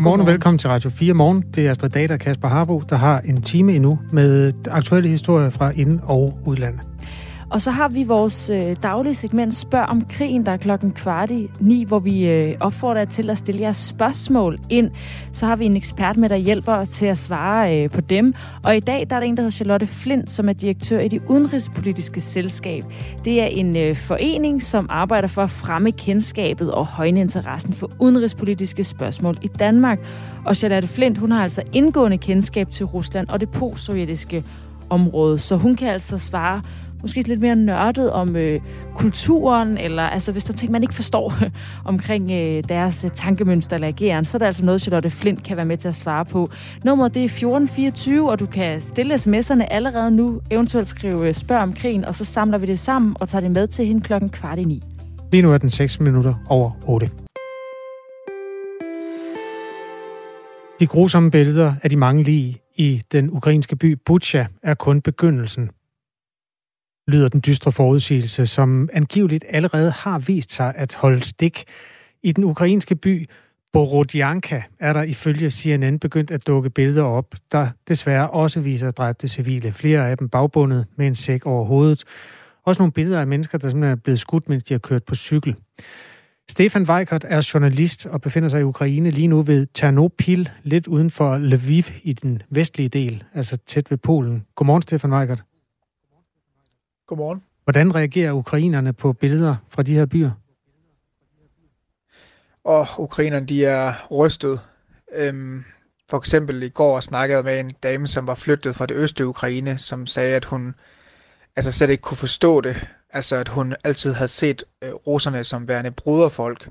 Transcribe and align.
Godmorgen, 0.00 0.20
og 0.20 0.26
velkommen 0.26 0.58
til 0.58 0.70
Radio 0.70 0.90
4 0.90 1.14
Morgen. 1.14 1.44
Det 1.54 1.66
er 1.66 1.70
Astrid 1.70 1.90
Data 1.90 2.14
og 2.14 2.20
Kasper 2.20 2.48
Harbo, 2.48 2.82
der 2.90 2.96
har 2.96 3.20
en 3.20 3.42
time 3.42 3.72
endnu 3.72 3.98
med 4.12 4.52
aktuelle 4.70 5.08
historier 5.08 5.50
fra 5.50 5.70
ind- 5.70 6.00
og 6.02 6.38
udlandet. 6.46 6.89
Og 7.50 7.62
så 7.62 7.70
har 7.70 7.88
vi 7.88 8.04
vores 8.04 8.50
øh, 8.50 8.76
daglige 8.82 9.14
segment 9.14 9.54
Spørg 9.54 9.86
om 9.86 10.04
krigen, 10.10 10.46
der 10.46 10.52
er 10.52 10.56
klokken 10.56 10.92
kvart 10.92 11.30
i 11.30 11.50
ni, 11.60 11.84
hvor 11.84 11.98
vi 11.98 12.28
øh, 12.28 12.54
opfordrer 12.60 13.04
til 13.04 13.30
at 13.30 13.38
stille 13.38 13.60
jeres 13.60 13.76
spørgsmål 13.76 14.58
ind. 14.68 14.90
Så 15.32 15.46
har 15.46 15.56
vi 15.56 15.64
en 15.64 15.76
ekspert 15.76 16.16
med, 16.16 16.28
der 16.28 16.36
hjælper 16.36 16.84
til 16.84 17.06
at 17.06 17.18
svare 17.18 17.78
øh, 17.78 17.90
på 17.90 18.00
dem. 18.00 18.34
Og 18.62 18.76
i 18.76 18.80
dag 18.80 19.06
der 19.10 19.16
er 19.16 19.20
der 19.20 19.26
en, 19.26 19.36
der 19.36 19.42
hedder 19.42 19.50
Charlotte 19.50 19.86
Flint, 19.86 20.30
som 20.30 20.48
er 20.48 20.52
direktør 20.52 20.98
i 20.98 21.08
det 21.08 21.22
udenrigspolitiske 21.28 22.20
selskab. 22.20 22.84
Det 23.24 23.42
er 23.42 23.46
en 23.46 23.76
øh, 23.76 23.96
forening, 23.96 24.62
som 24.62 24.86
arbejder 24.88 25.28
for 25.28 25.42
at 25.42 25.50
fremme 25.50 25.92
kendskabet 25.92 26.72
og 26.72 26.86
højne 26.86 27.20
interessen 27.20 27.74
for 27.74 27.90
udenrigspolitiske 27.98 28.84
spørgsmål 28.84 29.38
i 29.42 29.48
Danmark. 29.48 29.98
Og 30.46 30.56
Charlotte 30.56 30.88
Flint, 30.88 31.18
hun 31.18 31.32
har 31.32 31.42
altså 31.42 31.62
indgående 31.72 32.18
kendskab 32.18 32.68
til 32.68 32.86
Rusland 32.86 33.28
og 33.28 33.40
det 33.40 33.50
postsovjetiske 33.50 34.44
område, 34.90 35.38
så 35.38 35.56
hun 35.56 35.74
kan 35.74 35.88
altså 35.88 36.18
svare 36.18 36.62
måske 37.02 37.22
lidt 37.22 37.40
mere 37.40 37.56
nørdet 37.56 38.12
om 38.12 38.36
øh, 38.36 38.60
kulturen, 38.94 39.78
eller 39.78 40.02
altså 40.02 40.32
hvis 40.32 40.44
der 40.44 40.52
er 40.52 40.56
ting, 40.56 40.72
man 40.72 40.82
ikke 40.82 40.94
forstår 40.94 41.34
omkring 41.84 42.30
øh, 42.30 42.64
deres 42.68 43.04
øh, 43.04 43.10
tankemønster 43.10 43.76
eller 43.76 43.88
ageren, 43.88 44.24
så 44.24 44.36
er 44.36 44.38
der 44.38 44.46
altså 44.46 44.64
noget, 44.64 44.80
Charlotte 44.80 45.10
Flint 45.10 45.42
kan 45.44 45.56
være 45.56 45.66
med 45.66 45.76
til 45.76 45.88
at 45.88 45.94
svare 45.94 46.24
på. 46.24 46.50
Nummeret 46.84 47.14
det 47.14 47.20
er 47.20 47.24
1424, 47.24 48.30
og 48.30 48.38
du 48.38 48.46
kan 48.46 48.80
stille 48.80 49.14
sms'erne 49.14 49.64
allerede 49.70 50.10
nu, 50.10 50.40
eventuelt 50.50 50.88
skrive 50.88 51.28
øh, 51.28 51.34
spørg 51.34 51.58
om 51.58 51.72
krigen, 51.72 52.04
og 52.04 52.14
så 52.14 52.24
samler 52.24 52.58
vi 52.58 52.66
det 52.66 52.78
sammen 52.78 53.16
og 53.20 53.28
tager 53.28 53.42
det 53.42 53.50
med 53.50 53.68
til 53.68 53.86
hende 53.86 54.00
klokken 54.00 54.28
kvart 54.28 54.58
i 54.58 54.64
ni. 54.64 54.82
Lige 55.32 55.42
nu 55.42 55.52
er 55.52 55.58
den 55.58 55.70
6 55.70 56.00
minutter 56.00 56.34
over 56.48 56.70
8. 56.86 57.10
De 60.80 60.86
grusomme 60.86 61.30
billeder 61.30 61.74
af 61.82 61.90
de 61.90 61.96
mange 61.96 62.22
lige 62.22 62.58
i 62.76 63.02
den 63.12 63.30
ukrainske 63.30 63.76
by 63.76 63.98
Bucha 64.04 64.44
er 64.62 64.74
kun 64.74 65.00
begyndelsen 65.00 65.70
lyder 67.10 67.28
den 67.28 67.42
dystre 67.46 67.72
forudsigelse, 67.72 68.46
som 68.46 68.88
angiveligt 68.92 69.44
allerede 69.48 69.90
har 69.90 70.18
vist 70.18 70.52
sig 70.52 70.72
at 70.76 70.94
holde 70.94 71.22
stik. 71.22 71.64
I 72.22 72.32
den 72.32 72.44
ukrainske 72.44 72.94
by 72.96 73.26
Borodjanka 73.72 74.62
er 74.80 74.92
der 74.92 75.02
ifølge 75.02 75.50
CNN 75.50 75.98
begyndt 75.98 76.30
at 76.30 76.46
dukke 76.46 76.70
billeder 76.70 77.02
op, 77.02 77.34
der 77.52 77.68
desværre 77.88 78.30
også 78.30 78.60
viser 78.60 78.90
dræbte 78.90 79.28
civile. 79.28 79.72
Flere 79.72 80.10
af 80.10 80.18
dem 80.18 80.28
bagbundet 80.28 80.86
med 80.96 81.06
en 81.06 81.14
sæk 81.14 81.46
over 81.46 81.64
hovedet. 81.64 82.04
Også 82.64 82.82
nogle 82.82 82.92
billeder 82.92 83.20
af 83.20 83.26
mennesker, 83.26 83.58
der 83.58 83.68
simpelthen 83.68 83.92
er 83.92 84.02
blevet 84.02 84.20
skudt, 84.20 84.48
mens 84.48 84.64
de 84.64 84.74
har 84.74 84.78
kørt 84.78 85.04
på 85.04 85.14
cykel. 85.14 85.54
Stefan 86.50 86.82
Weikert 86.82 87.24
er 87.28 87.50
journalist 87.54 88.06
og 88.06 88.20
befinder 88.20 88.48
sig 88.48 88.60
i 88.60 88.64
Ukraine 88.64 89.10
lige 89.10 89.28
nu 89.28 89.42
ved 89.42 89.66
Ternopil, 89.74 90.48
lidt 90.62 90.86
uden 90.86 91.10
for 91.10 91.38
Lviv 91.38 91.84
i 92.02 92.12
den 92.12 92.42
vestlige 92.50 92.88
del, 92.88 93.24
altså 93.34 93.56
tæt 93.56 93.90
ved 93.90 93.98
Polen. 93.98 94.46
Godmorgen, 94.54 94.82
Stefan 94.82 95.12
Weikert. 95.12 95.42
Godmorgen. 97.10 97.42
Hvordan 97.64 97.94
reagerer 97.94 98.32
ukrainerne 98.32 98.92
på 98.92 99.12
billeder 99.12 99.56
fra 99.68 99.82
de 99.82 99.94
her 99.94 100.06
byer? 100.06 100.30
Og 102.64 102.86
ukrainerne, 102.98 103.46
de 103.46 103.64
er 103.64 104.06
rystet. 104.10 104.60
Øhm, 105.14 105.64
for 106.10 106.18
eksempel 106.18 106.62
i 106.62 106.68
går 106.68 107.00
snakkede 107.00 107.42
med 107.42 107.60
en 107.60 107.70
dame, 107.82 108.06
som 108.06 108.26
var 108.26 108.34
flyttet 108.34 108.76
fra 108.76 108.86
det 108.86 108.94
østlige 108.94 109.26
Ukraine, 109.26 109.78
som 109.78 110.06
sagde, 110.06 110.36
at 110.36 110.44
hun 110.44 110.74
altså 111.56 111.72
slet 111.72 111.90
ikke 111.90 112.02
kunne 112.02 112.16
forstå 112.16 112.60
det. 112.60 112.86
Altså, 113.12 113.36
at 113.36 113.48
hun 113.48 113.74
altid 113.84 114.12
havde 114.12 114.30
set 114.30 114.64
øh, 114.82 114.94
russerne 114.94 115.44
som 115.44 115.68
værende 115.68 115.90
bruderfolk. 115.90 116.68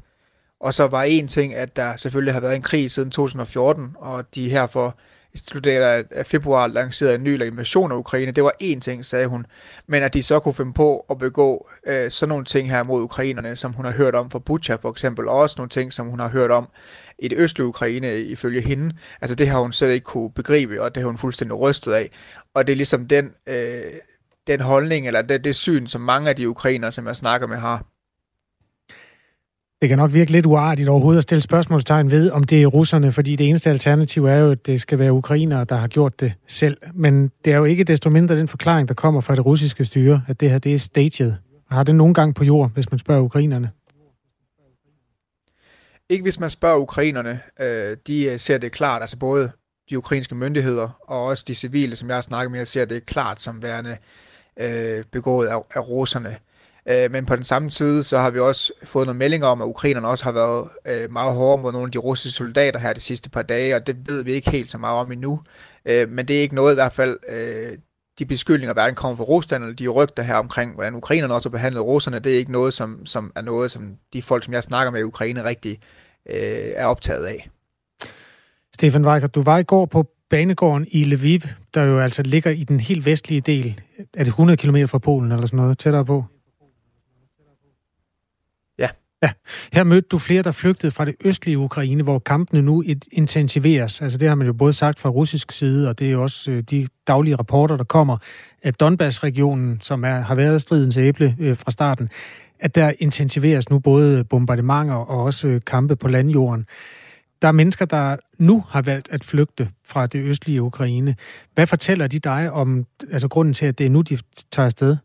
Og 0.60 0.74
så 0.74 0.88
var 0.88 1.04
en 1.04 1.28
ting, 1.28 1.56
at 1.56 1.76
der 1.76 1.96
selvfølgelig 1.96 2.34
har 2.34 2.42
været 2.42 2.56
en 2.56 2.62
krig 2.62 2.92
siden 2.92 3.12
2014, 3.12 3.96
og 3.98 4.36
de 4.36 4.50
her 4.50 4.68
for 4.68 4.96
i 5.34 5.38
slutningen 5.38 6.06
af 6.12 6.26
februar 6.26 6.68
lancerede 6.68 7.16
en 7.16 7.24
ny 7.24 7.44
invasion 7.46 7.92
af 7.92 7.96
Ukraine. 7.96 8.32
Det 8.32 8.44
var 8.44 8.54
én 8.64 8.80
ting, 8.80 9.06
sagde 9.06 9.28
hun. 9.28 9.46
Men 9.88 10.04
at 10.04 10.14
de 10.14 10.24
så 10.24 10.40
kunne 10.40 10.54
finde 10.54 10.74
på 10.74 11.06
at 11.10 11.18
begå 11.18 11.70
øh, 11.88 12.12
sådan 12.12 12.30
nogle 12.30 12.46
ting 12.46 12.70
her 12.70 12.84
mod 12.84 13.02
ukrainerne, 13.02 13.56
som 13.56 13.74
hun 13.74 13.86
har 13.86 13.92
hørt 13.92 14.16
om 14.16 14.32
fra 14.32 14.40
Butcha 14.40 14.76
for 14.76 14.92
eksempel, 14.92 15.28
og 15.28 15.38
også 15.38 15.56
nogle 15.58 15.70
ting, 15.70 15.94
som 15.94 16.08
hun 16.08 16.20
har 16.20 16.30
hørt 16.30 16.52
om 16.52 16.68
i 17.20 17.28
det 17.28 17.38
østlige 17.38 17.68
Ukraine 17.68 18.22
ifølge 18.22 18.62
hende. 18.62 18.96
Altså 19.22 19.36
det 19.36 19.48
har 19.48 19.60
hun 19.60 19.72
slet 19.72 19.94
ikke 19.94 20.06
kunne 20.06 20.32
begribe, 20.32 20.82
og 20.82 20.96
det 20.96 21.04
har 21.04 21.08
hun 21.08 21.18
fuldstændig 21.18 21.60
rystet 21.60 21.94
af. 21.94 22.12
Og 22.54 22.68
det 22.68 22.74
er 22.74 22.78
ligesom 22.78 23.08
den, 23.08 23.34
øh, 23.48 23.94
den 24.48 24.62
holdning, 24.62 25.08
eller 25.08 25.22
det, 25.22 25.44
det 25.44 25.56
syn, 25.56 25.88
som 25.88 26.02
mange 26.02 26.30
af 26.30 26.36
de 26.36 26.50
ukrainere, 26.50 26.92
som 26.92 27.08
jeg 27.08 27.16
snakker 27.16 27.48
med, 27.48 27.58
har. 27.58 27.86
Det 29.82 29.90
kan 29.90 29.98
nok 29.98 30.14
virke 30.14 30.32
lidt 30.32 30.46
uartigt 30.46 30.90
overhovedet 30.90 31.18
at 31.18 31.24
stille 31.24 31.42
spørgsmålstegn 31.42 32.12
ved, 32.12 32.32
om 32.32 32.44
det 32.44 32.62
er 32.62 32.68
russerne, 32.68 33.12
fordi 33.12 33.36
det 33.36 33.50
eneste 33.50 33.70
alternativ 33.70 34.26
er 34.26 34.36
jo, 34.36 34.52
at 34.52 34.66
det 34.66 34.82
skal 34.82 35.00
være 35.00 35.14
ukrainere, 35.14 35.64
der 35.64 35.76
har 35.76 35.88
gjort 35.88 36.20
det 36.20 36.34
selv. 36.48 36.78
Men 36.94 37.32
det 37.46 37.54
er 37.54 37.58
jo 37.58 37.66
ikke 37.66 37.84
desto 37.84 38.10
mindre 38.10 38.40
den 38.40 38.48
forklaring, 38.48 38.88
der 38.88 38.94
kommer 38.94 39.22
fra 39.22 39.36
det 39.36 39.46
russiske 39.46 39.86
styre, 39.86 40.22
at 40.28 40.40
det 40.40 40.50
her 40.50 40.60
det 40.60 40.74
er 40.74 40.78
staged. 40.78 41.34
Har 41.72 41.84
det 41.84 41.96
nogen 41.96 42.14
gang 42.14 42.36
på 42.36 42.44
jord, 42.44 42.72
hvis 42.72 42.92
man 42.92 43.00
spørger 43.00 43.22
ukrainerne? 43.22 43.72
Ikke 46.10 46.24
hvis 46.24 46.40
man 46.40 46.50
spørger 46.50 46.78
ukrainerne. 46.78 47.40
Øh, 47.60 47.98
de 48.08 48.26
øh, 48.26 48.40
ser 48.40 48.58
det 48.58 48.72
klart, 48.72 49.02
altså 49.02 49.18
både 49.18 49.52
de 49.90 49.98
ukrainske 49.98 50.36
myndigheder 50.36 50.90
og 51.08 51.24
også 51.24 51.44
de 51.48 51.56
civile, 51.56 51.96
som 51.96 52.08
jeg 52.08 52.18
har 52.18 52.22
snakket 52.22 52.52
med, 52.52 52.66
ser 52.66 52.86
det 52.86 53.06
klart 53.06 53.42
som 53.42 53.64
værende 53.64 53.98
øh, 54.60 55.04
begået 55.12 55.48
af 55.48 55.88
russerne. 55.90 56.38
Øh, 56.90 57.12
men 57.12 57.26
på 57.26 57.36
den 57.36 57.44
samme 57.44 57.72
side, 57.72 58.04
så 58.04 58.18
har 58.18 58.30
vi 58.30 58.40
også 58.40 58.74
fået 58.84 59.06
nogle 59.06 59.18
meldinger 59.18 59.48
om, 59.48 59.62
at 59.62 59.66
ukrainerne 59.66 60.08
også 60.08 60.24
har 60.24 60.32
været 60.32 60.70
øh, 60.86 61.12
meget 61.12 61.34
hårde 61.34 61.62
mod 61.62 61.72
nogle 61.72 61.88
af 61.88 61.92
de 61.92 61.98
russiske 61.98 62.38
soldater 62.38 62.80
her 62.80 62.94
de 62.94 63.00
sidste 63.00 63.30
par 63.30 63.42
dage, 63.42 63.76
og 63.76 63.88
det 63.88 64.10
ved 64.10 64.24
vi 64.24 64.32
ikke 64.32 64.52
helt 64.52 64.72
så 64.72 64.78
meget 64.78 65.00
om 65.00 65.12
endnu. 65.12 65.42
Øh, 65.86 66.10
men 66.10 66.28
det 66.28 66.38
er 66.38 66.42
ikke 66.42 66.56
noget 66.56 66.74
i 66.74 66.76
hvert 66.76 66.94
fald, 66.94 67.18
øh, 67.30 67.78
de 68.20 68.26
beskyldninger, 68.26 68.74
der 68.74 68.94
kommer 68.94 69.18
fra 69.18 69.24
Rusland, 69.24 69.64
eller 69.64 69.76
de 69.76 69.88
rygter 69.88 70.24
her 70.24 70.36
omkring, 70.36 70.74
hvordan 70.74 70.96
ukrainerne 70.96 71.34
også 71.34 71.50
har 71.50 71.52
behandlet 71.52 71.84
russerne, 71.84 72.20
det 72.20 72.34
er 72.34 72.38
ikke 72.38 72.52
noget, 72.52 72.74
som, 72.74 73.06
som 73.06 73.32
er 73.36 73.42
noget, 73.42 73.72
som 73.72 73.96
de 74.14 74.22
folk, 74.22 74.44
som 74.44 74.54
jeg 74.54 74.64
snakker 74.64 74.92
med 74.92 75.00
i 75.00 75.04
Ukraine, 75.04 75.44
rigtig 75.44 75.80
øh, 76.30 76.72
er 76.76 76.86
optaget 76.86 77.26
af. 77.26 77.50
Stefan 78.76 79.06
Weicker, 79.06 79.28
du 79.28 79.42
var 79.42 79.58
i 79.58 79.64
går 79.64 79.86
på 79.86 80.06
banegården 80.30 80.88
i 80.92 81.04
Lviv, 81.04 81.40
der 81.74 81.84
jo 81.84 82.00
altså 82.00 82.24
ligger 82.24 82.52
i 82.52 82.64
den 82.64 82.80
helt 82.80 83.06
vestlige 83.06 83.42
del. 83.42 83.82
Er 84.14 84.24
det 84.24 84.28
100 84.28 84.58
km 84.58 84.86
fra 84.86 84.98
Polen 84.98 85.32
eller 85.32 85.46
sådan 85.46 85.58
noget, 85.58 85.78
tættere 85.78 86.06
på? 86.06 86.26
Ja, 89.24 89.30
her 89.74 89.84
mødte 89.84 90.08
du 90.08 90.18
flere, 90.18 90.44
der 90.44 90.52
flygtede 90.52 90.92
fra 90.92 91.06
det 91.06 91.16
østlige 91.26 91.58
Ukraine, 91.58 92.04
hvor 92.04 92.20
kampene 92.20 92.62
nu 92.62 92.84
intensiveres. 93.12 94.02
Altså 94.02 94.18
det 94.18 94.28
har 94.28 94.36
man 94.36 94.48
jo 94.48 94.54
både 94.54 94.74
sagt 94.74 95.00
fra 95.00 95.10
russisk 95.10 95.52
side, 95.52 95.90
og 95.90 96.00
det 96.00 96.08
er 96.08 96.12
jo 96.12 96.24
også 96.24 96.52
øh, 96.52 96.62
de 96.62 96.88
daglige 97.08 97.36
rapporter, 97.36 97.78
der 97.78 97.84
kommer, 97.84 98.18
at 98.62 98.80
Donbass-regionen, 98.80 99.82
som 99.82 100.04
er, 100.04 100.20
har 100.20 100.36
været 100.36 100.62
stridens 100.62 100.98
æble 100.98 101.36
øh, 101.40 101.58
fra 101.58 101.72
starten, 101.72 102.10
at 102.60 102.76
der 102.76 102.94
intensiveres 103.00 103.70
nu 103.70 103.80
både 103.80 104.24
bombardementer 104.24 104.96
og 104.96 105.24
også 105.24 105.48
øh, 105.48 105.62
kampe 105.68 105.96
på 105.96 106.08
landjorden. 106.08 106.66
Der 107.42 107.48
er 107.48 107.52
mennesker, 107.52 107.86
der 107.86 108.18
nu 108.38 108.64
har 108.70 108.82
valgt 108.82 109.10
at 109.12 109.24
flygte 109.24 109.70
fra 109.86 110.08
det 110.08 110.20
østlige 110.24 110.62
Ukraine. 110.62 111.16
Hvad 111.54 111.68
fortæller 111.68 112.08
de 112.08 112.20
dig 112.20 112.52
om 112.52 112.86
altså 113.12 113.28
grunden 113.28 113.54
til, 113.54 113.66
at 113.66 113.78
det 113.78 113.86
er 113.86 113.90
nu, 113.90 114.02
de 114.02 114.18
tager 114.52 114.66
afsted? 114.66 114.98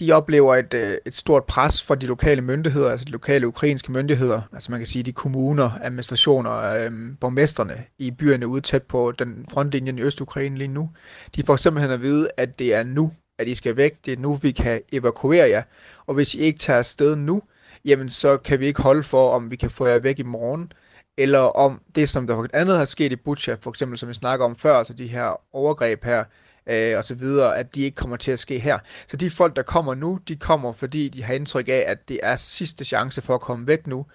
De 0.00 0.12
oplever 0.12 0.56
et, 0.56 0.74
øh, 0.74 0.96
et 1.06 1.14
stort 1.14 1.44
pres 1.44 1.82
fra 1.82 1.94
de 1.94 2.06
lokale 2.06 2.42
myndigheder, 2.42 2.90
altså 2.90 3.04
de 3.04 3.10
lokale 3.10 3.46
ukrainske 3.46 3.92
myndigheder, 3.92 4.42
altså 4.52 4.70
man 4.70 4.80
kan 4.80 4.86
sige 4.86 5.02
de 5.02 5.12
kommuner, 5.12 5.70
administrationer, 5.82 6.62
øhm, 6.62 7.16
borgmesterne 7.16 7.84
i 7.98 8.10
byerne 8.10 8.46
ude 8.46 8.60
tæt 8.60 8.82
på 8.82 9.12
den 9.12 9.46
frontlinjen 9.50 9.98
i 9.98 10.02
Øst-Ukraine 10.02 10.58
lige 10.58 10.68
nu. 10.68 10.90
De 11.36 11.42
får 11.42 11.56
simpelthen 11.56 11.90
at 11.90 12.02
vide, 12.02 12.30
at 12.36 12.58
det 12.58 12.74
er 12.74 12.82
nu, 12.82 13.12
at 13.38 13.48
I 13.48 13.54
skal 13.54 13.76
væk, 13.76 14.04
det 14.04 14.12
er 14.12 14.16
nu, 14.16 14.34
vi 14.34 14.50
kan 14.50 14.80
evakuere 14.92 15.48
jer, 15.48 15.62
og 16.06 16.14
hvis 16.14 16.34
I 16.34 16.38
ikke 16.38 16.58
tager 16.58 16.78
afsted 16.78 17.16
nu, 17.16 17.42
jamen 17.84 18.10
så 18.10 18.36
kan 18.36 18.60
vi 18.60 18.66
ikke 18.66 18.82
holde 18.82 19.02
for, 19.02 19.30
om 19.30 19.50
vi 19.50 19.56
kan 19.56 19.70
få 19.70 19.86
jer 19.86 19.98
væk 19.98 20.18
i 20.18 20.22
morgen, 20.22 20.72
eller 21.18 21.38
om 21.38 21.80
det, 21.94 22.08
som 22.08 22.26
der 22.26 22.34
for 22.34 22.46
andet 22.52 22.76
har 22.76 22.84
sket 22.84 23.12
i 23.12 23.16
Butcha, 23.16 23.56
for 23.60 23.70
eksempel, 23.70 23.98
som 23.98 24.08
vi 24.08 24.14
snakker 24.14 24.44
om 24.44 24.56
før, 24.56 24.74
altså 24.74 24.92
de 24.92 25.06
her 25.06 25.40
overgreb 25.52 26.04
her, 26.04 26.24
øh, 26.70 26.96
og 26.98 27.04
så 27.04 27.14
videre, 27.14 27.56
at 27.56 27.74
de 27.74 27.82
ikke 27.82 27.94
kommer 27.94 28.16
til 28.16 28.30
at 28.30 28.38
ske 28.38 28.58
her. 28.58 28.78
Så 29.08 29.16
de 29.16 29.30
folk, 29.30 29.56
der 29.56 29.62
kommer 29.62 29.94
nu, 29.94 30.18
de 30.28 30.36
kommer, 30.36 30.72
fordi 30.72 31.08
de 31.08 31.22
har 31.22 31.34
indtryk 31.34 31.68
af, 31.68 31.84
at 31.86 32.08
det 32.08 32.20
er 32.22 32.36
sidste 32.36 32.84
chance 32.84 33.22
for 33.22 33.34
at 33.34 33.40
komme 33.40 33.66
væk 33.66 33.86
nu. 33.86 34.06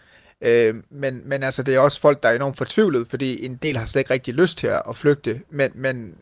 Øh, 0.41 0.75
men, 0.89 1.21
men 1.25 1.43
altså, 1.43 1.63
det 1.63 1.75
er 1.75 1.79
også 1.79 2.01
folk, 2.01 2.23
der 2.23 2.29
er 2.29 2.35
enormt 2.35 2.57
fortvivlet, 2.57 3.07
fordi 3.07 3.45
en 3.45 3.55
del 3.55 3.77
har 3.77 3.85
slet 3.85 3.99
ikke 3.99 4.13
rigtig 4.13 4.33
lyst 4.33 4.57
til 4.57 4.67
at 4.67 4.95
flygte, 4.95 5.41
men, 5.49 5.71
men 5.75 6.15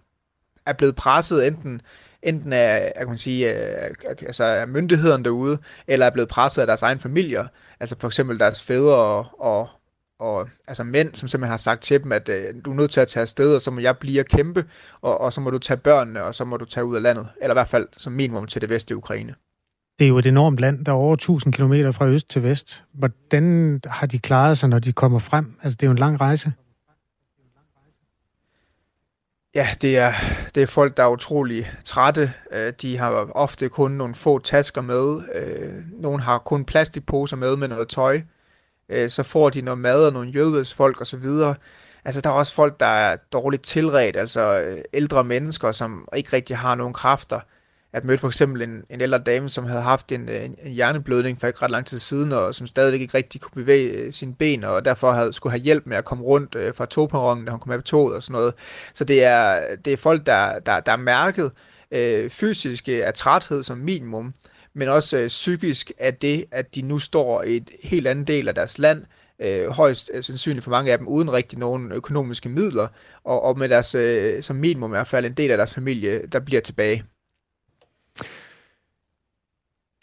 er 0.66 0.74
blevet 0.74 0.96
presset 0.96 1.48
enten 1.48 1.82
enten 2.24 2.54
af, 2.54 2.94
jeg 3.00 3.08
kan 3.08 3.18
sige, 3.18 3.48
altså 3.48 4.44
af 4.44 4.68
myndighederne 4.68 5.24
derude, 5.24 5.58
eller 5.88 6.06
er 6.06 6.10
blevet 6.10 6.30
presset 6.30 6.62
af 6.62 6.68
deres 6.68 6.82
egen 6.82 7.00
familier, 7.00 7.48
altså 7.80 7.96
for 8.00 8.08
eksempel 8.08 8.40
deres 8.40 8.64
fædre 8.64 8.96
og, 8.96 9.26
og, 9.40 9.70
og 10.24 10.50
altså 10.68 10.84
mænd, 10.84 11.16
som 11.16 11.28
simpelthen 11.28 11.52
har 11.52 11.58
sagt 11.58 11.82
til 11.82 12.04
dem, 12.04 12.12
at 12.12 12.30
øh, 12.30 12.54
du 12.66 12.72
er 12.72 12.76
nødt 12.76 12.92
til 12.92 13.00
at 13.00 13.08
tage 13.08 13.22
afsted, 13.22 13.56
og 13.56 13.62
så 13.62 13.72
må 13.72 13.80
jeg 13.80 13.98
blive 13.98 14.20
og 14.20 14.26
kæmpe, 14.26 14.66
og, 15.02 15.22
og 15.22 15.34
så 15.34 15.42
må 15.42 15.50
du 15.50 15.60
tage 15.60 15.78
børnene, 15.78 16.24
og 16.24 16.36
så 16.36 16.46
må 16.46 16.58
du 16.58 16.66
tage 16.66 16.86
ud 16.86 16.96
af 16.96 17.02
landet, 17.02 17.28
eller 17.42 17.54
i 17.54 17.56
hvert 17.56 17.68
fald 17.68 17.88
som 17.98 18.14
minimum 18.14 18.48
til 18.48 18.62
det 18.62 18.70
vestlige 18.70 18.98
Ukraine. 18.98 19.36
Det 20.00 20.06
er 20.06 20.10
jo 20.10 20.18
et 20.18 20.26
enormt 20.26 20.60
land, 20.60 20.86
der 20.86 20.92
er 20.92 20.96
over 20.96 21.14
1000 21.14 21.54
km 21.54 21.74
fra 21.92 22.08
øst 22.08 22.30
til 22.30 22.44
vest. 22.44 22.84
Hvordan 22.94 23.82
har 23.86 24.08
de 24.08 24.20
klaret 24.20 24.58
sig, 24.58 24.70
når 24.70 24.80
de 24.80 24.94
kommer 24.94 25.20
frem? 25.20 25.56
Altså, 25.64 25.78
det 25.78 25.84
er 25.84 25.88
jo 25.88 25.92
en 25.92 25.98
lang 25.98 26.22
rejse. 26.22 26.54
Ja, 29.56 29.68
det 29.82 29.98
er, 29.98 30.14
det 30.56 30.64
er 30.64 30.68
folk, 30.68 30.98
der 30.98 31.04
er 31.04 31.08
utrolig 31.08 31.72
trætte. 31.86 32.34
Øh, 32.52 32.74
de 32.82 32.98
har 32.98 33.10
ofte 33.36 33.70
kun 33.70 33.92
nogle 33.92 34.16
få 34.16 34.40
tasker 34.40 34.82
med. 34.82 35.22
Øh, 35.36 36.02
nogle 36.02 36.22
har 36.22 36.38
kun 36.38 36.66
plastikposer 36.66 37.38
med 37.38 37.56
med 37.56 37.68
noget 37.68 37.88
tøj. 37.88 38.22
Øh, 38.94 39.10
så 39.10 39.24
får 39.24 39.50
de 39.50 39.62
noget 39.62 39.80
mad 39.80 40.06
og 40.06 40.14
nogle 40.14 40.66
folk 40.66 41.02
og 41.02 41.08
så 41.08 41.18
videre. 41.18 41.56
Altså, 42.06 42.22
der 42.22 42.30
er 42.30 42.34
også 42.34 42.54
folk, 42.54 42.80
der 42.80 42.86
er 42.86 43.16
dårligt 43.16 43.64
tilret, 43.64 44.16
altså 44.16 44.62
øh, 44.62 44.78
ældre 44.94 45.24
mennesker, 45.24 45.72
som 45.72 46.08
ikke 46.16 46.34
rigtig 46.34 46.58
har 46.58 46.76
nogen 46.76 46.94
kræfter. 46.94 47.40
At 47.94 48.06
mødte 48.06 48.22
for 48.22 48.28
eksempel 48.28 48.62
en, 48.62 48.84
en 48.90 49.02
ældre 49.02 49.18
dame, 49.18 49.50
som 49.50 49.66
havde 49.66 49.82
haft 49.82 50.12
en, 50.12 50.30
en, 50.30 50.56
en 50.64 50.72
hjerneblødning 50.72 51.40
for 51.40 51.48
ikke 51.48 51.62
ret 51.62 51.72
lang 51.72 51.86
tid 51.86 52.00
siden, 52.00 52.32
og 52.32 52.56
som 52.56 52.68
stadigvæk 52.68 53.02
ikke 53.02 53.18
rigtig 53.18 53.42
kunne 53.42 53.64
bevæge 53.64 53.90
øh, 53.90 54.14
sine 54.14 54.36
ben, 54.36 54.64
og 54.64 54.86
derfor 54.86 55.12
havde, 55.12 55.34
skulle 55.34 55.52
have 55.52 55.62
hjælp 55.62 55.86
med 55.86 55.98
at 55.98 56.06
komme 56.06 56.24
rundt 56.24 56.56
øh, 56.56 56.74
fra 56.76 56.86
togperronen, 56.86 57.46
da 57.46 57.52
hun 57.52 57.60
kom 57.60 57.70
med 57.70 57.78
på 57.78 57.84
toget 57.84 58.16
og 58.16 58.24
sådan 58.24 58.34
noget. 58.34 58.54
Så 58.94 59.04
det 59.04 59.24
er, 59.24 59.76
det 59.86 59.94
er 59.94 59.98
folk, 59.98 60.26
der, 60.26 60.60
der, 60.60 60.80
der 60.80 60.92
er 60.92 60.98
mærket 60.98 61.52
øh, 61.92 62.30
fysisk 62.30 62.88
af 62.88 63.14
træthed 63.14 63.64
som 63.64 63.78
minimum, 63.78 64.34
men 64.76 64.88
også 64.88 65.18
øh, 65.18 65.28
psykisk 65.28 65.92
af 65.98 66.14
det, 66.16 66.46
at 66.52 66.76
de 66.76 66.82
nu 66.82 67.00
står 67.00 67.44
i 67.44 67.56
et 67.56 67.70
helt 67.84 68.08
andet 68.08 68.28
del 68.28 68.48
af 68.48 68.56
deres 68.56 68.80
land, 68.80 69.04
øh, 69.40 69.70
højst 69.70 70.12
øh, 70.14 70.24
sandsynligt 70.24 70.64
for 70.64 70.72
mange 70.72 70.92
af 70.92 70.98
dem 70.98 71.08
uden 71.08 71.34
rigtig 71.34 71.60
nogen 71.60 71.92
økonomiske 71.92 72.50
midler, 72.50 72.88
og, 73.24 73.44
og 73.44 73.58
med 73.58 73.70
deres, 73.70 73.96
øh, 73.96 74.44
som 74.44 74.56
minimum 74.56 74.92
i 74.92 74.96
hvert 74.96 75.08
fald, 75.08 75.26
en 75.26 75.34
del 75.34 75.52
af 75.52 75.58
deres 75.58 75.74
familie, 75.74 76.22
der 76.32 76.40
bliver 76.40 76.62
tilbage. 76.62 77.04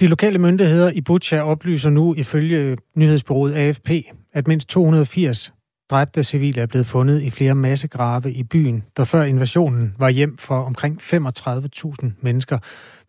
De 0.00 0.06
lokale 0.06 0.38
myndigheder 0.38 0.90
i 0.90 1.00
Butcha 1.00 1.42
oplyser 1.42 1.90
nu 1.90 2.14
ifølge 2.14 2.76
nyhedsbyrået 2.94 3.54
AFP, 3.54 3.90
at 4.32 4.48
mindst 4.48 4.68
280 4.68 5.52
dræbte 5.90 6.24
civile 6.24 6.60
er 6.60 6.66
blevet 6.66 6.86
fundet 6.86 7.22
i 7.22 7.30
flere 7.30 7.54
massegrave 7.54 8.32
i 8.32 8.42
byen, 8.42 8.84
der 8.96 9.04
før 9.04 9.22
invasionen 9.22 9.94
var 9.98 10.08
hjem 10.08 10.36
for 10.38 10.62
omkring 10.62 11.00
35.000 11.02 12.10
mennesker. 12.20 12.58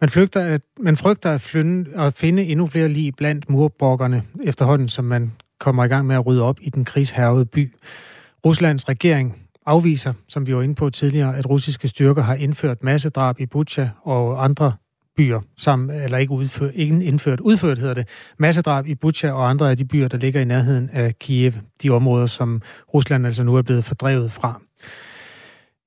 Man, 0.02 0.10
flygter, 0.10 0.46
at, 0.46 0.62
man 0.80 0.98
frygter 0.98 1.32
at, 1.32 1.42
flynde, 1.42 1.90
at 1.96 2.18
finde 2.18 2.44
endnu 2.44 2.68
flere 2.68 2.90
lige 2.90 3.12
blandt 3.12 3.50
murbrokkerne 3.50 4.24
efterhånden, 4.44 4.90
som 4.90 5.06
man 5.06 5.32
kommer 5.60 5.84
i 5.84 5.88
gang 5.88 6.08
med 6.08 6.16
at 6.16 6.26
rydde 6.26 6.42
op 6.42 6.58
i 6.62 6.70
den 6.70 6.86
krigshærvede 6.86 7.46
by. 7.46 7.74
Ruslands 8.46 8.90
regering 8.90 9.42
afviser, 9.66 10.14
som 10.28 10.48
vi 10.48 10.56
var 10.56 10.62
inde 10.62 10.76
på 10.76 10.90
tidligere, 10.90 11.38
at 11.38 11.50
russiske 11.50 11.88
styrker 11.88 12.24
har 12.24 12.36
indført 12.36 12.84
massedrab 12.84 13.40
i 13.40 13.46
Butcha 13.46 13.90
og 14.04 14.44
andre 14.44 14.74
byer, 15.18 15.40
sammen, 15.58 16.02
eller 16.02 16.18
ikke, 16.18 16.34
udført, 16.34 16.72
ikke 16.76 17.04
indført, 17.04 17.40
udført 17.40 17.78
hedder 17.78 17.94
det, 17.94 18.08
massedrab 18.40 18.88
i 18.88 18.96
Butcha 18.96 19.32
og 19.32 19.50
andre 19.50 19.70
af 19.70 19.78
de 19.78 19.86
byer, 19.86 20.08
der 20.08 20.18
ligger 20.18 20.42
i 20.42 20.46
nærheden 20.46 20.90
af 20.94 21.20
Kiev, 21.20 21.54
de 21.84 21.90
områder, 21.90 22.26
som 22.26 22.62
Rusland 22.94 23.26
altså 23.26 23.44
nu 23.44 23.56
er 23.56 23.62
blevet 23.62 23.86
fordrevet 23.86 24.32
fra. 24.32 24.62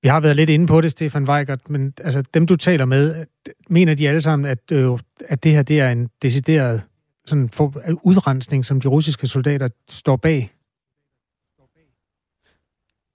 Vi 0.05 0.09
har 0.09 0.21
været 0.21 0.37
lidt 0.37 0.51
inde 0.51 0.67
på 0.67 0.81
det, 0.81 0.91
Stefan 0.91 1.29
Weigert, 1.29 1.71
men 1.71 1.95
altså, 2.01 2.23
dem 2.35 2.47
du 2.47 2.57
taler 2.57 2.85
med, 2.85 3.27
mener 3.69 3.95
de 3.95 4.09
alle 4.09 4.21
sammen, 4.21 4.51
at, 4.51 4.73
øh, 4.73 4.99
at 5.29 5.45
det 5.45 5.53
her 5.53 5.63
det 5.63 5.81
er 5.81 5.91
en 5.91 6.11
decideret 6.23 6.83
sådan 7.27 7.49
for, 7.49 7.83
udrensning, 8.03 8.65
som 8.65 8.81
de 8.81 8.89
russiske 8.89 9.27
soldater 9.27 9.69
står 9.89 10.17
bag? 10.17 10.55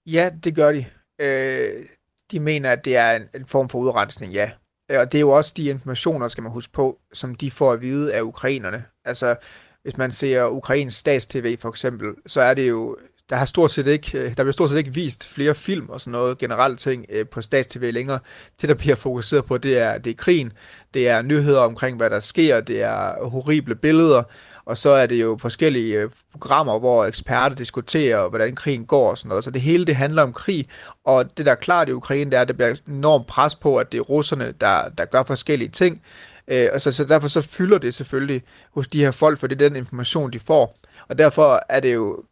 Ja, 0.06 0.30
det 0.44 0.54
gør 0.54 0.72
de. 0.72 0.84
Øh, 1.18 1.86
de 2.30 2.40
mener, 2.40 2.70
at 2.72 2.84
det 2.84 2.96
er 2.96 3.10
en, 3.10 3.22
en 3.34 3.46
form 3.46 3.68
for 3.68 3.78
udrensning, 3.78 4.32
ja. 4.32 4.50
Og 4.88 5.12
det 5.12 5.18
er 5.18 5.20
jo 5.20 5.30
også 5.30 5.52
de 5.56 5.64
informationer, 5.64 6.28
skal 6.28 6.42
man 6.42 6.52
huske 6.52 6.72
på, 6.72 7.00
som 7.12 7.34
de 7.34 7.50
får 7.50 7.72
at 7.72 7.80
vide 7.80 8.14
af 8.14 8.20
ukrainerne. 8.22 8.84
Altså, 9.04 9.36
hvis 9.82 9.96
man 9.96 10.12
ser 10.12 10.46
ukrainsk 10.46 10.98
stats-tv 10.98 11.56
for 11.58 11.68
eksempel, 11.68 12.14
så 12.26 12.40
er 12.40 12.54
det 12.54 12.68
jo, 12.68 12.98
der 13.30 13.36
har 13.36 13.44
stort 13.44 13.70
set 13.70 13.86
ikke, 13.86 14.18
øh, 14.18 14.36
der 14.36 14.42
bliver 14.42 14.52
stort 14.52 14.70
set 14.70 14.78
ikke 14.78 14.94
vist 14.94 15.28
flere 15.28 15.54
film 15.54 15.88
og 15.88 16.00
sådan 16.00 16.12
noget 16.12 16.38
generelt 16.38 16.78
ting 16.78 17.06
øh, 17.08 17.26
på 17.26 17.42
statstv 17.42 17.92
længere. 17.92 18.18
Det, 18.60 18.68
der 18.68 18.74
bliver 18.74 18.96
fokuseret 18.96 19.44
på, 19.44 19.58
det 19.58 19.78
er, 19.78 19.98
det 19.98 20.10
er 20.10 20.14
krigen, 20.14 20.52
det 20.94 21.08
er 21.08 21.22
nyheder 21.22 21.60
omkring, 21.60 21.96
hvad 21.96 22.10
der 22.10 22.20
sker, 22.20 22.60
det 22.60 22.82
er 22.82 23.28
horrible 23.28 23.74
billeder, 23.74 24.22
og 24.64 24.76
så 24.76 24.90
er 24.90 25.06
det 25.06 25.20
jo 25.20 25.38
forskellige 25.40 25.98
øh, 25.98 26.10
programmer, 26.32 26.78
hvor 26.78 27.04
eksperter 27.04 27.56
diskuterer, 27.56 28.28
hvordan 28.28 28.54
krigen 28.54 28.86
går 28.86 29.10
og 29.10 29.18
sådan 29.18 29.28
noget. 29.28 29.44
Så 29.44 29.50
det 29.50 29.62
hele 29.62 29.84
det 29.84 29.96
handler 29.96 30.22
om 30.22 30.32
krig, 30.32 30.68
og 31.04 31.38
det 31.38 31.46
der 31.46 31.52
er 31.52 31.56
klart 31.56 31.88
i 31.88 31.92
Ukraine, 31.92 32.30
det 32.30 32.36
er, 32.36 32.40
at 32.40 32.48
der 32.48 32.54
bliver 32.54 32.74
enormt 32.88 33.26
pres 33.26 33.54
på, 33.54 33.76
at 33.76 33.92
det 33.92 33.98
er 33.98 34.02
russerne, 34.02 34.54
der, 34.60 34.88
der 34.88 35.04
gør 35.04 35.22
forskellige 35.22 35.68
ting. 35.68 36.02
Øh, 36.48 36.68
og 36.72 36.80
så, 36.80 36.92
så 36.92 37.04
derfor 37.04 37.28
så 37.28 37.40
fylder 37.40 37.78
det 37.78 37.94
selvfølgelig 37.94 38.42
hos 38.74 38.88
de 38.88 39.00
her 39.00 39.10
folk, 39.10 39.38
for 39.38 39.46
det 39.46 39.62
er 39.62 39.68
den 39.68 39.76
information, 39.76 40.32
de 40.32 40.40
får. 40.40 40.76
Og 41.08 41.18
derfor 41.18 41.62
er 41.68 41.80
det 41.80 41.94
jo 41.94 42.24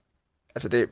altså 0.58 0.69
det, 0.69 0.88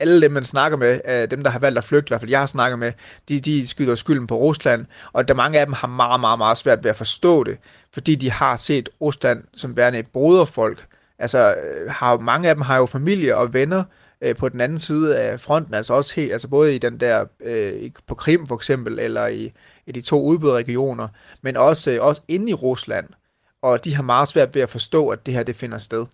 alle 0.00 0.22
dem, 0.22 0.32
man 0.32 0.44
snakker 0.44 0.78
med, 0.78 1.00
øh, 1.08 1.30
dem, 1.30 1.42
der 1.42 1.50
har 1.50 1.58
valgt 1.58 1.78
at 1.78 1.84
flygte, 1.84 2.08
i 2.08 2.10
hvert 2.10 2.20
fald 2.20 2.30
jeg 2.30 2.40
har 2.40 2.46
snakket 2.46 2.78
med, 2.78 2.92
de, 3.28 3.40
de 3.40 3.66
skyder 3.66 3.94
skylden 3.94 4.26
på 4.26 4.36
Rusland, 4.36 4.86
og 5.12 5.28
der 5.28 5.34
mange 5.34 5.60
af 5.60 5.66
dem 5.66 5.72
har 5.72 5.88
meget, 5.88 6.20
meget, 6.20 6.38
meget 6.38 6.58
svært 6.58 6.84
ved 6.84 6.90
at 6.90 6.96
forstå 6.96 7.44
det, 7.44 7.58
fordi 7.92 8.14
de 8.14 8.30
har 8.30 8.56
set 8.56 8.88
Rusland 9.00 9.44
som 9.54 9.76
værende 9.76 9.98
et 9.98 10.06
broderfolk. 10.06 10.86
Altså, 11.18 11.54
øh, 11.54 11.90
har, 11.90 12.18
mange 12.18 12.48
af 12.48 12.54
dem 12.54 12.62
har 12.62 12.76
jo 12.76 12.86
familie 12.86 13.36
og 13.36 13.52
venner 13.52 13.84
øh, 14.20 14.36
på 14.36 14.48
den 14.48 14.60
anden 14.60 14.78
side 14.78 15.18
af 15.18 15.40
fronten, 15.40 15.74
altså 15.74 15.94
også 15.94 16.14
helt, 16.14 16.32
altså 16.32 16.48
både 16.48 16.74
i 16.74 16.78
den 16.78 17.00
der, 17.00 17.24
øh, 17.40 17.90
på 18.06 18.14
Krim 18.14 18.46
for 18.46 18.56
eksempel, 18.56 18.98
eller 18.98 19.26
i, 19.26 19.52
i 19.86 19.92
de 19.92 20.02
to 20.02 20.22
udbyderregioner, 20.22 21.08
men 21.42 21.56
også, 21.56 21.90
øh, 21.90 22.02
også 22.02 22.22
inde 22.28 22.50
i 22.50 22.54
Rusland, 22.54 23.08
og 23.62 23.84
de 23.84 23.94
har 23.94 24.02
meget 24.02 24.28
svært 24.28 24.54
ved 24.54 24.62
at 24.62 24.70
forstå, 24.70 25.08
at 25.08 25.26
det 25.26 25.34
her 25.34 25.42
det 25.42 25.56
finder 25.56 25.78
sted. 25.78 26.06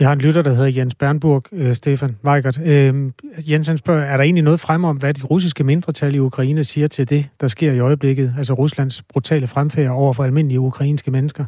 Vi 0.00 0.04
har 0.04 0.12
en 0.12 0.20
lytter, 0.20 0.42
der 0.42 0.54
hedder 0.54 0.80
Jens 0.80 0.94
Bernburg, 0.94 1.44
øh, 1.52 1.74
Stefan 1.74 2.18
Weigert. 2.24 2.58
Øh, 2.64 3.10
Jens 3.50 3.66
han 3.66 3.78
spørger, 3.78 4.02
er 4.02 4.16
der 4.16 4.24
egentlig 4.24 4.44
noget 4.44 4.60
frem 4.60 4.84
om, 4.84 4.96
hvad 4.96 5.14
de 5.14 5.22
russiske 5.22 5.64
mindretal 5.64 6.14
i 6.14 6.18
Ukraine 6.18 6.64
siger 6.64 6.86
til 6.86 7.08
det, 7.08 7.28
der 7.40 7.48
sker 7.48 7.72
i 7.72 7.78
øjeblikket? 7.78 8.34
Altså 8.38 8.52
Ruslands 8.54 9.02
brutale 9.02 9.46
fremfærd 9.46 9.90
over 9.90 10.12
for 10.12 10.24
almindelige 10.24 10.60
ukrainske 10.60 11.10
mennesker? 11.10 11.44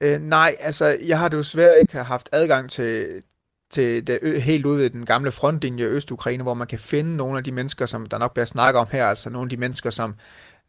Øh, 0.00 0.22
nej, 0.22 0.56
altså 0.60 0.96
jeg 1.04 1.18
har 1.18 1.28
det 1.28 1.46
svært 1.46 1.74
ikke 1.80 1.92
have 1.92 2.04
haft 2.04 2.28
adgang 2.32 2.70
til, 2.70 3.06
til 3.70 4.06
det, 4.06 4.42
helt 4.42 4.66
ude 4.66 4.86
i 4.86 4.88
den 4.88 5.06
gamle 5.06 5.30
frontlinje 5.30 5.84
i 5.84 5.86
Øst-Ukraine, 5.86 6.42
hvor 6.42 6.54
man 6.54 6.66
kan 6.66 6.78
finde 6.78 7.16
nogle 7.16 7.38
af 7.38 7.44
de 7.44 7.52
mennesker, 7.52 7.86
som 7.86 8.06
der 8.06 8.18
nok 8.18 8.32
bliver 8.32 8.46
snakket 8.46 8.80
om 8.80 8.86
her, 8.92 9.06
altså 9.06 9.30
nogle 9.30 9.46
af 9.46 9.50
de 9.50 9.56
mennesker, 9.56 9.90
som 9.90 10.14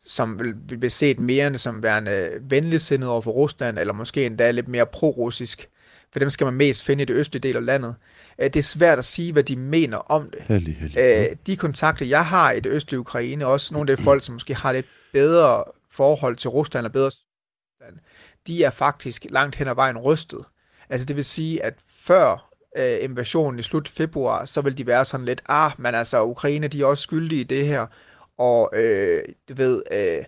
som 0.06 0.40
vil, 0.40 0.56
blive 0.56 0.90
set 0.90 1.20
mere 1.20 1.58
som 1.58 1.84
værende 1.84 2.30
venligsindet 2.42 3.10
over 3.10 3.22
for 3.22 3.32
Rusland, 3.32 3.80
eller 3.80 3.94
måske 3.94 4.26
endda 4.26 4.52
lidt 4.52 4.68
mere 4.68 4.86
pro-russisk. 4.86 5.70
For 6.12 6.20
dem 6.20 6.30
skal 6.30 6.46
man 6.46 6.54
mest 6.54 6.84
finde 6.84 7.02
i 7.02 7.06
det 7.06 7.14
østlige 7.14 7.42
del 7.42 7.56
af 7.56 7.66
landet. 7.66 7.96
Øh, 8.40 8.46
det 8.46 8.56
er 8.56 8.64
svært 8.64 8.98
at 8.98 9.06
sige, 9.06 9.34
hvad 9.34 9.44
de 9.44 9.56
mener 9.56 9.98
om 9.98 10.30
det. 10.30 10.42
Heldig, 10.48 10.76
heldig. 10.76 11.00
Øh, 11.00 11.36
de 11.48 11.58
kontakter, 11.58 12.06
jeg 12.06 12.26
har 12.26 12.52
i 12.52 12.60
det 12.60 12.70
østlige 12.70 13.00
Ukraine, 13.00 13.46
også 13.46 13.74
nogle 13.74 13.92
af 13.92 13.98
de 13.98 14.04
folk, 14.04 14.24
som 14.24 14.34
måske 14.34 14.56
har 14.56 14.72
lidt 14.72 14.88
bedre 15.14 15.64
forhold 15.92 16.36
til 16.36 16.50
Rusland 16.50 16.86
og 16.86 16.92
bedre 16.92 17.12
de 18.48 18.64
er 18.64 18.70
faktisk 18.70 19.26
langt 19.30 19.56
hen 19.56 19.68
ad 19.68 19.76
vejen 19.76 19.98
rystet. 19.98 20.46
Altså 20.90 21.06
det 21.06 21.16
vil 21.16 21.26
sige, 21.26 21.64
at 21.64 21.74
før 21.88 22.50
øh, 22.78 22.98
invasionen 23.02 23.60
i 23.60 23.64
slut 23.64 23.88
februar, 23.88 24.46
så 24.46 24.62
vil 24.62 24.78
de 24.78 24.88
være 24.88 25.06
sådan 25.06 25.26
lidt, 25.26 25.42
ah, 25.46 25.72
men 25.78 25.96
altså 25.96 26.24
Ukraine, 26.24 26.68
de 26.68 26.82
er 26.82 26.86
også 26.86 27.04
skyldige 27.04 27.42
i 27.42 27.44
det 27.44 27.66
her, 27.66 27.88
og 28.38 28.72
øh, 28.76 29.24
du 29.50 29.54
ved, 29.54 29.84
øh, 29.92 30.26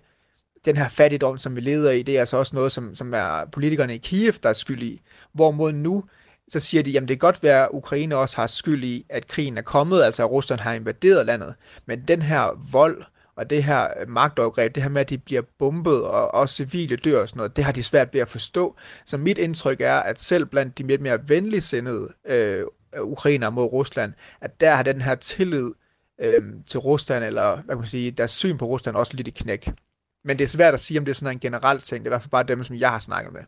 den 0.66 0.78
her 0.78 0.90
fattigdom, 0.90 1.38
som 1.38 1.56
vi 1.56 1.62
leder 1.62 1.92
i, 1.92 2.04
det 2.04 2.16
er 2.16 2.20
altså 2.20 2.38
også 2.38 2.56
noget, 2.56 2.72
som, 2.72 2.96
som 2.96 3.14
er 3.14 3.46
politikerne 3.52 3.96
i 3.96 3.98
Kiev, 3.98 4.34
der 4.44 4.50
er 4.50 4.54
skyld 4.54 4.84
i. 4.84 5.02
Hvorimod 5.34 5.72
nu, 5.72 6.04
så 6.50 6.60
siger 6.60 6.84
de, 6.84 6.92
jamen 6.92 7.08
det 7.08 7.20
kan 7.20 7.28
godt 7.28 7.44
være, 7.44 7.64
at 7.64 7.70
Ukraine 7.72 8.16
også 8.16 8.36
har 8.38 8.48
skyld 8.48 8.84
i, 8.84 9.06
at 9.10 9.28
krigen 9.28 9.58
er 9.58 9.62
kommet, 9.62 10.04
altså 10.04 10.24
at 10.24 10.32
Rusland 10.32 10.60
har 10.60 10.74
invaderet 10.74 11.26
landet. 11.26 11.56
Men 11.86 12.02
den 12.08 12.22
her 12.22 12.60
vold 12.72 13.04
og 13.36 13.50
det 13.50 13.64
her 13.64 13.88
øh, 14.00 14.10
magtovergreb, 14.10 14.76
det 14.76 14.84
her 14.84 14.90
med, 14.90 15.02
at 15.02 15.10
de 15.10 15.18
bliver 15.18 15.42
bombet, 15.60 16.04
og 16.04 16.34
også 16.34 16.56
civile 16.56 16.96
dør 16.96 17.22
og 17.22 17.30
sådan 17.30 17.38
noget, 17.38 17.56
det 17.56 17.64
har 17.64 17.72
de 17.72 17.84
svært 17.84 18.14
ved 18.14 18.22
at 18.22 18.30
forstå. 18.30 18.76
Så 19.06 19.18
mit 19.18 19.38
indtryk 19.38 19.82
er, 19.82 19.96
at 19.96 20.22
selv 20.22 20.46
blandt 20.46 20.78
de 20.78 20.88
lidt 20.88 21.02
mere 21.02 21.30
venligsindede 21.30 22.10
øh, 22.26 22.64
ukrainer 23.02 23.50
mod 23.50 23.66
Rusland, 23.66 24.14
at 24.42 24.62
der 24.62 24.76
har 24.76 24.84
den 24.84 25.02
her 25.02 25.16
tillid 25.16 25.72
øh, 26.22 26.44
til 26.68 26.80
Rusland, 26.80 27.24
eller 27.24 27.56
hvad 27.56 27.76
kan 27.76 27.78
man 27.78 27.86
sige, 27.88 28.12
deres 28.12 28.32
syn 28.32 28.58
på 28.58 28.66
Rusland 28.66 28.98
også 28.98 29.14
lidt 29.16 29.28
i 29.28 29.32
knæk. 29.32 29.70
Men 30.26 30.38
det 30.38 30.44
er 30.44 30.48
svært 30.48 30.74
at 30.74 30.80
sige, 30.80 31.00
om 31.00 31.06
det 31.06 31.12
er 31.12 31.16
sådan 31.16 31.36
en 31.36 31.40
generel 31.40 31.82
ting. 31.82 32.00
Det 32.04 32.08
er 32.08 32.12
i 32.12 32.14
hvert 32.14 32.22
fald 32.22 32.32
bare 32.32 32.44
dem, 32.44 32.64
som 32.64 32.76
jeg 32.76 32.90
har 32.90 33.00
snakket 33.00 33.34
med. 33.34 33.42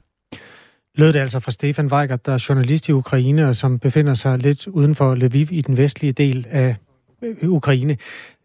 Lød 0.96 1.14
det 1.14 1.20
altså 1.20 1.40
fra 1.40 1.52
Stefan 1.52 1.92
Weigert, 1.92 2.26
der 2.26 2.34
er 2.34 2.46
journalist 2.50 2.90
i 2.90 2.92
Ukraine, 2.92 3.50
og 3.50 3.56
som 3.56 3.80
befinder 3.80 4.14
sig 4.14 4.38
lidt 4.38 4.68
uden 4.68 4.96
for 4.96 5.16
Lviv 5.16 5.48
i 5.52 5.62
den 5.62 5.78
vestlige 5.78 6.14
del 6.14 6.48
af 6.50 6.76
øh, 7.22 7.50
Ukraine. 7.50 7.98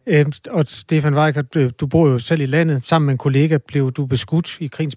Øh, 0.07 0.27
og 0.51 0.67
Stefan 0.67 1.15
Weigert, 1.15 1.57
øh, 1.57 1.71
du 1.81 1.87
bor 1.87 2.09
jo 2.09 2.19
selv 2.19 2.41
i 2.41 2.47
landet. 2.47 2.87
Sammen 2.87 3.07
med 3.07 3.15
en 3.15 3.19
kollega 3.19 3.59
blev 3.59 3.93
du 3.93 4.07
beskudt 4.07 4.61
i 4.61 4.67
krigens 4.67 4.97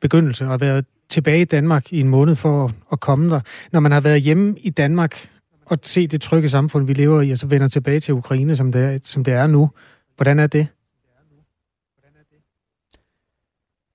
begyndelse 0.00 0.44
og 0.44 0.50
har 0.50 0.58
været 0.58 0.84
tilbage 1.08 1.40
i 1.40 1.44
Danmark 1.44 1.92
i 1.92 2.00
en 2.00 2.08
måned 2.08 2.36
for 2.36 2.72
at 2.92 3.00
komme 3.00 3.30
der. 3.30 3.40
Når 3.72 3.80
man 3.80 3.92
har 3.92 4.00
været 4.00 4.22
hjemme 4.22 4.56
i 4.58 4.70
Danmark 4.70 5.28
at 5.70 5.86
se 5.86 6.06
det 6.06 6.20
trygge 6.20 6.48
samfund, 6.48 6.86
vi 6.86 6.92
lever 6.92 7.20
i, 7.22 7.30
og 7.30 7.38
så 7.38 7.46
vender 7.46 7.68
tilbage 7.68 8.00
til 8.00 8.14
Ukraine, 8.14 8.56
som 8.56 8.72
det 8.72 8.82
er, 8.82 8.98
som 9.04 9.24
det 9.24 9.34
er 9.34 9.46
nu. 9.46 9.70
Hvordan 10.16 10.38
er 10.38 10.46
det? 10.46 10.68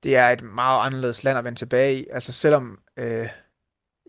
det 0.03 0.15
er 0.15 0.29
et 0.29 0.43
meget 0.43 0.85
anderledes 0.85 1.23
land 1.23 1.37
at 1.37 1.43
vende 1.43 1.59
tilbage 1.59 1.99
i. 1.99 2.07
Altså 2.11 2.31
selvom 2.31 2.79
øh, 2.97 3.27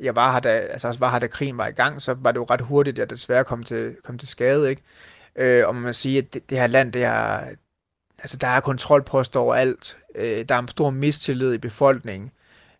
jeg 0.00 0.16
var 0.16 0.32
her, 0.32 0.40
da, 0.40 0.48
altså 0.48 0.88
også 0.88 1.00
var 1.00 1.10
her, 1.10 1.18
da 1.18 1.26
krigen 1.26 1.58
var 1.58 1.66
i 1.66 1.72
gang, 1.72 2.02
så 2.02 2.14
var 2.14 2.32
det 2.32 2.38
jo 2.38 2.46
ret 2.50 2.60
hurtigt, 2.60 2.94
at 2.94 2.98
jeg 2.98 3.10
desværre 3.10 3.44
kom 3.44 3.62
til, 3.62 3.96
kom 4.04 4.18
til 4.18 4.28
skade, 4.28 4.70
ikke? 4.70 4.82
Øh, 5.36 5.68
og 5.68 5.74
man 5.74 5.82
må 5.82 5.92
sige, 5.92 6.18
at 6.18 6.34
det, 6.34 6.50
det 6.50 6.58
her 6.58 6.66
land, 6.66 6.92
det 6.92 7.04
er, 7.04 7.40
altså 8.18 8.36
der 8.36 8.46
er 8.46 8.60
kontrolposter 8.60 9.40
overalt. 9.40 9.98
Øh, 10.14 10.44
der 10.48 10.54
er 10.54 10.58
en 10.58 10.68
stor 10.68 10.90
mistillid 10.90 11.54
i 11.54 11.58
befolkningen 11.58 12.30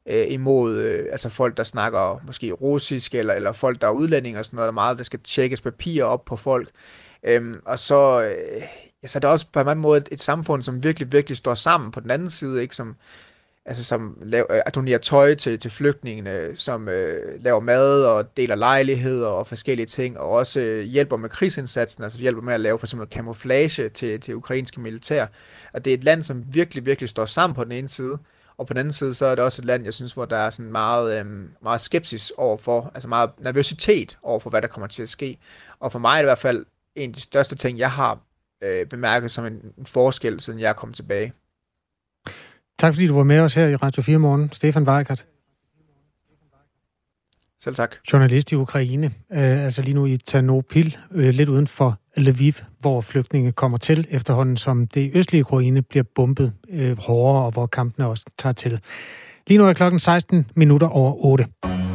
øh, 0.07 0.27
imod 0.29 0.77
øh, 0.77 1.07
altså 1.13 1.29
folk, 1.29 1.57
der 1.57 1.65
snakker 1.65 2.23
måske 2.27 2.53
russisk, 2.53 3.15
eller, 3.15 3.35
eller 3.35 3.53
folk, 3.53 3.81
der 3.81 3.87
er 3.87 3.93
udlændinge 3.93 4.39
og 4.39 4.45
sådan 4.45 4.57
noget. 4.57 4.67
Der 4.67 4.73
meget, 4.73 4.99
der 4.99 5.05
skal 5.05 5.21
tjekkes 5.25 5.61
papirer 5.61 6.05
op 6.05 6.25
på 6.25 6.37
folk. 6.37 6.69
Øhm, 7.23 7.61
og 7.65 7.79
så, 7.79 8.23
øh, 8.23 8.63
ja, 9.03 9.07
så 9.07 9.19
er 9.19 9.21
det 9.21 9.31
også 9.31 9.47
på 9.53 9.61
en 9.61 9.69
anden 9.69 9.83
måde 9.83 9.99
et, 9.99 10.09
et 10.13 10.23
samfund, 10.23 10.63
som 10.63 10.85
virkelig, 10.85 11.13
virkelig 11.13 11.37
står 11.37 11.55
sammen 11.55 11.91
på 11.91 12.01
den 12.01 12.11
anden 12.11 12.31
side, 12.31 12.63
ikke? 12.63 12.77
Som, 12.77 12.97
altså 13.67 13.85
som 13.85 14.19
laver, 14.23 14.47
øh, 14.51 14.63
donerer 14.75 14.99
tøj 14.99 15.35
til, 15.35 15.59
til 15.59 15.71
flygtningene, 15.71 16.57
som 16.57 16.89
øh, 16.89 17.43
laver 17.43 17.61
mad 17.61 18.05
og 18.05 18.37
deler 18.37 18.55
lejligheder 18.55 19.27
og 19.27 19.47
forskellige 19.47 19.87
ting, 19.87 20.19
og 20.19 20.31
også 20.31 20.61
øh, 20.61 20.85
hjælper 20.85 21.17
med 21.17 21.29
krigsindsatsen, 21.29 22.05
altså 22.05 22.19
hjælper 22.19 22.43
med 22.43 22.55
at 22.55 22.61
lave 22.61 22.79
for 22.79 22.87
eksempel 22.87 23.09
camouflage 23.09 23.89
til, 23.89 24.21
til 24.21 24.35
ukrainske 24.37 24.81
militær. 24.81 25.27
Og 25.73 25.85
det 25.85 25.91
er 25.91 25.95
et 25.95 26.05
land, 26.05 26.23
som 26.23 26.45
virkelig, 26.49 26.87
virkelig 26.87 27.09
står 27.09 27.27
sammen 27.27 27.55
på 27.55 27.65
den 27.65 27.73
ene 27.73 27.89
side, 27.89 28.19
og 28.57 28.67
på 28.67 28.73
den 28.73 28.81
anden 28.81 28.93
side, 28.93 29.15
så 29.15 29.27
er 29.27 29.35
det 29.35 29.45
også 29.45 29.63
et 29.63 29.67
land, 29.67 29.85
jeg 29.85 29.95
synes, 29.95 30.13
hvor 30.13 30.25
der 30.25 30.37
er 30.37 30.51
sådan 30.51 30.73
meget, 30.73 31.21
øh, 31.21 31.27
meget 31.63 31.81
skepsis 31.81 32.33
overfor, 32.37 32.91
altså 32.95 33.09
meget 33.09 33.31
nervøsitet 33.39 34.19
overfor, 34.23 34.51
hvad 34.51 34.63
der 34.63 34.69
kommer 34.69 34.87
til 34.87 35.03
at 35.03 35.09
ske. 35.09 35.39
Og 35.81 35.93
for 35.93 35.99
mig 35.99 36.13
er 36.13 36.17
det 36.17 36.23
i 36.23 36.27
hvert 36.27 36.39
fald 36.39 36.67
en 36.95 37.11
af 37.11 37.15
de 37.15 37.21
største 37.21 37.55
ting, 37.57 37.79
jeg 37.79 37.91
har 37.91 38.19
øh, 38.63 38.87
bemærket 38.87 39.31
som 39.31 39.45
en, 39.45 39.73
en 39.79 39.87
forskel, 39.87 40.41
siden 40.41 40.61
jeg 40.61 40.77
kommet 40.77 40.97
tilbage. 40.97 41.33
Tak 42.79 42.95
fordi 42.95 43.07
du 43.07 43.15
var 43.15 43.23
med 43.23 43.41
os 43.41 43.55
her 43.55 43.69
i 43.69 43.77
Radio 43.77 44.03
4 44.03 44.19
morgen, 44.19 44.53
Stefan 44.53 44.89
Weikert. 44.89 45.27
Selv 47.59 47.75
tak. 47.75 47.97
Journalist 48.13 48.53
i 48.53 48.55
Ukraine, 48.55 49.07
øh, 49.07 49.65
altså 49.65 49.83
lige 49.83 49.95
nu 49.95 50.07
i 50.07 50.17
Ternopil, 50.17 50.97
øh, 51.11 51.29
lidt 51.29 51.49
uden 51.49 51.67
for 51.67 51.99
Lviv, 52.17 52.53
hvor 52.81 53.01
flygtninge 53.01 53.53
kommer 53.53 53.79
til 53.79 54.07
efterhånden, 54.11 54.57
som 54.57 54.87
det 54.87 55.11
østlige 55.15 55.41
Ukraine 55.43 55.83
bliver 55.83 56.05
bombet 56.15 56.53
øh, 56.71 56.99
hårdere, 56.99 57.45
og 57.45 57.53
hvor 57.53 57.67
kampene 57.67 58.07
også 58.07 58.25
tager 58.39 58.53
til. 58.53 58.81
Lige 59.49 59.59
nu 59.59 59.65
er 59.69 59.73
klokken 59.73 60.01
16 60.01 60.47
minutter 60.57 60.89
over 60.89 61.25
8. 61.25 61.45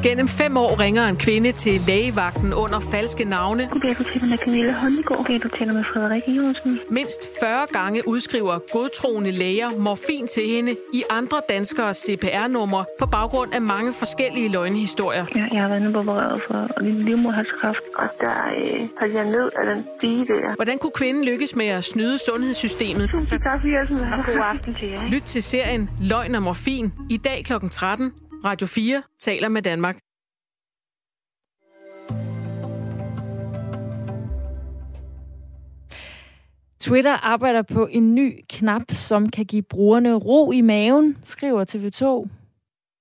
Gennem 0.04 0.27
fem 0.27 0.58
år 0.58 0.80
ringer 0.80 1.04
en 1.08 1.18
kvinde 1.18 1.51
til 1.51 1.82
lægevagten 1.88 2.54
under 2.54 2.80
falske 2.80 3.24
navne. 3.25 3.68
Goddag, 3.72 3.96
du 4.00 4.04
taler 4.04 4.27
med 4.27 4.38
Camilla 4.38 4.72
Holmgaard. 4.82 5.18
Goddag, 5.18 5.39
du 5.44 5.50
taler 5.58 5.74
med 5.74 5.84
Frederik 5.94 6.24
Iversen. 6.27 6.80
Mindst 6.89 7.22
40 7.39 7.66
gange 7.72 8.08
udskriver 8.08 8.60
godtroende 8.72 9.32
læger 9.32 9.70
morfin 9.80 10.27
til 10.27 10.44
hende 10.54 10.72
i 10.94 11.04
andre 11.10 11.38
danskere 11.50 11.94
CPR-numre 11.94 12.86
på 13.00 13.06
baggrund 13.06 13.54
af 13.54 13.62
mange 13.62 13.94
forskellige 13.94 14.50
løgnehistorier. 14.51 15.25
Ja, 15.36 15.46
jeg 15.54 15.62
har 15.62 15.68
været 15.68 15.80
inde 15.80 16.00
opereret 16.00 16.42
for 16.48 16.60
livmoderhalskræft, 16.82 17.84
og 18.01 18.08
der 18.20 18.38
øh, 18.58 18.88
faldt 19.00 19.13
jeg 19.16 19.25
ned 19.25 19.50
af 19.60 19.66
den 19.72 19.80
stige 19.98 20.25
der. 20.25 20.56
Hvordan 20.56 20.77
kunne 20.77 20.96
kvinden 21.01 21.24
lykkes 21.25 21.56
med 21.56 21.66
at 21.66 21.84
snyde 21.84 22.18
sundhedssystemet? 22.30 23.10
Tusind 23.10 23.42
tak 23.48 23.58
for 23.62 23.68
hjælpen, 23.74 23.98
god 24.30 24.42
aften 24.54 24.75
til 24.80 24.88
jer. 24.89 25.10
Lyt 25.10 25.25
til 25.34 25.44
serien 25.44 25.89
Løgn 26.10 26.36
og 26.36 26.44
Morfin 26.44 26.94
i 27.10 27.18
dag 27.18 27.37
kl. 27.44 27.53
13. 27.72 28.12
Radio 28.46 28.67
4 28.67 29.03
taler 29.20 29.50
med 29.50 29.62
Danmark. 29.62 29.98
Twitter 36.79 37.12
arbejder 37.12 37.62
på 37.62 37.86
en 37.91 38.15
ny 38.15 38.39
knap, 38.50 38.91
som 38.91 39.29
kan 39.29 39.46
give 39.46 39.62
brugerne 39.62 40.13
ro 40.13 40.51
i 40.51 40.62
maven, 40.62 41.17
skriver 41.24 41.65
TV2. 41.75 42.29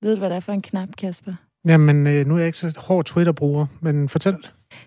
Ved 0.03 0.15
du, 0.15 0.19
hvad 0.19 0.31
det 0.31 0.37
er 0.37 0.41
for 0.41 0.53
en 0.53 0.63
knap, 0.63 0.89
Kasper? 0.99 1.35
Jamen, 1.65 1.97
nu 2.27 2.35
er 2.35 2.39
jeg 2.39 2.47
ikke 2.47 2.59
så 2.59 2.75
hård 2.77 3.05
Twitter-bruger, 3.05 3.67
men 3.81 4.09
fortæl. 4.09 4.37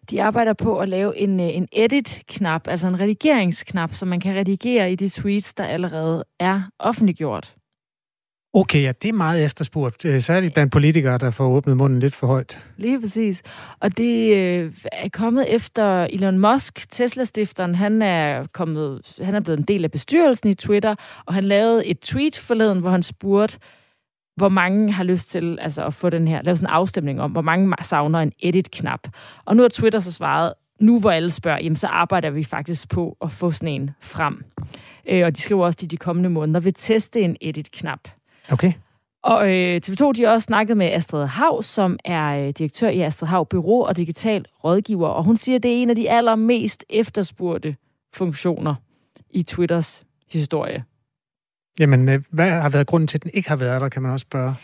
De 0.10 0.24
arbejder 0.24 0.54
på 0.54 0.80
at 0.80 0.90
lave 0.90 1.18
en, 1.18 1.40
en 1.40 1.68
edit-knap, 1.72 2.68
altså 2.68 2.88
en 2.88 3.00
redigeringsknap, 3.00 3.94
så 3.94 4.06
man 4.06 4.20
kan 4.20 4.36
redigere 4.36 4.92
i 4.92 4.96
de 4.96 5.10
tweets, 5.10 5.54
der 5.54 5.64
allerede 5.64 6.26
er 6.40 6.62
offentliggjort. 6.80 7.56
Okay, 8.54 8.82
ja, 8.82 8.92
det 9.02 9.10
er 9.10 9.14
meget 9.14 9.46
efterspurgt. 9.46 10.06
Øh, 10.06 10.22
Særligt 10.22 10.54
blandt 10.54 10.72
politikere, 10.72 11.18
der 11.18 11.32
får 11.32 11.48
åbnet 11.48 11.78
munden 11.78 12.00
lidt 12.00 12.16
for 12.16 12.28
højt. 12.28 12.64
Lige 12.78 13.02
præcis. 13.02 13.42
Og 13.80 13.98
det 13.98 14.36
øh, 14.36 14.74
er 14.92 15.10
kommet 15.10 15.56
efter 15.56 16.08
Elon 16.10 16.38
Musk, 16.38 16.90
Tesla-stifteren. 16.92 17.76
Han 17.76 18.02
er, 18.02 18.48
kommet, 18.54 19.20
han 19.24 19.36
er 19.36 19.40
blevet 19.40 19.60
en 19.60 19.66
del 19.66 19.84
af 19.84 19.92
bestyrelsen 19.92 20.50
i 20.50 20.54
Twitter, 20.54 20.96
og 21.26 21.34
han 21.34 21.44
lavede 21.44 21.86
et 21.86 22.00
tweet 22.00 22.38
forleden, 22.38 22.80
hvor 22.80 22.90
han 22.90 23.04
spurgte, 23.04 23.60
hvor 24.36 24.50
mange 24.50 24.92
har 24.92 25.04
lyst 25.04 25.30
til 25.30 25.60
altså, 25.62 25.86
at 25.86 25.94
få 25.94 26.10
den 26.10 26.28
her, 26.28 26.42
lave 26.42 26.58
sådan 26.58 26.70
en 26.70 26.74
afstemning 26.74 27.22
om, 27.22 27.32
hvor 27.32 27.42
mange 27.42 27.76
savner 27.82 28.20
en 28.20 28.32
edit-knap. 28.40 29.08
Og 29.46 29.56
nu 29.56 29.62
har 29.62 29.70
Twitter 29.70 30.00
så 30.00 30.12
svaret, 30.12 30.54
nu 30.82 31.00
hvor 31.00 31.12
alle 31.12 31.32
spørger, 31.32 31.60
jamen, 31.64 31.76
så 31.76 31.88
arbejder 31.88 32.30
vi 32.30 32.44
faktisk 32.44 32.90
på 32.90 33.18
at 33.22 33.32
få 33.32 33.52
sådan 33.52 33.82
en 33.82 33.92
frem. 34.02 34.44
Øh, 35.10 35.26
og 35.26 35.36
de 35.36 35.42
skriver 35.42 35.66
også, 35.66 35.78
at 35.78 35.82
de 35.82 35.88
de 35.88 35.98
kommende 35.98 36.30
måneder 36.30 36.60
vil 36.60 36.74
teste 36.74 37.22
en 37.22 37.38
edit-knap. 37.42 38.00
Okay. 38.52 38.74
Og 39.24 39.50
øh, 39.50 39.82
TV2 39.86 40.12
de 40.12 40.24
har 40.24 40.32
også 40.32 40.46
snakket 40.46 40.78
med 40.78 40.88
Astrid 40.88 41.26
Hav, 41.26 41.64
som 41.64 42.00
er 42.06 42.48
øh, 42.48 42.54
direktør 42.58 42.90
i 42.90 43.02
Astrid 43.02 43.28
Hav 43.28 43.46
Bureau 43.46 43.86
og 43.86 43.98
digital 43.98 44.46
rådgiver, 44.64 45.08
og 45.08 45.24
hun 45.24 45.38
siger, 45.38 45.56
at 45.56 45.64
det 45.64 45.72
er 45.72 45.82
en 45.82 45.90
af 45.90 45.96
de 45.96 46.10
allermest 46.10 46.86
efterspurgte 46.90 47.76
funktioner 48.14 48.76
i 49.30 49.44
Twitters 49.44 50.04
historie. 50.32 50.84
Jamen, 51.80 52.10
øh, 52.10 52.24
hvad 52.30 52.50
har 52.50 52.70
været 52.70 52.88
grunden 52.88 53.08
til, 53.08 53.18
at 53.18 53.24
den 53.24 53.32
ikke 53.34 53.50
har 53.50 53.56
været 53.56 53.82
der, 53.82 53.90
kan 53.90 54.02
man 54.02 54.12
også 54.12 54.24
spørge? 54.24 54.56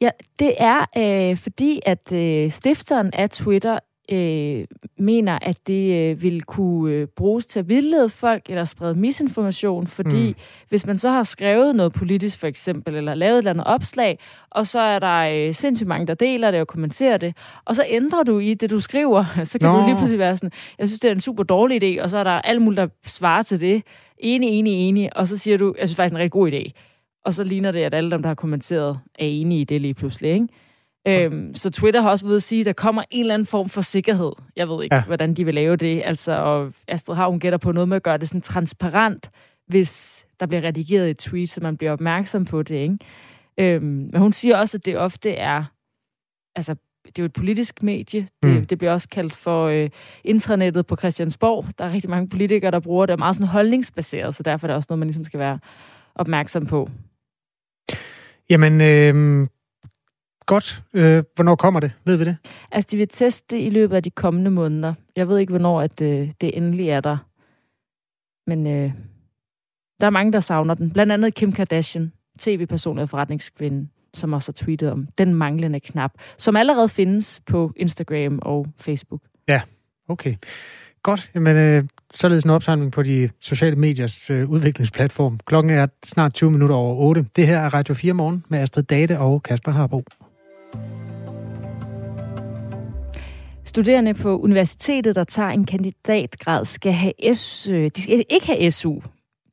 Ja, 0.00 0.10
det 0.38 0.54
er 0.58 0.84
øh, 0.96 1.36
fordi, 1.36 1.80
at 1.86 2.12
øh, 2.12 2.50
stifteren 2.50 3.10
af 3.12 3.30
Twitter 3.30 3.78
øh, 4.12 4.64
mener, 4.98 5.38
at 5.42 5.66
det 5.66 6.10
øh, 6.10 6.22
vil 6.22 6.42
kunne 6.42 6.92
øh, 6.92 7.06
bruges 7.06 7.46
til 7.46 7.58
at 7.58 7.68
vildlede 7.68 8.08
folk 8.08 8.42
eller 8.48 8.64
sprede 8.64 8.94
misinformation, 8.94 9.86
fordi 9.86 10.28
mm. 10.28 10.34
hvis 10.68 10.86
man 10.86 10.98
så 10.98 11.10
har 11.10 11.22
skrevet 11.22 11.76
noget 11.76 11.92
politisk 11.92 12.38
for 12.38 12.46
eksempel, 12.46 12.94
eller 12.94 13.14
lavet 13.14 13.34
et 13.34 13.38
eller 13.38 13.50
andet 13.50 13.66
opslag, 13.66 14.18
og 14.50 14.66
så 14.66 14.80
er 14.80 14.98
der 14.98 15.48
øh, 15.48 15.54
sindssygt 15.54 15.88
mange, 15.88 16.06
der 16.06 16.14
deler 16.14 16.50
det 16.50 16.60
og 16.60 16.66
kommenterer 16.66 17.16
det, 17.16 17.34
og 17.64 17.76
så 17.76 17.84
ændrer 17.88 18.22
du 18.22 18.38
i 18.38 18.54
det, 18.54 18.70
du 18.70 18.80
skriver, 18.80 19.24
så 19.44 19.58
kan 19.58 19.68
Nå. 19.68 19.80
du 19.80 19.86
lige 19.86 19.96
pludselig 19.96 20.18
være 20.18 20.36
sådan, 20.36 20.52
jeg 20.78 20.88
synes, 20.88 21.00
det 21.00 21.08
er 21.08 21.14
en 21.14 21.20
super 21.20 21.42
dårlig 21.42 21.82
idé, 21.82 22.02
og 22.02 22.10
så 22.10 22.18
er 22.18 22.24
der 22.24 22.30
alt 22.30 22.62
muligt, 22.62 22.80
der 22.80 22.88
svarer 23.04 23.42
til 23.42 23.60
det. 23.60 23.82
Enig, 24.18 24.48
enig, 24.48 24.88
enig, 24.88 25.16
og 25.16 25.28
så 25.28 25.38
siger 25.38 25.58
du, 25.58 25.74
jeg 25.78 25.88
synes 25.88 25.96
faktisk, 25.96 26.14
det 26.14 26.16
er 26.16 26.18
en 26.18 26.22
rigtig 26.22 26.30
god 26.30 26.52
idé. 26.52 26.82
Og 27.24 27.34
så 27.34 27.44
ligner 27.44 27.72
det, 27.72 27.82
at 27.82 27.94
alle 27.94 28.10
dem, 28.10 28.22
der 28.22 28.28
har 28.28 28.34
kommenteret, 28.34 28.98
er 29.18 29.26
enige 29.26 29.60
i 29.60 29.64
det 29.64 29.80
lige 29.80 29.94
pludselig, 29.94 30.30
ikke? 30.30 30.48
Øhm, 31.06 31.54
så 31.54 31.70
Twitter 31.70 32.00
har 32.00 32.10
også 32.10 32.26
ved 32.26 32.36
at 32.36 32.42
sige, 32.42 32.60
at 32.60 32.66
der 32.66 32.72
kommer 32.72 33.02
en 33.10 33.20
eller 33.20 33.34
anden 33.34 33.46
form 33.46 33.68
for 33.68 33.80
sikkerhed. 33.80 34.32
Jeg 34.56 34.68
ved 34.68 34.84
ikke, 34.84 34.96
ja. 34.96 35.04
hvordan 35.04 35.34
de 35.34 35.44
vil 35.44 35.54
lave 35.54 35.76
det. 35.76 36.02
Altså, 36.04 36.32
og 36.32 36.72
Astrid 36.88 37.16
har 37.16 37.28
hun 37.28 37.40
gætter 37.40 37.58
på 37.58 37.72
noget 37.72 37.88
med 37.88 37.96
at 37.96 38.02
gøre 38.02 38.18
det 38.18 38.28
sådan 38.28 38.40
transparent, 38.40 39.30
hvis 39.66 40.24
der 40.40 40.46
bliver 40.46 40.62
redigeret 40.62 41.10
et 41.10 41.18
tweet, 41.18 41.50
så 41.50 41.60
man 41.60 41.76
bliver 41.76 41.92
opmærksom 41.92 42.44
på 42.44 42.62
det. 42.62 42.74
Ikke? 42.74 42.98
Øhm, 43.58 44.08
men 44.12 44.20
hun 44.20 44.32
siger 44.32 44.56
også, 44.56 44.76
at 44.76 44.86
det 44.86 44.98
ofte 44.98 45.32
er... 45.32 45.64
Altså, 46.56 46.76
det 47.06 47.18
er 47.18 47.22
jo 47.22 47.24
et 47.24 47.32
politisk 47.32 47.82
medie. 47.82 48.28
Det, 48.42 48.50
mm. 48.50 48.64
det 48.64 48.78
bliver 48.78 48.92
også 48.92 49.08
kaldt 49.08 49.32
for 49.32 49.66
øh, 49.66 49.90
intranettet 50.24 50.86
på 50.86 50.96
Christiansborg. 50.96 51.66
Der 51.78 51.84
er 51.84 51.92
rigtig 51.92 52.10
mange 52.10 52.28
politikere, 52.28 52.70
der 52.70 52.80
bruger 52.80 53.06
det. 53.06 53.08
Det 53.08 53.12
er 53.12 53.18
meget 53.18 53.34
sådan 53.34 53.48
holdningsbaseret, 53.48 54.34
så 54.34 54.42
derfor 54.42 54.66
er 54.66 54.68
det 54.68 54.76
også 54.76 54.86
noget, 54.90 54.98
man 54.98 55.08
ligesom 55.08 55.24
skal 55.24 55.40
være 55.40 55.58
opmærksom 56.14 56.66
på. 56.66 56.90
Jamen, 58.50 58.80
øh, 58.80 59.48
Godt. 60.46 60.82
Øh, 60.94 61.24
hvornår 61.34 61.56
kommer 61.56 61.80
det? 61.80 61.92
Ved 62.04 62.16
vi 62.16 62.24
det? 62.24 62.36
Altså, 62.72 62.88
de 62.90 62.96
vil 62.96 63.08
teste 63.08 63.56
det 63.56 63.62
i 63.66 63.70
løbet 63.70 63.96
af 63.96 64.02
de 64.02 64.10
kommende 64.10 64.50
måneder. 64.50 64.94
Jeg 65.16 65.28
ved 65.28 65.38
ikke, 65.38 65.50
hvornår 65.50 65.80
at, 65.80 66.00
øh, 66.00 66.30
det 66.40 66.56
endelig 66.56 66.88
er 66.88 67.00
der. 67.00 67.16
Men 68.46 68.66
øh, 68.66 68.92
der 70.00 70.06
er 70.06 70.10
mange, 70.10 70.32
der 70.32 70.40
savner 70.40 70.74
den. 70.74 70.90
Blandt 70.90 71.12
andet 71.12 71.34
Kim 71.34 71.52
Kardashian, 71.52 72.12
tv-person 72.38 72.98
og 72.98 73.08
forretningskvinde, 73.08 73.88
som 74.14 74.32
også 74.32 74.52
har 74.52 74.64
tweetet 74.64 74.90
om 74.90 75.08
den 75.18 75.34
manglende 75.34 75.80
knap, 75.80 76.10
som 76.38 76.56
allerede 76.56 76.88
findes 76.88 77.40
på 77.46 77.72
Instagram 77.76 78.38
og 78.42 78.66
Facebook. 78.76 79.20
Ja, 79.48 79.60
okay. 80.08 80.34
Godt. 81.02 81.30
Jamen, 81.34 81.56
øh, 81.56 81.84
således 82.14 82.44
en 82.44 82.50
opsamling 82.50 82.92
på 82.92 83.02
de 83.02 83.28
sociale 83.40 83.76
mediers 83.76 84.30
øh, 84.30 84.50
udviklingsplatform. 84.50 85.38
Klokken 85.46 85.72
er 85.72 85.86
snart 86.04 86.34
20 86.34 86.50
minutter 86.50 86.76
over 86.76 86.96
8. 86.96 87.26
Det 87.36 87.46
her 87.46 87.58
er 87.58 87.74
Radio 87.74 87.94
4 87.94 88.12
morgen 88.12 88.44
med 88.48 88.58
Astrid 88.58 88.82
Date 88.82 89.18
og 89.18 89.42
Kasper 89.42 89.72
Harbo. 89.72 90.04
Studerende 93.66 94.14
på 94.14 94.38
universitetet, 94.38 95.16
der 95.16 95.24
tager 95.24 95.48
en 95.48 95.66
kandidatgrad, 95.66 96.64
skal 96.64 96.92
have 96.92 97.34
SU. 97.34 97.72
Øh, 97.72 97.90
de 97.96 98.02
skal 98.02 98.24
ikke 98.30 98.46
have 98.46 98.70
SU 98.70 99.00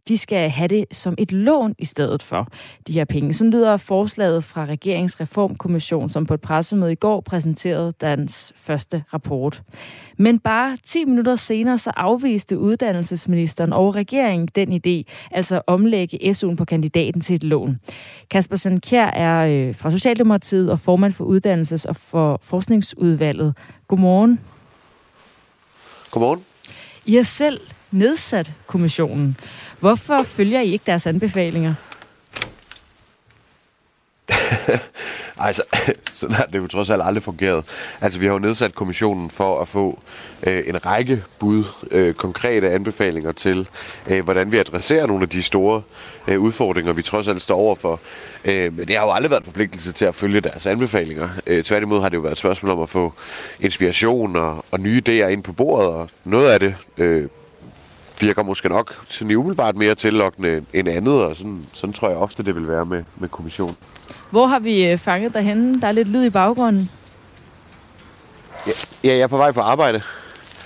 de 0.08 0.18
skal 0.18 0.50
have 0.50 0.68
det 0.68 0.86
som 0.92 1.16
et 1.18 1.32
lån 1.32 1.76
i 1.78 1.86
stedet 1.86 2.24
for 2.24 2.48
de 2.88 2.94
her 2.94 3.06
penge. 3.06 3.34
Så 3.34 3.44
lyder 3.44 3.78
forslaget 3.78 4.44
fra 4.44 4.66
regeringsreformkommission, 4.66 6.10
som 6.10 6.26
på 6.26 6.34
et 6.34 6.42
pressemøde 6.42 6.92
i 6.92 6.96
går 6.96 7.22
præsenterede 7.22 7.94
dens 8.02 8.54
første 8.56 9.04
rapport. 9.14 9.62
Men 10.18 10.40
bare 10.40 10.78
10 10.86 11.06
minutter 11.06 11.36
senere 11.36 11.78
så 11.78 11.92
afviste 11.96 12.60
uddannelsesministeren 12.60 13.74
og 13.74 13.96
regeringen 13.96 14.50
den 14.56 14.74
idé, 14.74 15.12
altså 15.32 15.62
omlægge 15.68 16.32
SU'en 16.32 16.56
på 16.56 16.66
kandidaten 16.66 17.22
til 17.22 17.36
et 17.36 17.44
lån. 17.44 17.80
Kasper 18.30 18.56
Sandkjær 18.56 19.06
er 19.06 19.48
øh, 19.48 19.76
fra 19.76 19.92
Socialdemokratiet 19.92 20.72
og 20.72 20.80
formand 20.80 21.14
for 21.14 21.26
uddannelses- 21.26 21.90
og 21.90 21.96
for 21.96 22.40
forskningsudvalget. 22.44 23.56
Godmorgen. 23.88 24.40
Godmorgen. 26.12 26.44
I 27.06 27.16
har 27.16 27.24
selv 27.24 27.60
nedsat 27.94 28.52
kommissionen. 28.68 29.38
Hvorfor 29.80 30.24
følger 30.24 30.62
I 30.62 30.72
ikke 30.72 30.84
deres 30.86 31.08
anbefalinger? 31.08 31.74
altså, 35.48 35.64
sådan 36.20 36.36
har 36.36 36.46
det 36.46 36.60
jo 36.60 36.68
trods 36.68 36.90
alt 36.90 37.02
aldrig 37.06 37.24
fungeret. 37.24 37.66
Altså, 38.02 38.20
vi 38.20 38.26
har 38.26 38.34
jo 38.34 38.40
nedsat 38.40 38.76
kommissionen 38.76 39.30
for 39.30 39.60
at 39.60 39.68
få 39.68 40.00
øh, 40.48 40.64
en 40.68 40.86
række 40.86 41.24
bud, 41.40 41.64
øh, 41.92 42.14
konkrete 42.14 42.72
anbefalinger 42.72 43.32
til, 43.32 43.68
øh, 44.08 44.24
hvordan 44.24 44.52
vi 44.52 44.58
adresserer 44.58 45.08
nogle 45.08 45.24
af 45.24 45.30
de 45.30 45.44
store 45.44 45.82
øh, 46.28 46.40
udfordringer, 46.40 46.94
vi 46.94 47.02
trods 47.02 47.28
alt 47.28 47.42
står 47.42 47.56
overfor. 47.56 48.00
Øh, 48.46 48.78
men 48.78 48.88
det 48.88 48.98
har 48.98 49.06
jo 49.06 49.12
aldrig 49.12 49.32
været 49.32 49.42
en 49.42 49.46
forpligtelse 49.46 49.94
til 49.94 50.06
at 50.06 50.16
følge 50.16 50.42
deres 50.42 50.66
anbefalinger. 50.66 51.30
Øh, 51.48 51.64
tværtimod 51.64 52.02
har 52.02 52.10
det 52.10 52.18
jo 52.18 52.22
været 52.22 52.32
et 52.32 52.40
spørgsmål 52.40 52.72
om 52.72 52.82
at 52.82 52.90
få 52.90 53.14
inspiration 53.60 54.36
og, 54.36 54.66
og 54.72 54.80
nye 54.80 55.02
idéer 55.08 55.28
ind 55.28 55.44
på 55.44 55.54
bordet, 55.54 55.88
og 55.88 56.10
noget 56.24 56.50
af 56.50 56.60
det 56.60 56.76
øh, 56.98 57.28
virker 58.20 58.44
måske 58.44 58.70
nok 58.70 59.06
sådan 59.10 59.36
umiddelbart 59.36 59.76
mere 59.76 59.96
tillokkende 59.96 60.66
end 60.74 60.90
andet, 60.90 61.24
og 61.24 61.36
sådan, 61.36 61.66
sådan 61.74 61.94
tror 61.94 62.10
jeg 62.10 62.18
ofte, 62.18 62.44
det 62.44 62.56
vil 62.56 62.68
være 62.68 62.86
med, 62.86 63.04
med 63.18 63.30
kommission. 63.30 63.76
Hvor 64.32 64.48
har 64.48 64.60
vi 64.60 64.86
øh, 64.86 64.98
fanget 64.98 65.34
dig 65.34 65.42
henne? 65.42 65.82
Der 65.82 65.88
er 65.88 65.92
lidt 65.92 66.08
lyd 66.08 66.26
i 66.26 66.30
baggrunden. 66.30 66.90
Ja, 68.68 68.72
ja 69.04 69.14
jeg 69.14 69.20
er 69.20 69.28
på 69.28 69.38
vej 69.38 69.52
på 69.52 69.62
arbejde. 69.62 70.02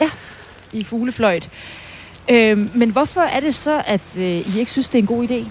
Ja, 0.01 0.09
i 0.73 0.83
fuglefløjt. 0.83 1.49
Øh, 2.29 2.75
men 2.75 2.89
hvorfor 2.89 3.21
er 3.21 3.39
det 3.39 3.55
så, 3.55 3.83
at 3.85 4.01
øh, 4.17 4.23
I 4.23 4.59
ikke 4.59 4.71
synes, 4.71 4.89
det 4.89 4.97
er 4.97 5.01
en 5.01 5.07
god 5.07 5.27
idé? 5.27 5.49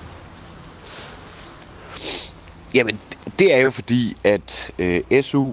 Jamen, 2.74 3.00
det 3.38 3.54
er 3.54 3.58
jo 3.58 3.70
fordi, 3.70 4.16
at 4.24 4.70
øh, 4.78 5.22
SU 5.22 5.46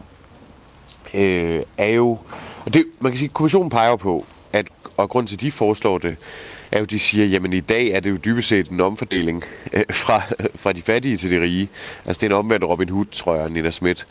øh, 1.13 1.61
er 1.77 1.87
jo... 1.87 2.17
Og 2.65 2.73
det, 2.73 2.85
man 2.99 3.11
kan 3.11 3.19
sige, 3.19 3.29
at 3.29 3.33
kommissionen 3.33 3.69
peger 3.69 3.95
på, 3.95 4.25
og 4.97 5.09
grund 5.09 5.27
til, 5.27 5.35
at 5.35 5.41
de 5.41 5.51
foreslår 5.51 5.97
det, 5.97 6.15
er 6.71 6.79
jo, 6.79 6.85
de 6.85 6.99
siger, 6.99 7.25
jamen 7.25 7.53
i 7.53 7.59
dag 7.59 7.87
er 7.87 7.99
det 7.99 8.09
jo 8.09 8.15
dybest 8.15 8.47
set 8.47 8.69
en 8.69 8.81
omfordeling 8.81 9.43
øh, 9.73 9.83
fra, 9.91 10.21
fra 10.55 10.73
de 10.73 10.81
fattige 10.81 11.17
til 11.17 11.31
de 11.31 11.41
rige. 11.41 11.69
Altså 12.05 12.19
det 12.19 12.31
er 12.31 12.35
en 12.35 12.39
omvendt 12.39 12.65
Robin 12.65 12.89
Hood, 12.89 13.05
tror 13.05 13.35
jeg, 13.35 13.49
Nina 13.49 13.71
Schmidt 13.71 14.07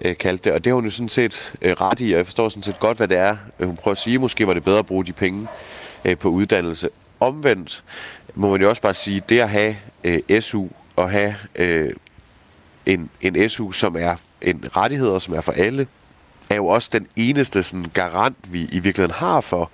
øh, 0.00 0.16
kaldte 0.16 0.44
det. 0.44 0.52
Og 0.52 0.64
det 0.64 0.70
har 0.70 0.74
hun 0.74 0.84
jo 0.84 0.90
sådan 0.90 1.08
set 1.08 1.54
øh, 1.62 1.72
ret 1.72 2.00
i, 2.00 2.12
og 2.12 2.18
jeg 2.18 2.26
forstår 2.26 2.48
sådan 2.48 2.62
set 2.62 2.80
godt, 2.80 2.96
hvad 2.96 3.08
det 3.08 3.18
er. 3.18 3.36
Øh, 3.60 3.66
hun 3.66 3.76
prøver 3.76 3.92
at 3.92 3.98
sige, 3.98 4.18
måske 4.18 4.46
var 4.46 4.54
det 4.54 4.64
bedre 4.64 4.78
at 4.78 4.86
bruge 4.86 5.04
de 5.04 5.12
penge 5.12 5.46
øh, 6.04 6.18
på 6.18 6.28
uddannelse. 6.28 6.88
Omvendt 7.20 7.84
må 8.34 8.50
man 8.50 8.60
jo 8.60 8.68
også 8.68 8.82
bare 8.82 8.94
sige, 8.94 9.22
det 9.28 9.40
at 9.40 9.48
have 9.48 9.76
øh, 10.04 10.40
SU 10.40 10.66
og 10.96 11.10
have 11.10 11.34
øh, 11.54 11.92
en, 12.86 13.10
en 13.20 13.48
SU, 13.48 13.72
som 13.72 13.96
er 13.96 14.16
en 14.42 14.64
rettighed, 14.76 15.08
og 15.08 15.22
som 15.22 15.34
er 15.34 15.40
for 15.40 15.52
alle, 15.52 15.86
er 16.50 16.56
jo 16.56 16.66
også 16.66 16.90
den 16.92 17.06
eneste 17.16 17.62
sådan, 17.62 17.84
garant, 17.94 18.36
vi 18.42 18.68
i 18.72 18.78
virkeligheden 18.78 19.14
har 19.14 19.40
for, 19.40 19.70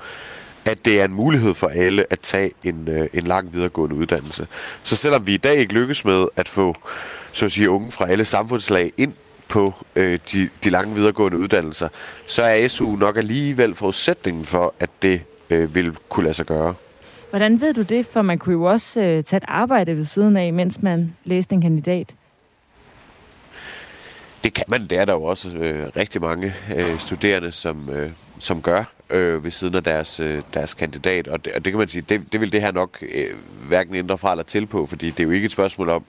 at 0.64 0.84
det 0.84 1.00
er 1.00 1.04
en 1.04 1.12
mulighed 1.12 1.54
for 1.54 1.68
alle 1.68 2.04
at 2.10 2.20
tage 2.20 2.52
en, 2.64 2.88
øh, 2.88 3.08
en 3.12 3.22
lang 3.22 3.54
videregående 3.54 3.96
uddannelse. 3.96 4.46
Så 4.82 4.96
selvom 4.96 5.26
vi 5.26 5.34
i 5.34 5.36
dag 5.36 5.56
ikke 5.56 5.74
lykkes 5.74 6.04
med 6.04 6.26
at 6.36 6.48
få 6.48 6.76
så 7.32 7.44
at 7.44 7.52
sige, 7.52 7.70
unge 7.70 7.92
fra 7.92 8.08
alle 8.08 8.24
samfundslag 8.24 8.92
ind 8.96 9.12
på 9.48 9.74
øh, 9.96 10.18
de, 10.32 10.48
de 10.64 10.70
lange 10.70 10.94
videregående 10.94 11.38
uddannelser, 11.38 11.88
så 12.26 12.42
er 12.42 12.68
SU 12.68 12.96
nok 12.96 13.16
alligevel 13.16 13.74
forudsætningen 13.74 14.44
for, 14.44 14.74
at 14.80 14.90
det 15.02 15.20
øh, 15.50 15.74
vil 15.74 15.96
kunne 16.08 16.24
lade 16.24 16.34
sig 16.34 16.46
gøre. 16.46 16.74
Hvordan 17.30 17.60
ved 17.60 17.74
du 17.74 17.82
det? 17.82 18.06
For 18.06 18.22
man 18.22 18.38
kunne 18.38 18.52
jo 18.52 18.62
også 18.62 19.00
øh, 19.00 19.24
tage 19.24 19.36
et 19.36 19.44
arbejde 19.48 19.96
ved 19.96 20.04
siden 20.04 20.36
af, 20.36 20.52
mens 20.52 20.82
man 20.82 21.16
læste 21.24 21.54
en 21.54 21.60
kandidat. 21.60 22.14
Det 24.42 24.54
kan 24.54 24.64
man. 24.68 24.86
Det 24.86 24.98
er 24.98 25.04
der 25.04 25.12
jo 25.12 25.22
også 25.22 25.48
øh, 25.48 25.86
rigtig 25.96 26.20
mange 26.20 26.54
øh, 26.76 26.98
studerende, 26.98 27.50
som, 27.50 27.90
øh, 27.90 28.10
som 28.38 28.62
gør 28.62 28.84
øh, 29.12 29.44
ved 29.44 29.50
siden 29.50 29.74
af 29.74 29.84
deres, 29.84 30.20
øh, 30.20 30.42
deres 30.54 30.74
kandidat. 30.74 31.28
Og 31.28 31.44
det, 31.44 31.52
og 31.52 31.64
det 31.64 31.72
kan 31.72 31.78
man 31.78 31.88
sige, 31.88 32.02
det, 32.08 32.32
det 32.32 32.40
vil 32.40 32.52
det 32.52 32.60
her 32.60 32.72
nok 32.72 32.98
øh, 33.02 33.36
hverken 33.68 33.94
ændre 33.94 34.18
fra 34.18 34.30
eller 34.30 34.44
til 34.44 34.66
på, 34.66 34.86
fordi 34.86 35.10
det 35.10 35.20
er 35.20 35.24
jo 35.24 35.30
ikke 35.30 35.46
et 35.46 35.52
spørgsmål 35.52 35.88
om 35.88 36.04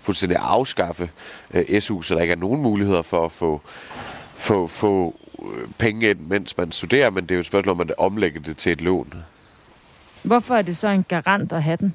fuldstændig 0.00 0.38
at 0.38 0.44
afskaffe 0.44 1.10
øh, 1.54 1.80
SU, 1.80 2.02
så 2.02 2.14
der 2.14 2.20
ikke 2.20 2.32
er 2.32 2.36
nogen 2.36 2.62
muligheder 2.62 3.02
for 3.02 3.24
at 3.24 3.32
få, 3.32 3.60
få, 4.36 4.66
få 4.66 5.20
øh, 5.42 5.68
penge 5.78 6.10
ind, 6.10 6.18
mens 6.20 6.56
man 6.56 6.72
studerer, 6.72 7.10
men 7.10 7.24
det 7.24 7.30
er 7.30 7.34
jo 7.34 7.40
et 7.40 7.46
spørgsmål 7.46 7.72
om 7.72 7.80
at 7.80 7.92
omlægge 7.98 8.40
det 8.40 8.56
til 8.56 8.72
et 8.72 8.80
lån. 8.80 9.14
Hvorfor 10.22 10.54
er 10.54 10.62
det 10.62 10.76
så 10.76 10.88
en 10.88 11.04
garant 11.08 11.52
at 11.52 11.62
have 11.62 11.76
den? 11.76 11.94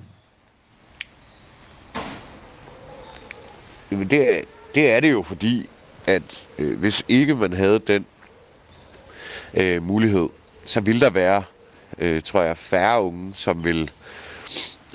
Jamen 3.92 4.08
det, 4.08 4.46
det 4.76 4.92
er 4.92 5.00
det 5.00 5.12
jo 5.12 5.22
fordi, 5.22 5.70
at 6.08 6.48
øh, 6.60 6.80
hvis 6.80 7.04
ikke 7.08 7.36
man 7.36 7.54
havde 7.54 7.80
den 7.80 8.06
øh, 9.54 9.84
mulighed, 9.84 10.30
så 10.70 10.82
vil 10.82 11.02
der 11.02 11.10
være, 11.10 11.44
øh, 11.98 12.22
tror 12.22 12.42
jeg, 12.42 12.58
færre 12.58 13.02
unge, 13.02 13.32
som 13.36 13.64
vil 13.66 13.92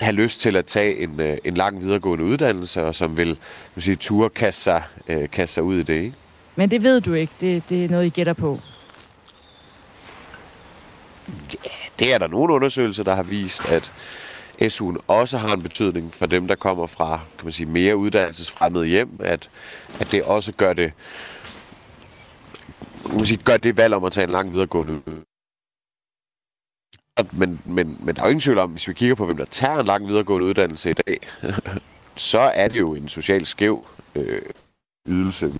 have 0.00 0.12
lyst 0.14 0.40
til 0.40 0.56
at 0.56 0.66
tage 0.66 0.98
en, 0.98 1.20
øh, 1.20 1.38
en 1.44 1.54
lang 1.54 1.80
videregående 1.80 2.24
uddannelse, 2.24 2.84
og 2.84 2.94
som 2.94 3.16
vil 3.16 3.38
vil 3.74 3.84
sige, 3.84 3.96
ture 3.96 4.30
kaste 4.30 4.62
sig, 4.62 4.82
øh, 5.08 5.30
kaste 5.30 5.54
sig 5.54 5.62
ud 5.62 5.78
i 5.78 5.82
det. 5.82 5.94
Ikke? 5.94 6.12
Men 6.56 6.70
det 6.70 6.82
ved 6.82 7.00
du 7.00 7.12
ikke. 7.12 7.32
Det, 7.40 7.62
det 7.68 7.84
er 7.84 7.88
noget, 7.88 8.06
I 8.06 8.08
gætter 8.08 8.32
på. 8.32 8.60
Ja, 11.64 11.70
det 11.98 12.14
er 12.14 12.18
der 12.18 12.26
nogle 12.26 12.54
undersøgelser, 12.54 13.02
der 13.04 13.14
har 13.14 13.22
vist, 13.22 13.68
at 13.68 13.92
SU'en 14.62 14.96
også 15.06 15.38
har 15.38 15.54
en 15.54 15.62
betydning 15.62 16.14
for 16.14 16.26
dem, 16.26 16.48
der 16.48 16.54
kommer 16.54 16.86
fra 16.86 17.20
kan 17.38 17.46
man 17.46 17.52
sige, 17.52 17.66
mere 17.66 17.96
uddannelsesfremmede 17.96 18.86
hjem, 18.86 19.20
at, 19.20 19.48
at 20.00 20.10
det 20.10 20.22
også 20.22 20.52
gør 20.52 20.72
det, 20.72 20.92
man 23.12 23.26
sige, 23.26 23.42
gør 23.44 23.56
det 23.56 23.76
valg 23.76 23.94
om 23.94 24.04
at 24.04 24.12
tage 24.12 24.24
en 24.24 24.30
lang 24.30 24.52
videregående 24.52 25.00
men, 27.32 27.62
men, 27.64 27.98
men 28.00 28.14
der 28.14 28.22
er 28.22 28.26
jo 28.26 28.30
ingen 28.30 28.40
tvivl 28.40 28.58
om, 28.58 28.70
hvis 28.70 28.88
vi 28.88 28.92
kigger 28.92 29.14
på, 29.14 29.26
hvem 29.26 29.36
der 29.36 29.44
tager 29.44 29.80
en 29.80 29.86
lang 29.86 30.06
videregående 30.06 30.46
uddannelse 30.46 30.90
i 30.90 30.92
dag, 30.92 31.20
så 32.16 32.40
er 32.40 32.68
det 32.68 32.80
jo 32.80 32.94
en 32.94 33.08
socialt 33.08 33.48
skæv 33.48 33.86
øh, 34.14 34.42
ydelse. 35.08 35.52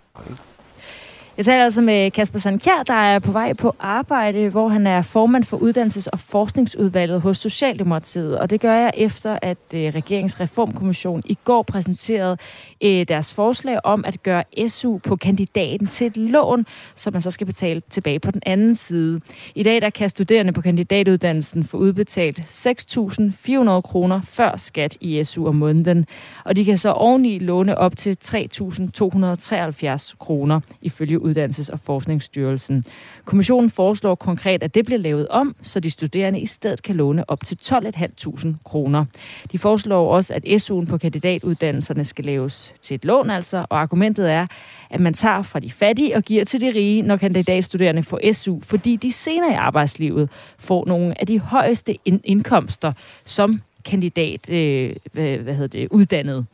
Jeg 1.37 1.45
taler 1.45 1.65
altså 1.65 1.81
med 1.81 2.11
Kasper 2.11 2.39
Sandkjær, 2.39 2.83
der 2.87 2.95
er 2.95 3.19
på 3.19 3.33
vej 3.33 3.53
på 3.53 3.75
arbejde, 3.79 4.49
hvor 4.49 4.69
han 4.69 4.87
er 4.87 5.03
formand 5.03 5.45
for 5.45 5.57
Uddannelses- 5.57 6.09
og 6.13 6.19
Forskningsudvalget 6.19 7.21
hos 7.21 7.39
Socialdemokratiet. 7.39 8.39
Og 8.39 8.51
det 8.51 8.61
gør 8.61 8.75
jeg 8.75 8.93
efter, 8.97 9.39
at 9.43 9.59
øh, 9.75 9.95
Regeringsreformkommissionen 9.95 11.23
i 11.27 11.39
går 11.45 11.63
præsenterede 11.63 12.37
øh, 12.83 13.07
deres 13.09 13.35
forslag 13.35 13.79
om 13.85 14.05
at 14.05 14.23
gøre 14.23 14.45
SU 14.69 14.99
på 14.99 15.17
kandidaten 15.17 15.87
til 15.87 16.07
et 16.07 16.17
lån, 16.17 16.67
som 16.95 17.13
man 17.13 17.23
så 17.23 17.31
skal 17.31 17.47
betale 17.47 17.83
tilbage 17.91 18.21
på 18.21 18.31
den 18.31 18.43
anden 18.47 18.77
side. 18.77 19.21
I 19.55 19.63
dag 19.63 19.81
der 19.81 19.91
kan 19.91 20.09
studerende 20.09 20.53
på 20.53 20.61
kandidatuddannelsen 20.61 21.65
få 21.65 21.77
udbetalt 21.77 22.41
6.400 22.41 23.81
kroner 23.81 24.21
før 24.23 24.57
skat 24.57 24.97
i 25.01 25.25
SU 25.25 25.49
om 25.49 25.55
måneden. 25.55 26.07
Og 26.45 26.57
de 26.57 26.65
kan 26.65 26.79
så 26.79 26.93
oveni 26.93 27.39
låne 27.39 27.79
op 27.79 27.97
til 27.97 28.17
3.273 28.25 30.15
kroner 30.19 30.61
ifølge 30.83 31.24
Uddannelses- 31.25 31.73
og 31.73 31.81
Forskningsstyrelsen. 31.81 32.85
Kommissionen 33.25 33.71
foreslår 33.71 34.15
konkret, 34.15 34.63
at 34.63 34.75
det 34.75 34.85
bliver 34.85 34.99
lavet 34.99 35.29
om, 35.29 35.57
så 35.63 35.81
de 35.81 35.91
studerende 35.91 36.41
i 36.41 36.47
stedet 36.47 36.83
kan 36.83 36.97
låne 36.97 37.31
op 37.31 37.45
til 37.45 37.59
12.500 37.63 38.55
kroner. 38.65 39.05
De 39.53 39.59
foreslår 39.59 40.15
også, 40.15 40.35
at 40.35 40.45
SU'en 40.45 40.87
på 40.87 40.99
kandidatuddannelserne 40.99 42.05
skal 42.05 42.25
laves 42.25 42.75
til 42.83 42.95
et 42.95 43.05
lån 43.05 43.31
altså, 43.31 43.67
og 43.71 43.81
argumentet 43.81 44.31
er, 44.31 44.47
at 44.91 45.01
man 45.01 45.15
tager 45.15 45.43
fra 45.43 45.61
de 45.61 45.71
fattige 45.71 46.17
og 46.17 46.23
giver 46.23 46.45
til 46.45 46.61
de 46.61 46.71
rige, 46.75 47.03
når 47.03 47.17
kandidatstuderende 47.17 48.03
får 48.03 48.33
SU, 48.33 48.61
fordi 48.61 48.97
de 48.97 49.13
senere 49.13 49.51
i 49.51 49.55
arbejdslivet 49.55 50.31
får 50.59 50.87
nogle 50.87 51.21
af 51.21 51.27
de 51.27 51.39
højeste 51.39 51.99
indkomster 52.05 52.93
som 53.25 53.61
kandidat, 53.85 54.51
øh, 54.51 54.97
hvad, 55.13 55.37
hvad 55.37 55.55
hedder 55.55 55.79
det, 55.79 55.89
uddannet. 55.91 56.47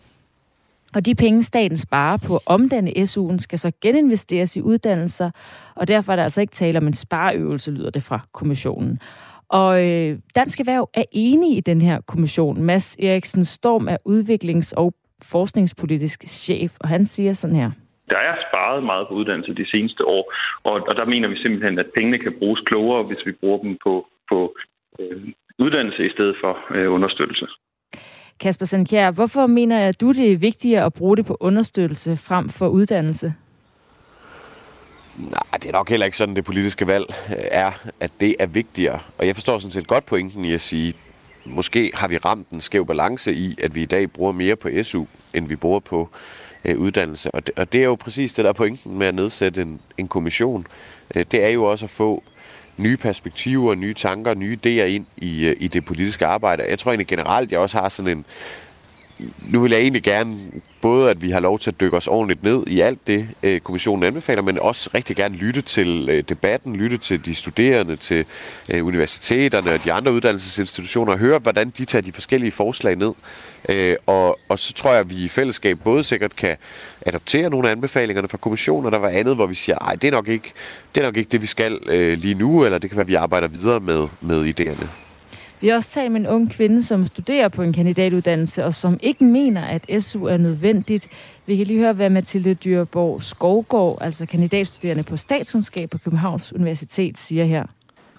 Og 0.94 1.07
de 1.07 1.14
penge, 1.14 1.42
staten 1.42 1.79
sparer 1.79 2.16
på 2.26 2.37
at 2.37 2.42
omdanne 2.46 2.90
SU'en, 2.90 3.38
skal 3.38 3.59
så 3.59 3.72
geninvesteres 3.83 4.57
i 4.57 4.61
uddannelser, 4.61 5.31
og 5.74 5.88
derfor 5.88 6.12
er 6.12 6.16
der 6.16 6.22
altså 6.22 6.40
ikke 6.40 6.53
tale 6.53 6.79
om 6.79 6.87
en 6.87 6.94
spareøvelse, 6.94 7.70
lyder 7.70 7.90
det 7.90 8.03
fra 8.03 8.20
kommissionen. 8.33 9.00
Og 9.48 9.88
øh, 9.88 10.18
Dansk 10.35 10.61
Erhverv 10.61 10.90
er 10.94 11.05
enig 11.12 11.57
i 11.57 11.61
den 11.61 11.81
her 11.81 12.00
kommission. 12.00 12.62
Mads 12.62 12.96
Eriksen 12.98 13.44
Storm 13.44 13.88
er 13.88 13.96
udviklings- 14.09 14.74
og 14.76 14.94
forskningspolitisk 15.22 16.24
chef, 16.29 16.72
og 16.81 16.88
han 16.88 17.07
siger 17.07 17.33
sådan 17.33 17.57
her. 17.57 17.70
Der 18.11 18.16
er 18.16 18.37
sparet 18.48 18.83
meget 18.85 19.09
på 19.09 19.14
uddannelse 19.14 19.55
de 19.55 19.70
seneste 19.70 20.05
år, 20.07 20.33
og, 20.64 20.72
og 20.88 20.96
der 20.96 21.05
mener 21.05 21.29
vi 21.29 21.37
simpelthen, 21.37 21.79
at 21.79 21.87
pengene 21.94 22.18
kan 22.18 22.33
bruges 22.38 22.61
klogere, 22.61 23.03
hvis 23.03 23.26
vi 23.26 23.33
bruger 23.40 23.59
dem 23.59 23.79
på, 23.85 24.07
på 24.29 24.57
øh, 25.00 25.29
uddannelse 25.59 26.07
i 26.07 26.11
stedet 26.11 26.37
for 26.40 26.74
øh, 26.74 26.92
understøttelse. 26.92 27.46
Kasper 28.40 28.66
Sandkjær, 28.66 29.11
hvorfor 29.11 29.46
mener 29.46 29.92
du, 29.92 30.12
det 30.12 30.33
er 30.33 30.37
vigtigere 30.37 30.85
at 30.85 30.92
bruge 30.92 31.16
det 31.16 31.26
på 31.26 31.37
understøttelse 31.40 32.16
frem 32.16 32.48
for 32.48 32.68
uddannelse? 32.68 33.35
Nej, 35.16 35.42
det 35.53 35.68
er 35.68 35.72
nok 35.72 35.88
heller 35.88 36.07
ikke 36.07 36.16
sådan, 36.16 36.37
det 36.37 36.44
politiske 36.44 36.87
valg 36.87 37.05
øh, 37.31 37.37
er, 37.50 37.72
at 38.00 38.11
det 38.20 38.37
er 38.38 38.46
vigtigere. 38.46 38.98
Og 39.18 39.26
jeg 39.26 39.37
forstår 39.37 39.59
sådan 39.59 39.72
set 39.72 39.87
godt 39.87 40.07
pointen 40.07 40.44
i 40.44 40.53
at 40.53 40.61
sige, 40.61 40.94
måske 41.44 41.90
har 41.94 42.09
vi 42.09 42.16
ramt 42.16 42.48
en 42.48 42.61
skæv 42.61 42.87
balance 42.87 43.35
i, 43.35 43.57
at 43.62 43.74
vi 43.74 43.83
i 43.83 43.87
dag 43.87 44.11
bruger 44.11 44.33
mere 44.33 44.57
på 44.57 44.68
SU, 44.83 45.05
end 45.35 45.48
vi 45.48 45.57
bruger 45.57 45.81
på 45.81 46.09
øh, 46.64 46.79
uddannelse. 46.79 47.31
Og 47.31 47.46
det, 47.46 47.55
og 47.59 47.72
det 47.72 47.81
er 47.81 47.85
jo 47.85 47.94
præcis 47.94 48.33
det, 48.33 48.44
der 48.44 48.48
er 48.48 48.55
pointen 48.55 48.98
med 48.98 49.07
at 49.07 49.14
nedsætte 49.14 49.62
en, 49.62 49.81
en 49.98 50.09
kommission. 50.09 50.66
Øh, 51.14 51.26
det 51.31 51.44
er 51.44 51.48
jo 51.48 51.64
også 51.64 51.87
at 51.87 51.90
få 51.90 52.22
nye 52.80 52.96
perspektiver, 52.96 53.74
nye 53.74 53.94
tanker, 53.94 54.34
nye 54.34 54.58
idéer 54.64 54.84
ind 54.84 55.06
i, 55.16 55.46
øh, 55.46 55.56
i 55.60 55.68
det 55.68 55.84
politiske 55.84 56.26
arbejde. 56.26 56.64
Jeg 56.68 56.78
tror 56.78 56.90
egentlig 56.90 57.06
generelt, 57.06 57.52
jeg 57.52 57.60
også 57.60 57.78
har 57.78 57.88
sådan 57.88 58.18
en 58.18 58.24
nu 59.48 59.61
vil 59.61 59.70
jeg 59.70 59.80
egentlig 59.80 60.02
gerne 60.02 60.37
både, 60.80 61.11
at 61.11 61.22
vi 61.22 61.30
har 61.30 61.40
lov 61.40 61.59
til 61.59 61.70
at 61.70 61.80
dykke 61.80 61.96
os 61.96 62.09
ordentligt 62.09 62.42
ned 62.42 62.66
i 62.66 62.80
alt 62.80 63.06
det, 63.06 63.28
øh, 63.42 63.61
kommissionen 63.61 64.04
anbefaler, 64.04 64.42
men 64.42 64.59
også 64.59 64.90
rigtig 64.94 65.16
gerne 65.16 65.37
lytte 65.37 65.62
til 65.62 66.09
øh, 66.11 66.24
debatten, 66.28 66.76
lytte 66.76 66.98
til 66.98 67.24
de 67.24 67.35
studerende, 67.35 67.96
til 67.96 68.24
øh, 68.68 68.87
universiteterne 68.87 69.72
og 69.72 69.85
de 69.85 69.92
andre 69.92 70.12
uddannelsesinstitutioner, 70.12 71.12
og 71.12 71.18
høre, 71.18 71.38
hvordan 71.38 71.70
de 71.70 71.85
tager 71.85 72.02
de 72.02 72.12
forskellige 72.12 72.52
forslag 72.52 72.96
ned. 72.96 73.12
Øh, 73.68 73.96
og, 74.06 74.38
og 74.48 74.59
så 74.59 74.72
tror 74.72 74.90
jeg, 74.90 75.00
at 75.00 75.11
vi 75.11 75.24
i 75.24 75.28
fællesskab 75.28 75.78
både 75.85 76.04
sikkert 76.04 76.37
kan 76.37 76.56
adoptere 77.06 77.50
nogle 77.50 77.68
af 77.68 77.72
anbefalingerne 77.72 78.28
fra 78.28 78.38
kommissionen, 78.38 78.87
og 78.87 78.92
der 78.92 78.98
var 78.98 79.09
andet, 79.09 79.35
hvor 79.35 79.46
vi 79.46 79.54
siger, 79.54 79.78
nej, 79.80 79.94
det 79.94 80.09
er 80.09 80.12
nok 80.12 80.28
ikke 80.28 80.52
det, 80.94 81.00
er 81.00 81.04
nok 81.04 81.16
ikke 81.16 81.30
det 81.33 81.42
vi 81.42 81.46
skal 81.46 81.78
øh, 81.87 82.18
lige 82.18 82.35
nu, 82.35 82.64
eller 82.64 82.78
det 82.78 82.90
kan 82.90 82.96
være, 82.96 83.04
at 83.04 83.09
vi 83.09 83.14
arbejder 83.14 83.48
videre 83.48 83.80
med, 83.80 84.09
med 84.20 84.61
idéerne. 84.61 85.10
Vi 85.61 85.68
har 85.68 85.77
også 85.77 85.90
talt 85.90 86.12
med 86.12 86.20
en 86.20 86.27
ung 86.27 86.51
kvinde, 86.51 86.83
som 86.83 87.07
studerer 87.07 87.49
på 87.49 87.62
en 87.62 87.73
kandidatuddannelse, 87.73 88.64
og 88.64 88.75
som 88.75 88.99
ikke 89.03 89.25
mener, 89.25 89.62
at 89.64 90.03
SU 90.03 90.25
er 90.25 90.37
nødvendigt. 90.37 91.09
Vi 91.46 91.57
kan 91.57 91.66
lige 91.66 91.79
høre, 91.79 91.92
hvad 91.92 92.11
Mathilde 92.11 92.55
Dyrborg 92.55 93.23
Skovgård, 93.23 93.99
altså 94.01 94.27
kandidatstuderende 94.27 95.03
på 95.11 95.16
statskundskab 95.16 95.90
på 95.90 95.99
Københavns 95.99 96.53
Universitet, 96.53 97.18
siger 97.18 97.44
her. 97.44 97.64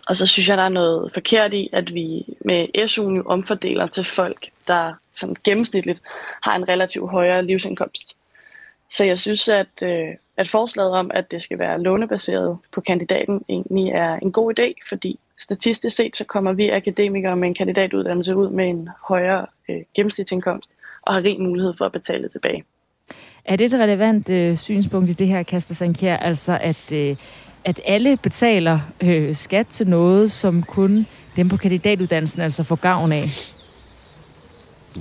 Og 0.08 0.18
så 0.18 0.28
synes 0.28 0.50
jeg, 0.50 0.58
der 0.58 0.64
er 0.64 0.70
noget 0.70 1.14
forkert 1.14 1.54
i, 1.54 1.70
at 1.74 1.94
vi 1.94 2.26
med 2.46 2.68
SU'en 2.78 3.16
jo 3.16 3.24
omfordeler 3.26 3.88
til 3.88 4.06
folk, 4.06 4.50
der 4.68 4.94
sådan 5.14 5.36
gennemsnitligt 5.44 6.02
har 6.44 6.56
en 6.56 6.68
relativt 6.68 7.12
højere 7.12 7.46
livsindkomst. 7.46 8.16
Så 8.90 9.06
jeg 9.06 9.20
synes, 9.20 9.50
at, 9.50 9.84
øh, 9.84 10.08
at 10.38 10.48
forslaget 10.48 10.92
om, 10.92 11.12
at 11.14 11.32
det 11.32 11.44
skal 11.44 11.60
være 11.60 11.82
lånebaseret 11.82 12.58
på 12.72 12.82
kandidaten, 12.82 13.42
egentlig 13.50 13.90
er 13.90 14.16
en 14.16 14.32
god 14.32 14.60
idé, 14.60 14.74
fordi 14.90 15.20
statistisk 15.42 15.96
set, 15.96 16.16
så 16.16 16.26
kommer 16.26 16.54
vi 16.54 16.70
akademikere 16.70 17.36
med 17.36 17.48
en 17.48 17.54
kandidatuddannelse 17.54 18.36
ud 18.36 18.50
med 18.50 18.70
en 18.70 18.90
højere 19.08 19.46
øh, 19.70 19.78
gennemsnitsindkomst 19.96 20.70
og 21.02 21.14
har 21.14 21.22
rig 21.24 21.42
mulighed 21.42 21.74
for 21.78 21.86
at 21.86 21.92
betale 21.92 22.30
tilbage. 22.30 22.64
Er 23.46 23.56
det 23.56 23.74
et 23.74 23.80
relevant 23.80 24.30
øh, 24.30 24.58
synspunkt 24.58 25.10
i 25.10 25.14
det 25.14 25.28
her, 25.28 25.44
Kasper 25.44 25.74
Sankjær, 25.74 26.18
altså 26.18 26.58
at, 26.62 26.92
øh, 26.92 27.16
at 27.66 27.80
alle 27.86 28.18
betaler 28.18 28.80
øh, 29.04 29.36
skat 29.36 29.68
til 29.68 29.88
noget, 29.88 30.32
som 30.32 30.64
kun 30.64 31.08
dem 31.36 31.50
på 31.50 31.58
kandidatuddannelsen 31.58 32.42
altså 32.42 32.64
får 32.64 32.76
gavn 32.76 33.12
af? 33.12 33.24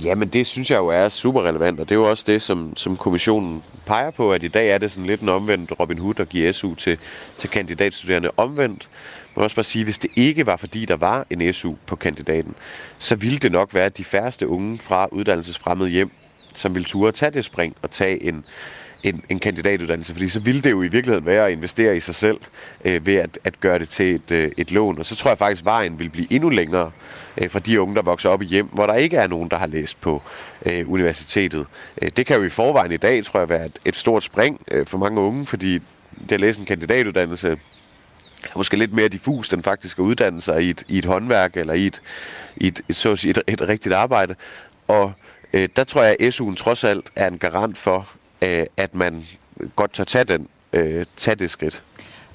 Jamen 0.03 0.27
det 0.27 0.47
synes 0.47 0.71
jeg 0.71 0.77
jo 0.77 0.87
er 0.87 1.09
super 1.09 1.41
relevant, 1.41 1.79
og 1.79 1.89
det 1.89 1.95
er 1.95 1.99
jo 1.99 2.09
også 2.09 2.23
det, 2.27 2.41
som, 2.41 2.75
som 2.75 2.97
kommissionen 2.97 3.63
peger 3.85 4.11
på, 4.11 4.31
at 4.31 4.43
i 4.43 4.47
dag 4.47 4.69
er 4.69 4.77
det 4.77 4.91
sådan 4.91 5.07
lidt 5.07 5.21
en 5.21 5.29
omvendt 5.29 5.71
Robin 5.79 5.97
Hood, 5.97 6.13
der 6.13 6.25
giver 6.25 6.51
SU 6.51 6.75
til, 6.75 6.97
til 7.37 7.49
kandidatstuderende 7.49 8.29
omvendt 8.37 8.89
må 9.35 9.43
også 9.43 9.55
bare 9.55 9.63
sige, 9.63 9.83
hvis 9.83 9.99
det 9.99 10.09
ikke 10.15 10.45
var 10.45 10.55
fordi, 10.55 10.85
der 10.85 10.95
var 10.95 11.25
en 11.29 11.53
SU 11.53 11.73
på 11.85 11.95
kandidaten, 11.95 12.55
så 12.99 13.15
ville 13.15 13.39
det 13.39 13.51
nok 13.51 13.73
være 13.73 13.89
de 13.89 14.03
færreste 14.03 14.47
unge 14.47 14.77
fra 14.77 15.07
uddannelsesfremmede 15.11 15.89
hjem, 15.89 16.11
som 16.53 16.75
ville 16.75 16.85
ture 16.85 17.07
at 17.07 17.13
tage 17.13 17.31
det 17.31 17.45
spring 17.45 17.75
og 17.81 17.91
tage 17.91 18.23
en, 18.23 18.45
en, 19.03 19.23
en 19.29 19.39
kandidatuddannelse, 19.39 20.13
fordi 20.13 20.29
så 20.29 20.39
ville 20.39 20.61
det 20.61 20.71
jo 20.71 20.81
i 20.81 20.87
virkeligheden 20.87 21.25
være 21.25 21.45
at 21.45 21.51
investere 21.51 21.97
i 21.97 21.99
sig 21.99 22.15
selv 22.15 22.37
øh, 22.85 23.05
ved 23.05 23.15
at, 23.15 23.39
at 23.43 23.59
gøre 23.59 23.79
det 23.79 23.89
til 23.89 24.15
et, 24.15 24.31
øh, 24.31 24.51
et 24.57 24.71
lån. 24.71 24.99
Og 24.99 25.05
så 25.05 25.15
tror 25.15 25.31
jeg 25.31 25.37
faktisk, 25.37 25.61
at 25.61 25.65
vejen 25.65 25.99
vil 25.99 26.09
blive 26.09 26.33
endnu 26.33 26.49
længere 26.49 26.91
øh, 27.37 27.49
for 27.49 27.59
de 27.59 27.81
unge, 27.81 27.95
der 27.95 28.01
vokser 28.01 28.29
op 28.29 28.41
i 28.41 28.45
hjem, 28.45 28.65
hvor 28.65 28.85
der 28.85 28.93
ikke 28.93 29.17
er 29.17 29.27
nogen, 29.27 29.49
der 29.49 29.57
har 29.57 29.67
læst 29.67 30.01
på 30.01 30.21
øh, 30.65 30.91
universitetet. 30.91 31.65
Øh, 32.01 32.11
det 32.17 32.25
kan 32.25 32.37
jo 32.37 32.43
i 32.43 32.49
forvejen 32.49 32.91
i 32.91 32.97
dag, 32.97 33.25
tror 33.25 33.39
jeg, 33.39 33.49
være 33.49 33.65
et, 33.65 33.79
et 33.85 33.95
stort 33.95 34.23
spring 34.23 34.61
øh, 34.71 34.85
for 34.85 34.97
mange 34.97 35.21
unge, 35.21 35.45
fordi 35.45 35.79
det 36.29 36.31
at 36.31 36.39
læse 36.39 36.59
en 36.59 36.65
kandidatuddannelse 36.65 37.57
er 38.43 38.57
måske 38.57 38.77
lidt 38.77 38.93
mere 38.93 39.07
diffus, 39.07 39.49
den 39.49 39.63
faktisk 39.63 39.99
at 39.99 40.03
uddanne 40.03 40.41
sig 40.41 40.63
i 40.63 40.69
et, 40.69 40.83
i 40.87 40.97
et 40.97 41.05
håndværk 41.05 41.57
eller 41.57 41.73
i 41.73 41.85
et, 41.87 42.01
i 42.57 42.67
et, 42.67 42.81
et, 42.89 42.95
så 42.95 43.11
at 43.11 43.19
sige, 43.19 43.29
et, 43.29 43.41
et 43.47 43.61
rigtigt 43.61 43.95
arbejde. 43.95 44.35
Og 44.87 45.13
øh, 45.53 45.69
der 45.75 45.83
tror 45.83 46.03
jeg, 46.03 46.15
at 46.19 46.41
SU'en 46.41 46.55
trods 46.55 46.83
alt 46.83 47.09
er 47.15 47.27
en 47.27 47.37
garant 47.37 47.77
for, 47.77 48.07
øh, 48.41 48.65
at 48.77 48.95
man 48.95 49.23
godt 49.75 49.93
tør 49.93 50.03
tage, 50.03 50.23
den, 50.23 50.47
øh, 50.73 51.05
tage 51.17 51.35
det 51.35 51.51
skridt. 51.51 51.83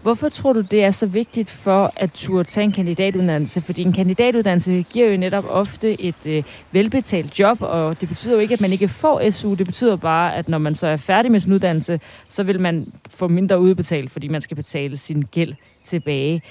Hvorfor 0.02 0.28
tror 0.28 0.52
du, 0.52 0.60
det 0.60 0.84
er 0.84 0.90
så 0.90 1.06
vigtigt 1.06 1.50
for 1.50 1.92
at 1.96 2.10
turde 2.12 2.44
tage 2.44 2.64
en 2.64 2.72
kandidatuddannelse? 2.72 3.60
Fordi 3.60 3.82
en 3.82 3.92
kandidatuddannelse 3.92 4.84
giver 4.90 5.10
jo 5.10 5.16
netop 5.16 5.44
ofte 5.48 6.00
et 6.00 6.26
øh, 6.26 6.42
velbetalt 6.72 7.38
job, 7.38 7.58
og 7.60 8.00
det 8.00 8.08
betyder 8.08 8.34
jo 8.34 8.40
ikke, 8.40 8.54
at 8.54 8.60
man 8.60 8.72
ikke 8.72 8.88
får 8.88 9.30
SU. 9.30 9.54
Det 9.54 9.66
betyder 9.66 9.96
bare, 9.96 10.36
at 10.36 10.48
når 10.48 10.58
man 10.58 10.74
så 10.74 10.86
er 10.86 10.96
færdig 10.96 11.32
med 11.32 11.40
sin 11.40 11.52
uddannelse, 11.52 12.00
så 12.28 12.42
vil 12.42 12.60
man 12.60 12.92
få 13.10 13.28
mindre 13.28 13.60
udbetalt, 13.60 14.10
fordi 14.10 14.28
man 14.28 14.42
skal 14.42 14.56
betale 14.56 14.96
sin 14.96 15.22
gæld 15.22 15.54
tilbage. 15.86 16.42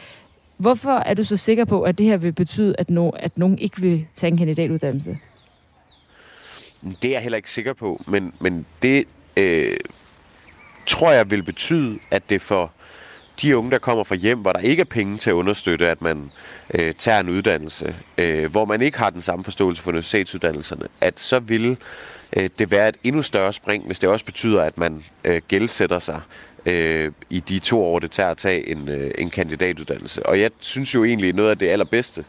Hvorfor 0.58 0.98
er 0.98 1.14
du 1.14 1.24
så 1.24 1.38
sikker 1.38 1.66
på, 1.66 1.82
at 1.82 1.98
det 1.98 2.06
her 2.06 2.18
vil 2.18 2.32
betyde, 2.34 2.76
at, 2.78 2.90
no, 2.90 3.10
at 3.10 3.38
nogen 3.38 3.60
ikke 3.60 3.82
vil 3.82 4.06
tage 4.16 4.32
en 4.32 4.38
kandidatuddannelse? 4.38 5.18
Det 7.02 7.06
er 7.06 7.12
jeg 7.12 7.22
heller 7.22 7.38
ikke 7.38 7.52
sikker 7.52 7.74
på, 7.74 8.02
men, 8.08 8.34
men 8.40 8.66
det 8.82 9.06
øh, 9.38 9.78
tror 10.88 11.12
jeg 11.12 11.32
vil 11.32 11.44
betyde, 11.44 12.00
at 12.12 12.30
det 12.30 12.42
for 12.42 12.72
de 13.42 13.58
unge, 13.58 13.72
der 13.72 13.78
kommer 13.78 14.04
fra 14.04 14.16
hjem, 14.16 14.40
hvor 14.40 14.52
der 14.54 14.60
ikke 14.60 14.82
er 14.82 14.86
penge 14.86 15.18
til 15.18 15.30
at 15.30 15.34
understøtte, 15.34 15.88
at 15.88 16.02
man 16.02 16.32
øh, 16.74 16.94
tager 16.94 17.20
en 17.20 17.30
uddannelse, 17.30 17.96
øh, 18.18 18.52
hvor 18.52 18.66
man 18.66 18.82
ikke 18.82 18.98
har 18.98 19.10
den 19.10 19.22
samme 19.22 19.44
forståelse 19.44 19.82
for 19.82 19.92
universitetsuddannelserne, 19.92 20.88
at 21.02 21.20
så 21.20 21.40
vil 21.40 21.78
øh, 22.38 22.50
det 22.60 22.72
være 22.72 22.90
et 22.90 22.96
endnu 23.04 23.22
større 23.22 23.54
spring, 23.54 23.86
hvis 23.86 24.00
det 24.00 24.10
også 24.10 24.26
betyder, 24.26 24.62
at 24.62 24.78
man 24.78 25.04
øh, 25.24 25.42
gældsætter 25.48 26.00
sig 26.00 26.22
øh, 26.66 27.12
i 27.30 27.40
de 27.40 27.60
to 27.60 27.84
år, 27.84 28.00
det 28.00 28.12
tager 28.12 28.30
at 28.30 28.38
tage 28.38 28.70
en, 28.70 28.90
øh, 28.90 29.12
en 29.18 29.30
kandidatuddannelse. 29.30 30.26
Og 30.26 30.40
jeg 30.40 30.52
synes 30.60 30.96
jo 30.96 31.04
egentlig, 31.04 31.34
noget 31.34 31.50
af 31.50 31.58
det 31.58 31.68
allerbedste 31.68 32.24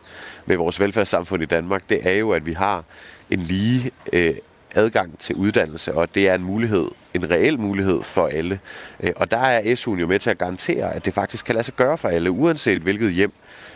med 0.46 0.57
vores 0.57 0.81
velfærdssamfund 0.81 1.42
i 1.42 1.46
Danmark, 1.46 1.83
det 1.88 2.09
er 2.09 2.14
jo, 2.14 2.31
at 2.31 2.46
vi 2.46 2.53
har 2.53 2.85
en 3.31 3.38
lige 3.38 3.90
øh, 4.12 4.35
adgang 4.75 5.18
til 5.18 5.35
uddannelse, 5.35 5.94
og 5.94 6.14
det 6.14 6.29
er 6.29 6.35
en 6.35 6.44
mulighed, 6.44 6.88
en 7.14 7.31
reel 7.31 7.61
mulighed 7.61 8.03
for 8.03 8.27
alle. 8.27 8.59
Øh, 9.01 9.12
og 9.16 9.31
der 9.31 9.38
er 9.38 9.75
SU'en 9.75 10.01
jo 10.01 10.07
med 10.07 10.18
til 10.18 10.31
at 10.31 10.38
garantere, 10.38 10.94
at 10.94 11.05
det 11.05 11.14
faktisk 11.14 11.46
kan 11.46 11.55
lade 11.55 11.64
sig 11.64 11.75
gøre 11.75 11.99
for 11.99 12.09
alle, 12.09 12.31
uanset 12.31 12.83
hvilket 12.83 13.12
hjem 13.12 13.33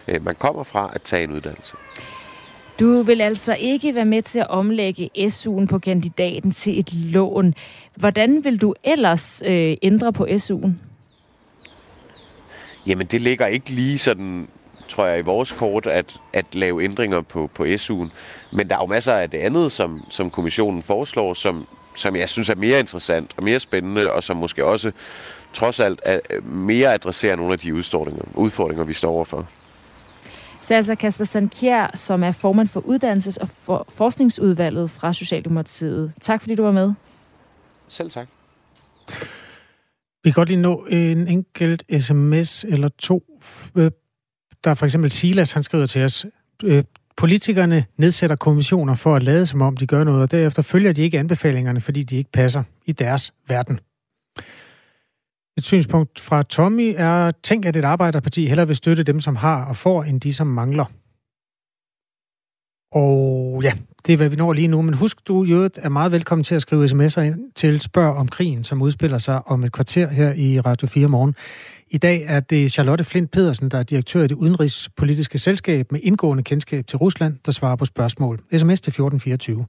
øh, 0.09 0.25
man 0.25 0.35
kommer 0.35 0.65
fra, 0.65 0.91
at 0.95 1.03
tage 1.03 1.25
en 1.25 1.33
uddannelse. 1.33 1.77
Du 2.81 3.03
vil 3.03 3.21
altså 3.21 3.55
ikke 3.55 3.95
være 3.95 4.05
med 4.05 4.23
til 4.23 4.39
at 4.39 4.51
omlægge 4.51 5.11
SU'en 5.17 5.67
på 5.67 5.79
kandidaten 5.79 6.53
til 6.53 6.79
et 6.79 6.95
lån. 6.95 7.55
Hvordan 7.95 8.45
vil 8.45 8.61
du 8.61 8.75
ellers 8.85 9.43
øh, 9.47 9.77
ændre 9.83 10.13
på 10.13 10.27
SU'en? 10.27 10.71
Jamen, 12.87 13.07
det 13.07 13.21
ligger 13.21 13.47
ikke 13.47 13.71
lige 13.71 13.99
sådan, 13.99 14.49
tror 14.89 15.07
jeg, 15.07 15.19
i 15.19 15.23
vores 15.23 15.53
kort, 15.53 15.87
at, 15.87 16.17
at 16.33 16.55
lave 16.55 16.85
ændringer 16.85 17.21
på, 17.21 17.51
på 17.55 17.65
SU'en. 17.65 18.09
Men 18.53 18.69
der 18.69 18.75
er 18.75 18.81
jo 18.81 18.87
masser 18.87 19.13
af 19.13 19.31
det 19.31 19.39
andet, 19.39 19.73
som, 19.73 20.05
som 20.11 20.31
kommissionen 20.31 20.83
foreslår, 20.83 21.35
som, 21.35 21.67
som 21.97 22.17
jeg 22.17 22.29
synes 22.29 22.49
er 22.49 22.55
mere 22.55 22.81
interessant 22.81 23.31
og 23.37 23.45
mere 23.45 23.61
spændende, 23.61 24.13
og 24.13 24.23
som 24.23 24.37
måske 24.37 24.65
også 24.65 24.93
trods 25.53 25.81
alt 25.81 26.01
er, 26.05 26.21
mere 26.43 26.95
adresserer 26.95 27.37
nogle 27.37 27.53
af 27.53 27.59
de 27.59 27.75
udfordringer, 27.75 28.25
udfordringer 28.35 28.85
vi 28.85 28.95
står 28.95 29.11
overfor. 29.11 29.49
Så 30.63 30.75
altså 30.75 30.95
Kasper 30.95 31.25
Sandkjær, 31.25 31.91
som 31.95 32.25
er 32.25 32.33
formand 32.33 32.69
for 32.69 32.81
Uddannelses- 32.81 33.41
og 33.41 33.49
for 33.49 33.87
Forskningsudvalget 33.89 34.91
fra 34.91 35.13
Socialdemokratiet. 35.13 36.13
Tak 36.21 36.41
fordi 36.41 36.55
du 36.55 36.63
var 36.63 36.71
med. 36.71 36.93
Selv 37.91 38.11
tak. 38.11 38.29
Vi 40.25 40.31
kan 40.31 40.33
godt 40.33 40.49
lige 40.49 40.61
nå 40.61 40.87
en 40.91 41.29
enkelt 41.29 41.85
sms 41.99 42.65
eller 42.65 42.89
to. 42.89 43.41
Øh, 43.77 43.91
der 44.65 44.71
er 44.71 44.75
for 44.75 44.85
eksempel 44.85 45.11
Silas, 45.11 45.53
han 45.53 45.63
skriver 45.63 45.87
til 45.87 46.05
os, 46.05 46.27
øh, 46.65 46.85
politikerne 47.17 47.85
nedsætter 47.97 48.37
kommissioner 48.37 48.95
for 48.95 49.17
at 49.17 49.23
lade 49.23 49.47
som 49.47 49.63
om 49.63 49.77
de 49.77 49.87
gør 49.87 50.05
noget, 50.05 50.23
og 50.23 50.31
derefter 50.31 50.63
følger 50.63 50.93
de 50.93 51.03
ikke 51.03 51.19
anbefalingerne, 51.19 51.81
fordi 51.81 52.03
de 52.03 52.17
ikke 52.17 52.33
passer 52.33 52.63
i 52.87 52.93
deres 52.93 53.33
verden. 53.49 53.81
Et 55.57 55.65
synspunkt 55.65 56.21
fra 56.21 56.43
Tommy 56.43 56.95
er, 56.97 57.31
tænk 57.31 57.65
at 57.65 57.77
et 57.77 57.85
arbejderparti 57.85 58.47
hellere 58.47 58.67
vil 58.67 58.77
støtte 58.77 59.03
dem, 59.03 59.21
som 59.21 59.37
har 59.37 59.65
og 59.65 59.77
får, 59.77 60.03
end 60.03 60.21
de, 60.21 60.33
som 60.33 60.47
mangler. 60.47 60.85
Og 62.93 63.61
ja, 63.63 63.73
det 64.07 64.13
er, 64.13 64.17
hvad 64.17 64.29
vi 64.29 64.37
når 64.37 64.53
lige 64.53 64.69
nu. 64.69 64.83
Men 64.83 64.95
husk, 64.95 65.29
du 65.29 65.43
jo 65.43 65.71
er 65.77 65.89
meget 65.89 66.13
velkommen 66.13 66.45
til 66.45 66.55
at 66.55 66.63
skrive 66.63 66.85
sms'er 66.85 67.21
ind 67.21 67.53
til 67.55 67.81
Spørg 67.81 68.15
om 68.15 68.29
krigen, 68.29 68.65
som 68.65 68.83
udspiller 68.83 69.19
sig 69.19 69.49
om 69.49 69.65
et 69.65 69.73
kvarter 69.73 70.09
her 70.09 70.33
i 70.33 70.61
Radio 70.61 70.89
4 70.89 71.09
morgen. 71.09 71.35
I 71.91 71.99
dag 71.99 72.25
er 72.27 72.41
det 72.41 72.73
Charlotte 72.73 73.05
Flint 73.05 73.31
Pedersen, 73.31 73.69
der 73.69 73.79
er 73.79 73.83
direktør 73.83 74.23
i 74.25 74.27
det 74.27 74.35
udenrigspolitiske 74.35 75.39
selskab 75.39 75.93
med 75.93 76.01
indgående 76.03 76.43
kendskab 76.43 76.87
til 76.87 76.99
Rusland, 76.99 77.37
der 77.47 77.53
svarer 77.53 77.77
på 77.77 77.85
spørgsmål. 77.85 78.39
SMS 78.39 78.81
til 78.81 78.91
1424. 78.91 79.67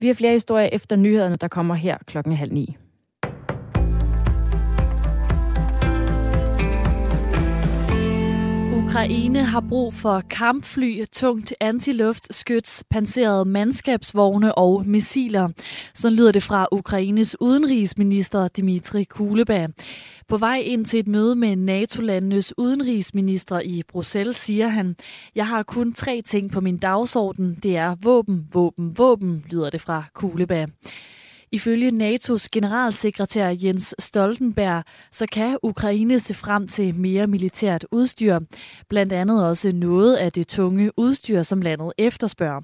Vi 0.00 0.06
har 0.06 0.14
flere 0.14 0.32
historier 0.32 0.68
efter 0.72 0.96
nyhederne, 0.96 1.36
der 1.40 1.48
kommer 1.48 1.74
her 1.74 1.96
klokken 2.06 2.36
halv 2.36 2.52
ni. 2.52 2.76
Ukraine 8.90 9.44
har 9.44 9.60
brug 9.68 9.94
for 9.94 10.22
kampfly, 10.30 11.04
tungt 11.12 11.54
antiluftskyts, 11.60 12.84
panserede 12.90 13.44
mandskabsvogne 13.44 14.58
og 14.58 14.86
missiler. 14.86 15.48
Så 15.94 16.10
lyder 16.10 16.32
det 16.32 16.42
fra 16.42 16.66
Ukraines 16.72 17.40
udenrigsminister 17.40 18.48
Dmitri 18.48 19.04
Kuleba. 19.04 19.66
På 20.28 20.36
vej 20.36 20.62
ind 20.64 20.84
til 20.84 21.00
et 21.00 21.08
møde 21.08 21.36
med 21.36 21.56
NATO-landenes 21.56 22.58
udenrigsminister 22.58 23.60
i 23.60 23.82
Bruxelles 23.88 24.36
siger 24.36 24.68
han, 24.68 24.96
jeg 25.36 25.46
har 25.46 25.62
kun 25.62 25.92
tre 25.92 26.22
ting 26.22 26.50
på 26.50 26.60
min 26.60 26.78
dagsorden. 26.78 27.58
Det 27.62 27.76
er 27.76 27.96
våben, 28.02 28.48
våben, 28.52 28.98
våben, 28.98 29.44
lyder 29.50 29.70
det 29.70 29.80
fra 29.80 30.04
Kuleba. 30.14 30.66
Ifølge 31.52 31.88
NATO's 31.88 32.48
generalsekretær 32.52 33.54
Jens 33.64 33.94
Stoltenberg, 33.98 34.84
så 35.12 35.26
kan 35.32 35.58
Ukraine 35.62 36.20
se 36.20 36.34
frem 36.34 36.68
til 36.68 36.94
mere 36.94 37.26
militært 37.26 37.86
udstyr. 37.92 38.38
Blandt 38.88 39.12
andet 39.12 39.46
også 39.46 39.72
noget 39.72 40.16
af 40.16 40.32
det 40.32 40.48
tunge 40.48 40.90
udstyr, 40.96 41.42
som 41.42 41.60
landet 41.60 41.92
efterspørger. 41.98 42.60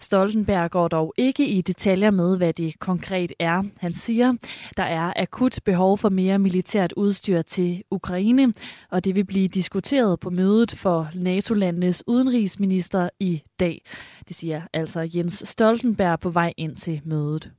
Stoltenberg 0.00 0.70
går 0.70 0.88
dog 0.88 1.14
ikke 1.16 1.46
i 1.46 1.60
detaljer 1.60 2.10
med, 2.10 2.36
hvad 2.36 2.52
det 2.52 2.78
konkret 2.80 3.32
er. 3.38 3.62
Han 3.78 3.92
siger, 3.92 4.32
der 4.76 4.82
er 4.82 5.12
akut 5.16 5.58
behov 5.64 5.98
for 5.98 6.08
mere 6.08 6.38
militært 6.38 6.92
udstyr 6.96 7.42
til 7.42 7.82
Ukraine, 7.90 8.52
og 8.90 9.04
det 9.04 9.14
vil 9.14 9.24
blive 9.24 9.48
diskuteret 9.48 10.20
på 10.20 10.30
mødet 10.30 10.72
for 10.72 11.08
NATO-landenes 11.14 12.02
udenrigsminister 12.06 13.08
i 13.20 13.42
dag. 13.60 13.84
Det 14.28 14.36
siger 14.36 14.62
altså 14.72 15.10
Jens 15.14 15.42
Stoltenberg 15.46 16.20
på 16.20 16.30
vej 16.30 16.52
ind 16.56 16.76
til 16.76 17.00
mødet. 17.04 17.50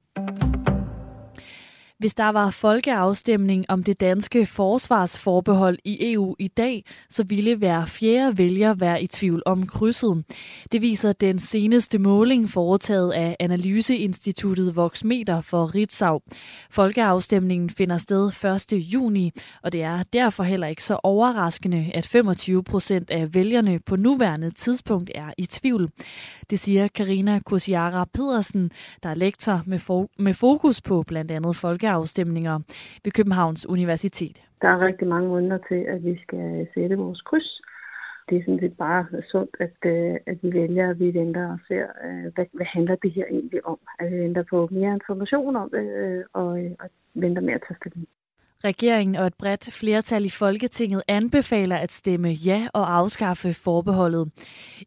Hvis 2.00 2.16
der 2.16 2.30
var 2.30 2.50
folkeafstemning 2.50 3.66
om 3.70 3.84
det 3.84 4.00
danske 4.00 4.46
forsvarsforbehold 4.46 5.78
i 5.84 6.14
EU 6.14 6.36
i 6.40 6.48
dag, 6.48 6.86
så 7.10 7.24
ville 7.24 7.56
hver 7.56 7.86
fjerde 7.86 8.38
vælger 8.38 8.74
være 8.74 9.04
i 9.04 9.08
tvivl 9.08 9.44
om 9.46 9.68
krydset. 9.68 10.24
Det 10.72 10.82
viser 10.82 11.12
den 11.12 11.40
seneste 11.40 12.00
måling 12.00 12.50
foretaget 12.50 13.12
af 13.12 13.36
Analyseinstituttet 13.40 14.76
Voxmeter 14.76 15.42
for 15.42 15.76
Ritzau. 15.76 16.20
Folkeafstemningen 16.72 17.70
finder 17.70 17.98
sted 17.98 18.46
1. 18.72 18.74
juni, 18.74 19.32
og 19.64 19.74
det 19.74 19.84
er 19.84 20.04
derfor 20.14 20.44
heller 20.44 20.68
ikke 20.68 20.84
så 20.84 21.00
overraskende, 21.04 21.92
at 21.94 22.08
25 22.08 22.64
procent 22.64 23.12
af 23.12 23.34
vælgerne 23.34 23.80
på 23.80 23.96
nuværende 23.96 24.50
tidspunkt 24.50 25.12
er 25.16 25.34
i 25.38 25.46
tvivl. 25.46 25.90
Det 26.50 26.60
siger 26.60 26.88
Karina 26.88 27.40
Kusiara 27.40 28.06
Pedersen, 28.14 28.72
der 29.04 29.10
er 29.10 29.16
lektor 29.16 29.62
med, 30.18 30.34
fokus 30.34 30.82
på 30.82 31.04
blandt 31.04 31.32
andet 31.32 31.56
folke 31.56 31.87
folkeafstemninger 31.88 32.60
ved 33.04 33.12
Københavns 33.12 33.65
Universitet. 33.69 34.38
Der 34.62 34.67
er 34.67 34.86
rigtig 34.88 35.08
mange 35.08 35.28
måneder 35.28 35.60
til, 35.69 35.82
at 35.93 36.04
vi 36.04 36.19
skal 36.23 36.39
øh, 36.39 36.67
sætte 36.73 36.95
vores 36.97 37.21
kryds. 37.21 37.62
Det 38.30 38.38
er 38.38 38.41
sådan 38.43 38.60
set 38.60 38.78
bare 38.78 39.06
sundt, 39.32 39.56
at, 39.60 39.78
øh, 39.86 40.15
at 40.26 40.38
vi 40.43 40.54
vælger, 40.54 40.89
at 40.89 41.00
vi 41.00 41.13
venter 41.13 41.45
og 41.54 41.60
ser, 41.67 41.86
øh, 42.06 42.34
hvad, 42.36 42.45
hvad 42.54 42.65
handler 42.65 42.95
det 42.95 43.12
her 43.12 43.26
egentlig 43.30 43.65
om. 43.65 43.80
At 44.00 44.12
vi 44.12 44.17
venter 44.19 44.43
på 44.50 44.67
mere 44.71 44.93
information 44.93 45.56
om 45.56 45.69
det, 45.69 45.86
og, 46.34 46.47
og 46.80 46.89
venter 47.13 47.41
med 47.41 47.54
at 47.54 47.63
tage 47.67 47.78
stilling. 47.80 48.08
Regeringen 48.63 49.15
og 49.15 49.28
et 49.28 49.34
bredt 49.34 49.74
flertal 49.74 50.26
i 50.26 50.30
Folketinget 50.30 51.04
anbefaler 51.08 51.76
at 51.78 51.91
stemme 51.91 52.30
ja 52.30 52.67
og 52.74 52.96
afskaffe 52.96 53.54
forbeholdet. 53.54 54.32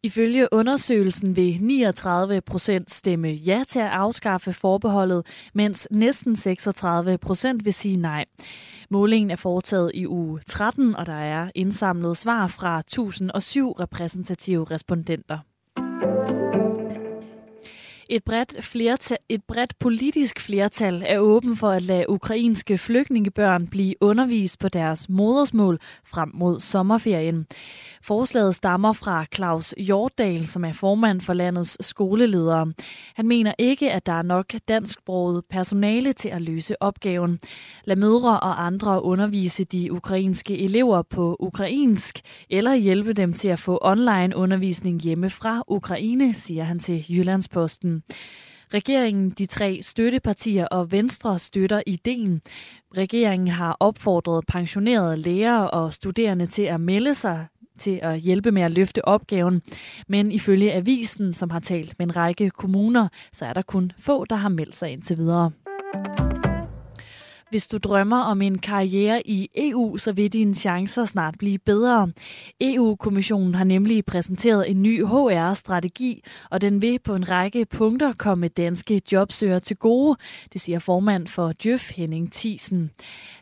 Ifølge 0.03 0.47
undersøgelsen 0.51 1.35
vil 1.35 1.57
39 1.61 2.41
procent 2.41 2.91
stemme 2.91 3.27
ja 3.27 3.63
til 3.67 3.79
at 3.79 3.91
afskaffe 3.91 4.53
forbeholdet, 4.53 5.25
mens 5.53 5.87
næsten 5.91 6.35
36 6.35 7.17
procent 7.17 7.65
vil 7.65 7.73
sige 7.73 7.97
nej. 7.97 8.25
Målingen 8.89 9.31
er 9.31 9.35
foretaget 9.35 9.91
i 9.93 10.07
uge 10.07 10.39
13, 10.47 10.95
og 10.95 11.05
der 11.05 11.13
er 11.13 11.51
indsamlet 11.55 12.17
svar 12.17 12.47
fra 12.47 12.79
1007 12.79 13.71
repræsentative 13.71 14.65
respondenter. 14.71 15.37
Et 18.13 18.23
bredt, 18.23 18.63
flertal, 18.63 19.17
et 19.29 19.43
bredt 19.47 19.79
politisk 19.79 20.39
flertal 20.39 21.03
er 21.05 21.19
åben 21.19 21.55
for 21.57 21.69
at 21.69 21.81
lade 21.81 22.09
ukrainske 22.09 22.77
flygtningebørn 22.77 23.67
blive 23.67 23.95
undervist 24.01 24.59
på 24.59 24.69
deres 24.69 25.09
modersmål 25.09 25.79
frem 26.05 26.31
mod 26.33 26.59
sommerferien. 26.59 27.45
Forslaget 28.03 28.55
stammer 28.55 28.93
fra 28.93 29.25
Claus 29.35 29.73
Jordal, 29.77 30.47
som 30.47 30.65
er 30.65 30.71
formand 30.71 31.21
for 31.21 31.33
landets 31.33 31.85
skoleledere. 31.87 32.73
Han 33.15 33.27
mener 33.27 33.53
ikke, 33.57 33.91
at 33.91 34.05
der 34.05 34.13
er 34.13 34.21
nok 34.21 34.53
dansksproget 34.67 35.43
personale 35.49 36.13
til 36.13 36.29
at 36.29 36.41
løse 36.41 36.81
opgaven. 36.83 37.39
Lad 37.85 37.95
mødre 37.95 38.39
og 38.39 38.65
andre 38.65 39.03
undervise 39.03 39.63
de 39.63 39.93
ukrainske 39.93 40.57
elever 40.59 41.01
på 41.01 41.37
ukrainsk, 41.39 42.19
eller 42.49 42.75
hjælpe 42.75 43.13
dem 43.13 43.33
til 43.33 43.49
at 43.49 43.59
få 43.59 43.79
online 43.81 44.35
undervisning 44.35 45.01
hjemme 45.01 45.29
fra 45.29 45.63
Ukraine, 45.67 46.33
siger 46.33 46.63
han 46.63 46.79
til 46.79 47.05
Jyllandsposten. 47.09 48.03
Regeringen, 48.73 49.29
de 49.29 49.45
tre 49.45 49.79
støttepartier 49.81 50.65
og 50.65 50.91
Venstre 50.91 51.39
støtter 51.39 51.81
ideen. 51.87 52.41
Regeringen 52.97 53.47
har 53.47 53.77
opfordret 53.79 54.45
pensionerede 54.47 55.15
lærere 55.15 55.69
og 55.69 55.93
studerende 55.93 56.45
til 56.47 56.63
at 56.63 56.81
melde 56.81 57.13
sig 57.13 57.47
til 57.81 57.99
at 58.01 58.19
hjælpe 58.19 58.51
med 58.51 58.61
at 58.61 58.71
løfte 58.71 59.05
opgaven. 59.05 59.61
Men 60.07 60.31
ifølge 60.31 60.73
avisen, 60.73 61.33
som 61.33 61.49
har 61.49 61.59
talt 61.59 61.99
med 61.99 62.07
en 62.07 62.15
række 62.15 62.49
kommuner, 62.49 63.07
så 63.33 63.45
er 63.45 63.53
der 63.53 63.61
kun 63.61 63.91
få, 63.99 64.25
der 64.25 64.35
har 64.35 64.49
meldt 64.49 64.75
sig 64.75 64.91
indtil 64.91 65.17
videre. 65.17 65.51
Hvis 67.51 67.67
du 67.67 67.77
drømmer 67.77 68.23
om 68.23 68.41
en 68.41 68.57
karriere 68.57 69.27
i 69.27 69.49
EU, 69.55 69.97
så 69.97 70.11
vil 70.11 70.33
dine 70.33 70.55
chancer 70.55 71.05
snart 71.05 71.35
blive 71.39 71.57
bedre. 71.57 72.11
EU-kommissionen 72.61 73.55
har 73.55 73.63
nemlig 73.63 74.05
præsenteret 74.05 74.71
en 74.71 74.83
ny 74.83 75.05
HR-strategi, 75.05 76.23
og 76.49 76.61
den 76.61 76.81
vil 76.81 76.99
på 76.99 77.15
en 77.15 77.29
række 77.29 77.65
punkter 77.65 78.11
komme 78.11 78.47
danske 78.47 79.01
jobsøgere 79.11 79.59
til 79.59 79.77
gode, 79.77 80.17
det 80.53 80.61
siger 80.61 80.79
formand 80.79 81.27
for 81.27 81.53
Djøf 81.63 81.91
Henning 81.91 82.31
Thiesen. 82.31 82.91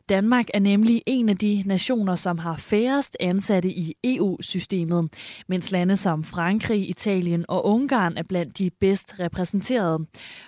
Danmark 0.09 0.45
er 0.53 0.59
nemlig 0.59 1.01
en 1.05 1.29
af 1.29 1.37
de 1.37 1.63
nationer, 1.65 2.15
som 2.15 2.37
har 2.37 2.55
færrest 2.55 3.17
ansatte 3.19 3.69
i 3.69 3.93
EU-systemet, 4.03 5.09
mens 5.47 5.71
lande 5.71 5.95
som 5.95 6.23
Frankrig, 6.23 6.89
Italien 6.89 7.45
og 7.47 7.65
Ungarn 7.65 8.17
er 8.17 8.23
blandt 8.23 8.57
de 8.57 8.69
bedst 8.69 9.15
repræsenterede. 9.19 10.05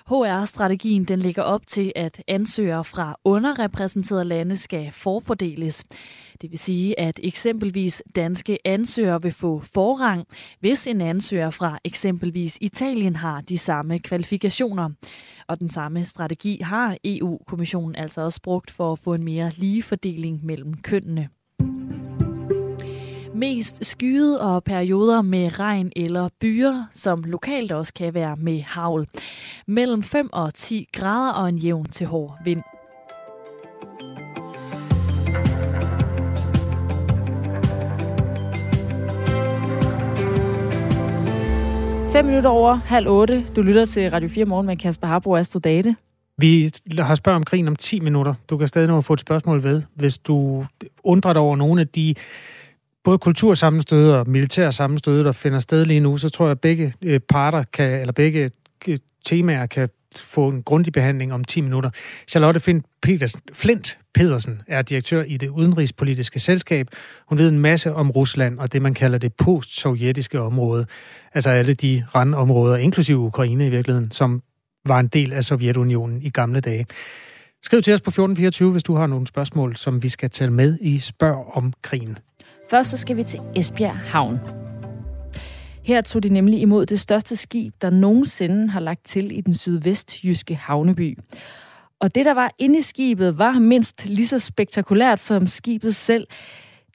HR-strategien 0.07 1.03
den 1.03 1.19
ligger 1.19 1.43
op 1.43 1.67
til, 1.67 1.91
at 1.95 2.23
ansøgere 2.27 2.83
fra 2.83 3.15
underrepræsenterede 3.25 4.23
lande 4.23 4.55
skal 4.55 4.91
forfordeles. 4.91 5.85
Det 6.41 6.51
vil 6.51 6.59
sige, 6.59 6.99
at 6.99 7.19
eksempelvis 7.23 8.03
danske 8.15 8.57
ansøgere 8.65 9.21
vil 9.21 9.31
få 9.31 9.59
forrang, 9.59 10.27
hvis 10.59 10.87
en 10.87 11.01
ansøger 11.01 11.49
fra 11.49 11.79
eksempelvis 11.83 12.57
Italien 12.61 13.15
har 13.15 13.41
de 13.41 13.57
samme 13.57 13.99
kvalifikationer. 13.99 14.89
Og 15.47 15.59
den 15.59 15.69
samme 15.69 16.05
strategi 16.05 16.61
har 16.63 16.97
EU-kommissionen 17.05 17.95
altså 17.95 18.21
også 18.21 18.41
brugt 18.41 18.71
for 18.71 18.91
at 18.91 18.99
få 18.99 19.13
en 19.13 19.23
mere 19.23 19.51
lige 19.57 19.83
fordeling 19.83 20.45
mellem 20.45 20.73
kønnene. 20.73 21.29
Mest 23.35 23.85
skyet 23.85 24.39
og 24.39 24.63
perioder 24.63 25.21
med 25.21 25.59
regn 25.59 25.91
eller 25.95 26.29
byer, 26.39 26.83
som 26.93 27.23
lokalt 27.23 27.71
også 27.71 27.93
kan 27.93 28.13
være 28.13 28.35
med 28.35 28.61
havl. 28.61 29.07
Mellem 29.67 30.03
5 30.03 30.29
og 30.33 30.53
10 30.53 30.87
grader 30.93 31.33
og 31.33 31.49
en 31.49 31.57
jævn 31.57 31.85
til 31.85 32.07
hård 32.07 32.37
vind. 32.43 32.61
5 42.11 42.25
minutter 42.25 42.49
over 42.49 42.73
halv 42.73 43.07
8. 43.07 43.45
Du 43.55 43.61
lytter 43.61 43.85
til 43.85 44.09
Radio 44.09 44.29
4 44.29 44.45
Morgen 44.45 44.67
med 44.67 44.77
Kasper 44.77 45.07
Harbo 45.07 45.31
og 45.31 45.39
Astrid 45.39 45.61
Date. 45.61 45.95
Vi 46.37 46.71
har 46.99 47.15
spørg 47.15 47.35
om 47.35 47.43
krigen 47.43 47.67
om 47.67 47.75
10 47.75 47.99
minutter. 47.99 48.33
Du 48.49 48.57
kan 48.57 48.67
stadig 48.67 48.87
nå 48.87 48.97
at 48.97 49.05
få 49.05 49.13
et 49.13 49.19
spørgsmål 49.19 49.63
ved. 49.63 49.81
Hvis 49.95 50.17
du 50.17 50.65
undrer 51.03 51.33
dig 51.33 51.41
over 51.41 51.55
nogle 51.55 51.81
af 51.81 51.87
de 51.87 52.15
både 53.03 53.17
kultursammenstød 53.17 54.11
og 54.11 54.29
militære 54.29 54.71
sammenstød, 54.71 55.23
der 55.23 55.31
finder 55.31 55.59
sted 55.59 55.85
lige 55.85 55.99
nu, 55.99 56.17
så 56.17 56.29
tror 56.29 56.45
jeg, 56.45 56.51
at 56.51 56.59
begge 56.59 56.93
øh, 57.01 57.19
parter 57.19 57.63
kan, 57.73 57.99
eller 57.99 58.13
begge 58.13 58.49
øh, 58.87 58.97
temaer 59.25 59.65
kan 59.65 59.89
få 60.15 60.49
en 60.49 60.63
grundig 60.63 60.93
behandling 60.93 61.33
om 61.33 61.43
10 61.43 61.61
minutter. 61.61 61.89
Charlotte 62.27 62.59
Flint 62.59 62.85
Petersen, 63.01 63.41
Flint 63.53 63.99
Pedersen 64.13 64.61
er 64.67 64.81
direktør 64.81 65.23
i 65.23 65.37
det 65.37 65.49
udenrigspolitiske 65.49 66.39
selskab. 66.39 66.87
Hun 67.27 67.37
ved 67.37 67.47
en 67.47 67.59
masse 67.59 67.93
om 67.93 68.11
Rusland 68.11 68.59
og 68.59 68.73
det, 68.73 68.81
man 68.81 68.93
kalder 68.93 69.17
det 69.17 69.33
post-sovjetiske 69.33 70.41
område. 70.41 70.85
Altså 71.33 71.49
alle 71.49 71.73
de 71.73 72.03
randområder, 72.15 72.77
inklusive 72.77 73.17
Ukraine 73.17 73.67
i 73.67 73.69
virkeligheden, 73.69 74.11
som 74.11 74.41
var 74.85 74.99
en 74.99 75.07
del 75.07 75.33
af 75.33 75.43
Sovjetunionen 75.43 76.21
i 76.21 76.29
gamle 76.29 76.59
dage. 76.59 76.85
Skriv 77.63 77.81
til 77.81 77.93
os 77.93 78.01
på 78.01 78.09
1424, 78.09 78.71
hvis 78.71 78.83
du 78.83 78.95
har 78.95 79.07
nogle 79.07 79.27
spørgsmål, 79.27 79.75
som 79.75 80.03
vi 80.03 80.09
skal 80.09 80.29
tale 80.29 80.51
med 80.51 80.77
i 80.81 80.99
Spørg 80.99 81.51
om 81.53 81.73
krigen. 81.81 82.17
Først 82.69 82.89
så 82.89 82.97
skal 82.97 83.17
vi 83.17 83.23
til 83.23 83.39
Esbjerg 83.55 83.97
Havn. 83.97 84.60
Her 85.83 86.01
tog 86.01 86.23
de 86.23 86.29
nemlig 86.29 86.61
imod 86.61 86.85
det 86.85 86.99
største 86.99 87.35
skib, 87.35 87.73
der 87.81 87.89
nogensinde 87.89 88.69
har 88.69 88.79
lagt 88.79 89.05
til 89.05 89.37
i 89.37 89.41
den 89.41 89.55
sydvestjyske 89.55 90.55
havneby. 90.55 91.17
Og 91.99 92.15
det, 92.15 92.25
der 92.25 92.33
var 92.33 92.51
inde 92.57 92.79
i 92.79 92.81
skibet, 92.81 93.37
var 93.37 93.51
mindst 93.51 94.05
lige 94.05 94.27
så 94.27 94.39
spektakulært 94.39 95.19
som 95.19 95.47
skibet 95.47 95.95
selv. 95.95 96.27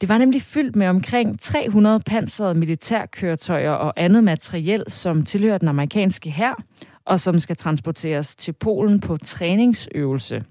Det 0.01 0.09
var 0.09 0.19
nemlig 0.19 0.43
fyldt 0.43 0.77
med 0.77 0.87
omkring 0.87 1.41
300 1.41 2.01
pansrede 2.01 2.55
militærkøretøjer 2.55 3.71
og 3.71 3.93
andet 3.97 4.25
materiel, 4.25 4.85
som 4.89 5.25
tilhører 5.25 5.59
den 5.59 5.69
amerikanske 5.69 6.31
hær, 6.31 6.63
og 7.05 7.21
som 7.21 7.39
skal 7.39 7.57
transporteres 7.57 8.37
til 8.37 8.53
Polen 8.53 9.01
på 9.01 9.17
træningsøvelse. 9.17 10.43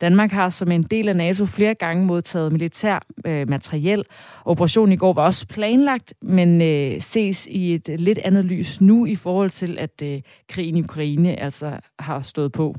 Danmark 0.00 0.30
har 0.30 0.48
som 0.48 0.70
en 0.70 0.82
del 0.82 1.08
af 1.08 1.16
NATO 1.16 1.46
flere 1.46 1.74
gange 1.74 2.06
modtaget 2.06 2.52
militær 2.52 2.98
øh, 3.26 3.48
materiel. 3.48 4.04
Operationen 4.44 4.92
i 4.92 4.96
går 4.96 5.12
var 5.12 5.22
også 5.22 5.46
planlagt, 5.46 6.14
men 6.22 6.62
øh, 6.62 7.00
ses 7.00 7.46
i 7.46 7.74
et 7.74 8.00
lidt 8.00 8.18
andet 8.18 8.44
lys 8.44 8.80
nu 8.80 9.06
i 9.06 9.16
forhold 9.16 9.50
til, 9.50 9.78
at 9.78 10.02
øh, 10.02 10.22
krigen 10.48 10.76
i 10.76 10.82
Ukraine 10.82 11.40
altså 11.40 11.78
har 11.98 12.20
stået 12.20 12.52
på. 12.52 12.74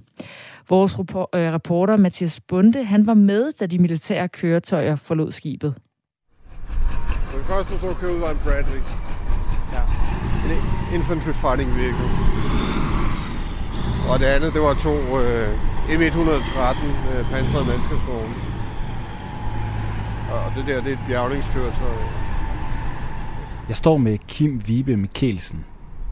Vores 0.70 0.94
øh, 1.00 1.06
reporter 1.34 1.98
Mathias 1.98 2.40
Bunde, 2.40 2.84
han 2.84 3.08
var 3.08 3.14
med, 3.14 3.52
da 3.60 3.66
de 3.66 3.80
militære 3.80 4.28
køretøjer 4.28 4.96
forlod 4.96 5.32
skibet. 5.32 5.76
Den 7.34 7.44
første 7.44 7.80
så 7.80 7.94
kørte 8.00 8.22
var 8.22 8.32
en 8.32 8.38
Bradley. 8.44 8.82
Ja. 9.74 9.82
En 10.46 10.96
infantry 10.96 11.32
fighting 11.32 11.70
vehicle. 11.76 12.10
Og 14.10 14.20
det 14.20 14.26
andet, 14.26 14.54
det 14.54 14.62
var 14.62 14.74
to 14.74 14.96
øh, 15.22 15.77
M113 15.88 16.86
øh, 16.86 17.30
pansrede 17.32 17.66
mandskabsvogne. 17.66 18.36
Og 20.32 20.52
det 20.56 20.68
der, 20.68 20.82
det 20.82 20.90
er 20.90 20.94
et 20.94 21.00
bjergningskøretøj. 21.08 21.98
Jeg 23.70 23.78
står 23.78 23.98
med 23.98 24.18
Kim 24.28 24.62
Vibe 24.66 24.98
Mikkelsen. 24.98 25.66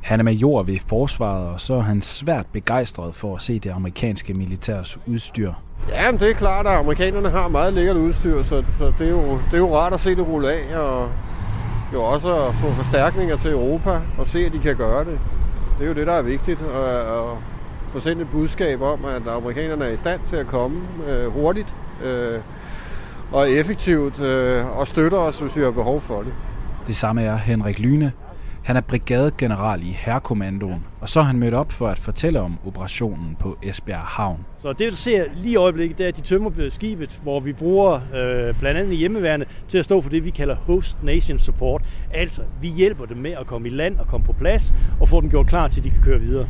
Han 0.04 0.20
er 0.20 0.24
major 0.24 0.64
ved 0.64 0.80
forsvaret, 0.88 1.48
og 1.48 1.62
så 1.62 1.74
er 1.74 1.82
han 1.82 2.02
svært 2.02 2.46
begejstret 2.54 3.16
for 3.16 3.36
at 3.36 3.42
se 3.42 3.60
det 3.60 3.70
amerikanske 3.70 4.34
militærs 4.34 4.98
udstyr. 5.08 5.52
Ja, 5.90 6.12
men 6.12 6.20
det 6.20 6.30
er 6.30 6.34
klart, 6.34 6.68
at 6.68 6.74
amerikanerne 6.74 7.30
har 7.30 7.48
meget 7.48 7.74
lækkert 7.74 7.98
udstyr, 7.98 8.44
så, 8.44 8.64
så 8.78 8.94
det, 9.00 9.08
er 9.08 9.12
jo, 9.12 9.32
det 9.32 9.54
er 9.54 9.58
jo 9.58 9.76
rart 9.78 9.94
at 9.94 10.00
se 10.00 10.16
det 10.16 10.28
rulle 10.28 10.52
af, 10.52 10.80
og 10.80 11.10
jo 11.94 12.04
også 12.04 12.48
at 12.48 12.56
få 12.56 12.72
forstærkninger 12.72 13.38
til 13.38 13.52
Europa, 13.52 14.02
og 14.18 14.28
se, 14.28 14.40
at 14.46 14.54
de 14.54 14.60
kan 14.60 14.76
gøre 14.76 15.06
det. 15.06 15.20
Det 15.78 15.84
er 15.84 15.88
jo 15.88 15.94
det, 15.94 16.08
der 16.08 16.14
er 16.14 16.22
vigtigt, 16.22 16.62
og, 16.62 17.02
og 17.02 17.38
få 17.96 18.00
sendt 18.00 18.22
et 18.22 18.28
budskab 18.32 18.82
om, 18.82 19.06
at 19.06 19.28
amerikanerne 19.28 19.86
er 19.86 19.90
i 19.90 19.98
stand 19.98 20.22
til 20.26 20.36
at 20.36 20.48
komme 20.48 20.82
øh, 21.10 21.28
hurtigt 21.28 21.76
øh, 22.06 22.40
og 23.32 23.50
effektivt 23.50 24.20
øh, 24.20 24.78
og 24.80 24.88
støtter 24.88 25.18
os, 25.18 25.40
hvis 25.40 25.56
vi 25.56 25.62
har 25.62 25.72
behov 25.72 26.02
for 26.02 26.22
det. 26.22 26.34
Det 26.88 26.96
samme 26.96 27.22
er 27.22 27.38
Henrik 27.38 27.80
Lyne. 27.80 28.12
Han 28.64 28.78
er 28.78 28.82
brigadegeneral 28.82 29.82
i 29.84 29.92
Herrekommandoen, 29.92 30.84
og 31.02 31.10
så 31.10 31.20
er 31.20 31.24
han 31.24 31.40
mødt 31.40 31.54
op 31.54 31.72
for 31.72 31.88
at 31.88 32.00
fortælle 32.00 32.42
om 32.42 32.58
operationen 32.66 33.38
på 33.40 33.58
Esbjerg 33.64 34.00
Havn. 34.00 34.46
Så 34.58 34.74
det, 34.74 34.92
du 34.92 34.96
ser 34.96 35.24
lige 35.36 35.52
i 35.52 35.56
øjeblikket, 35.56 35.98
det 35.98 36.04
er, 36.04 36.08
at 36.08 36.18
de 36.18 36.22
tømmer 36.22 36.70
skibet, 36.70 37.20
hvor 37.24 37.40
vi 37.40 37.54
bruger 37.54 37.94
øh, 37.94 38.60
blandt 38.60 38.80
andet 38.80 38.98
hjemmeværende 38.98 39.46
til 39.68 39.78
at 39.78 39.86
stå 39.86 40.02
for 40.02 40.10
det, 40.10 40.26
vi 40.26 40.30
kalder 40.30 40.56
Host 40.56 41.04
Nation 41.04 41.40
Support. 41.40 41.82
Altså, 42.14 42.42
vi 42.62 42.68
hjælper 42.68 43.06
dem 43.06 43.18
med 43.18 43.32
at 43.32 43.48
komme 43.48 43.68
i 43.68 43.72
land 43.72 43.98
og 43.98 44.08
komme 44.08 44.26
på 44.26 44.34
plads, 44.34 44.74
og 45.00 45.10
få 45.10 45.22
dem 45.22 45.30
gjort 45.30 45.48
klar 45.48 45.68
til, 45.68 45.80
at 45.80 45.84
de 45.84 45.90
kan 45.90 46.02
køre 46.02 46.20
videre 46.20 46.48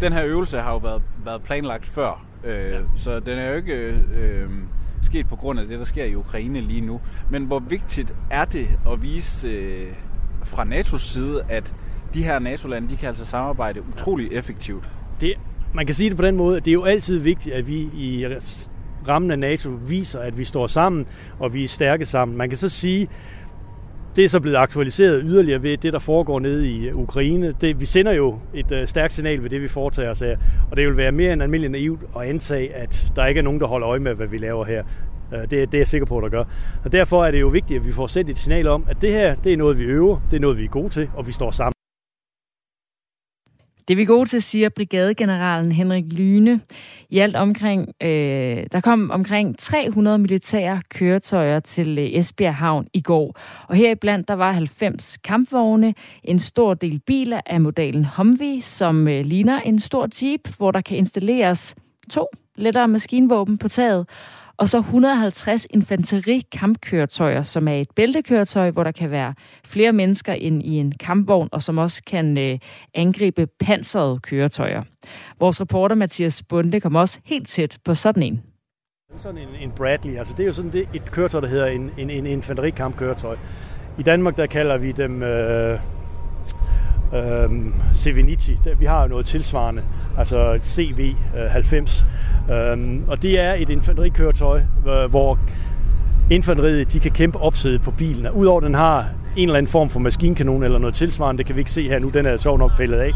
den 0.00 0.12
her 0.12 0.24
øvelse 0.24 0.58
har 0.58 0.72
jo 0.72 0.78
været, 0.78 1.02
været 1.24 1.42
planlagt 1.42 1.86
før, 1.86 2.24
øh, 2.44 2.70
ja. 2.70 2.78
så 2.96 3.20
den 3.20 3.38
er 3.38 3.50
jo 3.50 3.56
ikke 3.56 3.74
øh, 4.14 4.48
sket 5.02 5.28
på 5.28 5.36
grund 5.36 5.60
af 5.60 5.66
det, 5.66 5.78
der 5.78 5.84
sker 5.84 6.04
i 6.04 6.14
Ukraine 6.14 6.60
lige 6.60 6.80
nu. 6.80 7.00
Men 7.30 7.44
hvor 7.44 7.58
vigtigt 7.58 8.14
er 8.30 8.44
det 8.44 8.68
at 8.92 9.02
vise 9.02 9.48
øh, 9.48 9.86
fra 10.44 10.64
NATO's 10.64 10.98
side, 10.98 11.44
at 11.48 11.74
de 12.14 12.22
her 12.22 12.38
NATO-lande, 12.38 12.88
de 12.88 12.96
kan 12.96 13.08
altså 13.08 13.26
samarbejde 13.26 13.82
utrolig 13.92 14.32
effektivt? 14.32 14.90
Det, 15.20 15.34
man 15.74 15.86
kan 15.86 15.94
sige 15.94 16.10
det 16.10 16.16
på 16.16 16.24
den 16.24 16.36
måde, 16.36 16.56
at 16.56 16.64
det 16.64 16.70
er 16.70 16.74
jo 16.74 16.84
altid 16.84 17.18
vigtigt, 17.18 17.54
at 17.54 17.66
vi 17.66 17.76
i 17.94 18.26
rammen 19.08 19.30
af 19.30 19.38
NATO 19.38 19.70
viser, 19.70 20.20
at 20.20 20.38
vi 20.38 20.44
står 20.44 20.66
sammen, 20.66 21.06
og 21.38 21.54
vi 21.54 21.64
er 21.64 21.68
stærke 21.68 22.04
sammen. 22.04 22.36
Man 22.36 22.48
kan 22.48 22.58
så 22.58 22.68
sige, 22.68 23.08
det 24.16 24.24
er 24.24 24.28
så 24.28 24.40
blevet 24.40 24.56
aktualiseret 24.56 25.22
yderligere 25.24 25.62
ved 25.62 25.76
det, 25.76 25.92
der 25.92 25.98
foregår 25.98 26.40
nede 26.40 26.68
i 26.68 26.88
øh, 26.88 26.96
Ukraine. 26.96 27.54
Det, 27.60 27.80
vi 27.80 27.86
sender 27.86 28.12
jo 28.12 28.38
et 28.54 28.72
øh, 28.72 28.86
stærkt 28.86 29.12
signal 29.12 29.42
ved 29.42 29.50
det, 29.50 29.62
vi 29.62 29.68
foretager 29.68 30.10
os 30.10 30.20
her, 30.20 30.36
og 30.70 30.76
det 30.76 30.86
vil 30.86 30.96
være 30.96 31.12
mere 31.12 31.32
end 31.32 31.42
almindeligt 31.42 31.72
naivt 31.72 32.00
at 32.16 32.22
antage, 32.22 32.74
at 32.74 33.12
der 33.16 33.26
ikke 33.26 33.38
er 33.38 33.42
nogen, 33.42 33.60
der 33.60 33.66
holder 33.66 33.88
øje 33.88 34.00
med, 34.00 34.14
hvad 34.14 34.26
vi 34.26 34.38
laver 34.38 34.64
her. 34.64 34.84
Øh, 35.34 35.40
det, 35.40 35.50
det 35.50 35.74
er 35.74 35.78
jeg 35.78 35.86
sikker 35.86 36.06
på, 36.06 36.20
der 36.20 36.28
gør. 36.28 36.44
Og 36.84 36.92
derfor 36.92 37.24
er 37.24 37.30
det 37.30 37.40
jo 37.40 37.48
vigtigt, 37.48 37.80
at 37.80 37.86
vi 37.86 37.92
får 37.92 38.06
sendt 38.06 38.30
et 38.30 38.38
signal 38.38 38.66
om, 38.66 38.84
at 38.88 38.96
det 39.02 39.12
her, 39.12 39.34
det 39.34 39.52
er 39.52 39.56
noget, 39.56 39.78
vi 39.78 39.84
øver, 39.84 40.20
det 40.30 40.36
er 40.36 40.40
noget, 40.40 40.58
vi 40.58 40.64
er 40.64 40.68
gode 40.68 40.88
til, 40.88 41.08
og 41.14 41.26
vi 41.26 41.32
står 41.32 41.50
sammen. 41.50 41.83
Det 43.88 43.94
er 43.94 43.96
vi 43.96 44.04
gode 44.04 44.28
til, 44.28 44.42
siger 44.42 44.68
brigadegeneralen 44.68 45.72
Henrik 45.72 46.04
Lyne. 46.12 46.60
I 47.10 47.18
alt 47.18 47.36
omkring, 47.36 47.94
øh, 48.02 48.66
der 48.72 48.80
kom 48.80 49.10
omkring 49.10 49.58
300 49.58 50.18
militære 50.18 50.82
køretøjer 50.88 51.60
til 51.60 51.98
øh, 51.98 52.04
Esbjerg 52.04 52.54
Havn 52.54 52.86
i 52.92 53.00
går. 53.00 53.38
Og 53.68 53.76
heriblandt 53.76 54.28
der 54.28 54.34
var 54.34 54.52
90 54.52 55.16
kampvogne, 55.16 55.94
en 56.24 56.38
stor 56.38 56.74
del 56.74 57.00
biler 57.06 57.40
af 57.46 57.60
modellen 57.60 58.04
Humvee, 58.04 58.62
som 58.62 59.08
øh, 59.08 59.24
ligner 59.24 59.60
en 59.60 59.78
stor 59.78 60.08
jeep, 60.22 60.56
hvor 60.56 60.70
der 60.70 60.80
kan 60.80 60.96
installeres 60.96 61.74
to 62.10 62.26
lettere 62.56 62.88
maskinvåben 62.88 63.58
på 63.58 63.68
taget, 63.68 64.06
og 64.56 64.68
så 64.68 64.78
150 64.78 65.66
infanterikampkøretøjer, 65.70 67.42
som 67.42 67.68
er 67.68 67.72
et 67.72 67.88
bæltekøretøj, 67.96 68.70
hvor 68.70 68.84
der 68.84 68.92
kan 68.92 69.10
være 69.10 69.34
flere 69.64 69.92
mennesker 69.92 70.32
end 70.32 70.62
i 70.62 70.74
en 70.78 70.92
kampvogn, 71.00 71.48
og 71.52 71.62
som 71.62 71.78
også 71.78 72.02
kan 72.06 72.38
øh, 72.38 72.58
angribe 72.94 73.46
pansrede 73.60 74.20
køretøjer. 74.20 74.82
Vores 75.40 75.60
reporter 75.60 75.96
Mathias 75.96 76.42
Bunde 76.42 76.80
kom 76.80 76.94
også 76.94 77.20
helt 77.24 77.48
tæt 77.48 77.78
på 77.84 77.94
sådan 77.94 78.22
en. 78.22 78.42
Sådan 79.16 79.38
en, 79.38 79.48
en 79.60 79.70
Bradley, 79.70 80.18
altså 80.18 80.34
det 80.36 80.42
er 80.42 80.46
jo 80.46 80.52
sådan 80.52 80.72
det, 80.72 80.88
et 80.94 81.10
køretøj, 81.10 81.40
der 81.40 81.48
hedder 81.48 81.66
en, 81.66 81.90
en, 81.98 82.10
en 82.10 82.26
infanterikampkøretøj. 82.26 83.36
I 83.98 84.02
Danmark, 84.02 84.36
der 84.36 84.46
kalder 84.46 84.78
vi 84.78 84.92
dem 84.92 85.22
øh, 85.22 85.80
øh, 87.14 87.50
Sevenici. 87.92 88.58
Vi 88.78 88.84
har 88.84 89.02
jo 89.02 89.08
noget 89.08 89.26
tilsvarende, 89.26 89.82
altså 90.18 90.54
CV90. 90.54 92.04
Øh, 92.52 92.72
øhm, 92.72 93.04
og 93.08 93.22
det 93.22 93.40
er 93.40 93.54
et 93.54 93.70
infanterikøretøj, 93.70 94.60
øh, 94.88 95.10
hvor 95.10 95.38
infanteriet 96.30 96.92
de 96.92 97.00
kan 97.00 97.10
kæmpe 97.10 97.38
opsædet 97.38 97.82
på 97.82 97.90
bilen. 97.90 98.30
Udover 98.30 98.60
at 98.60 98.64
den 98.64 98.74
har 98.74 99.06
en 99.36 99.48
eller 99.48 99.58
anden 99.58 99.72
form 99.72 99.90
for 99.90 100.00
maskinkanon 100.00 100.62
eller 100.62 100.78
noget 100.78 100.94
tilsvarende, 100.94 101.38
det 101.38 101.46
kan 101.46 101.54
vi 101.54 101.60
ikke 101.60 101.70
se 101.70 101.88
her 101.88 101.98
nu, 101.98 102.08
den 102.08 102.26
er 102.26 102.36
sjov 102.36 102.58
nok 102.58 102.76
pillet 102.76 102.98
af, 102.98 103.12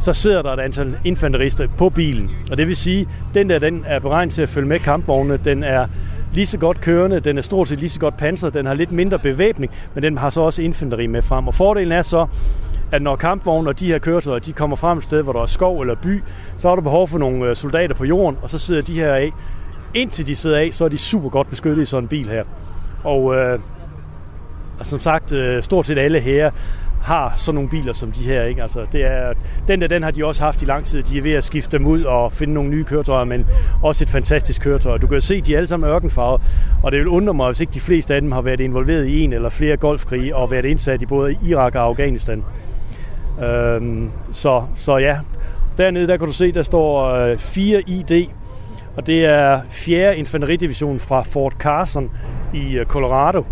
så 0.00 0.12
sidder 0.12 0.42
der 0.42 0.52
et 0.52 0.60
antal 0.60 0.98
infanterister 1.04 1.68
på 1.78 1.88
bilen. 1.88 2.30
Og 2.50 2.56
det 2.56 2.68
vil 2.68 2.76
sige, 2.76 3.08
den 3.34 3.50
der 3.50 3.58
den 3.58 3.84
er 3.86 3.98
beregnet 3.98 4.34
til 4.34 4.42
at 4.42 4.48
følge 4.48 4.68
med 4.68 4.78
kampvognene, 4.78 5.36
den 5.36 5.64
er 5.64 5.86
lige 6.34 6.46
så 6.46 6.58
godt 6.58 6.80
kørende, 6.80 7.20
den 7.20 7.38
er 7.38 7.42
stort 7.42 7.68
set 7.68 7.78
lige 7.78 7.90
så 7.90 8.00
godt 8.00 8.16
pansret, 8.16 8.54
den 8.54 8.66
har 8.66 8.74
lidt 8.74 8.92
mindre 8.92 9.18
bevæbning, 9.18 9.72
men 9.94 10.02
den 10.02 10.18
har 10.18 10.30
så 10.30 10.40
også 10.40 10.62
infanteri 10.62 11.06
med 11.06 11.22
frem. 11.22 11.46
Og 11.46 11.54
fordelen 11.54 11.92
er 11.92 12.02
så, 12.02 12.26
at 12.92 13.02
når 13.02 13.16
kampvogne 13.16 13.70
og 13.70 13.80
de 13.80 13.86
her 13.86 13.98
køretøjer, 13.98 14.38
de 14.38 14.52
kommer 14.52 14.76
frem 14.76 14.98
et 14.98 15.04
sted, 15.04 15.22
hvor 15.22 15.32
der 15.32 15.42
er 15.42 15.46
skov 15.46 15.80
eller 15.80 15.94
by, 15.94 16.22
så 16.56 16.68
er 16.68 16.74
der 16.74 16.82
behov 16.82 17.08
for 17.08 17.18
nogle 17.18 17.48
øh, 17.48 17.56
soldater 17.56 17.94
på 17.94 18.04
jorden, 18.04 18.38
og 18.42 18.50
så 18.50 18.58
sidder 18.58 18.82
de 18.82 18.94
her 18.94 19.14
af. 19.14 19.32
Indtil 19.94 20.26
de 20.26 20.36
sidder 20.36 20.58
af, 20.58 20.68
så 20.72 20.84
er 20.84 20.88
de 20.88 20.98
super 20.98 21.28
godt 21.28 21.50
beskyttet 21.50 21.82
i 21.82 21.84
sådan 21.84 22.04
en 22.04 22.08
bil 22.08 22.28
her. 22.28 22.44
Og 23.04 23.34
øh, 23.34 23.58
som 24.82 25.00
sagt, 25.00 25.32
øh, 25.32 25.62
stort 25.62 25.86
set 25.86 25.98
alle 25.98 26.20
her 26.20 26.50
har 27.02 27.32
sådan 27.36 27.54
nogle 27.54 27.70
biler 27.70 27.92
som 27.92 28.12
de 28.12 28.20
her. 28.20 28.42
Ikke? 28.42 28.62
Altså, 28.62 28.86
det 28.92 29.04
er, 29.04 29.32
den 29.68 29.80
der, 29.80 29.86
den 29.86 30.02
har 30.02 30.10
de 30.10 30.24
også 30.24 30.44
haft 30.44 30.62
i 30.62 30.64
lang 30.64 30.84
tid. 30.84 31.02
De 31.02 31.18
er 31.18 31.22
ved 31.22 31.32
at 31.32 31.44
skifte 31.44 31.78
dem 31.78 31.86
ud 31.86 32.02
og 32.02 32.32
finde 32.32 32.54
nogle 32.54 32.70
nye 32.70 32.84
køretøjer, 32.84 33.24
men 33.24 33.46
også 33.82 34.04
et 34.04 34.08
fantastisk 34.08 34.62
køretøj. 34.62 34.98
Du 34.98 35.06
kan 35.06 35.20
se, 35.20 35.40
de 35.40 35.52
er 35.52 35.56
alle 35.56 35.66
sammen 35.66 35.90
ørkenfarvet, 35.90 36.42
og 36.82 36.92
det 36.92 36.98
vil 36.98 37.08
undre 37.08 37.34
mig, 37.34 37.46
hvis 37.46 37.60
ikke 37.60 37.72
de 37.72 37.80
fleste 37.80 38.14
af 38.14 38.20
dem 38.20 38.32
har 38.32 38.40
været 38.40 38.60
involveret 38.60 39.06
i 39.06 39.20
en 39.20 39.32
eller 39.32 39.48
flere 39.48 39.76
golfkrige 39.76 40.36
og 40.36 40.50
været 40.50 40.64
indsat 40.64 41.02
i 41.02 41.06
både 41.06 41.36
Irak 41.46 41.74
og 41.74 41.82
Afghanistan. 41.82 42.44
Øhm, 43.40 44.10
så, 44.32 44.62
så 44.74 44.96
ja, 44.96 45.18
dernede 45.78 46.06
der 46.06 46.16
kan 46.16 46.26
du 46.26 46.32
se, 46.32 46.52
der 46.52 46.62
står 46.62 47.04
øh, 47.04 47.38
4 47.38 47.82
ID, 47.86 48.26
og 48.96 49.06
det 49.06 49.24
er 49.24 49.60
4. 49.68 50.16
infanteridivision 50.16 50.98
fra 50.98 51.22
Fort 51.22 51.52
Carson 51.52 52.10
i 52.54 52.78
øh, 52.78 52.86
Colorado. 52.86 53.44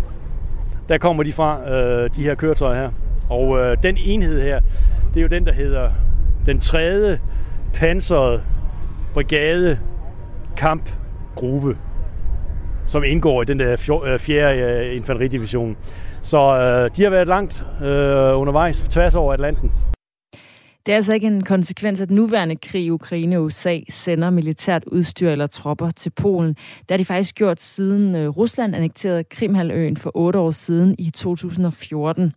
Der 0.89 0.97
kommer 0.97 1.23
de 1.23 1.33
fra, 1.33 1.71
øh, 1.71 2.09
de 2.15 2.23
her 2.23 2.35
køretøjer 2.35 2.81
her. 2.81 2.91
Og 3.29 3.59
øh, 3.59 3.77
den 3.83 3.97
enhed 3.99 4.41
her, 4.41 4.59
det 5.13 5.17
er 5.17 5.21
jo 5.21 5.27
den, 5.27 5.45
der 5.45 5.53
hedder 5.53 5.91
den 6.45 6.59
3. 6.59 7.17
pansrede 7.73 8.41
brigade 9.13 9.79
kampgruppe, 10.57 11.77
som 12.85 13.03
indgår 13.03 13.41
i 13.41 13.45
den 13.45 13.59
der 13.59 13.75
4. 14.19 14.57
Øh, 14.57 14.89
øh, 14.89 14.95
infanteridivision. 14.95 15.77
Så 16.21 16.37
øh, 16.37 16.95
de 16.95 17.03
har 17.03 17.09
været 17.09 17.27
langt 17.27 17.63
øh, 17.81 18.39
undervejs 18.39 18.81
tværs 18.81 19.15
over 19.15 19.33
Atlanten. 19.33 19.71
Det 20.85 20.91
er 20.91 20.95
altså 20.95 21.13
ikke 21.13 21.27
en 21.27 21.43
konsekvens, 21.43 22.01
at 22.01 22.11
nuværende 22.11 22.55
krig 22.55 22.85
i 22.85 22.89
Ukraine 22.89 23.37
og 23.37 23.43
USA 23.43 23.79
sender 23.89 24.29
militært 24.29 24.83
udstyr 24.85 25.29
eller 25.29 25.47
tropper 25.47 25.91
til 25.91 26.09
Polen. 26.09 26.49
Det 26.53 26.91
har 26.91 26.97
de 26.97 27.05
faktisk 27.05 27.35
gjort 27.35 27.61
siden 27.61 28.15
øh, 28.15 28.29
Rusland 28.29 28.75
annekterede 28.75 29.23
Krimhaløen 29.23 29.97
for 29.97 30.11
otte 30.13 30.39
år 30.39 30.51
siden 30.51 30.95
i 30.99 31.09
2014. 31.09 32.33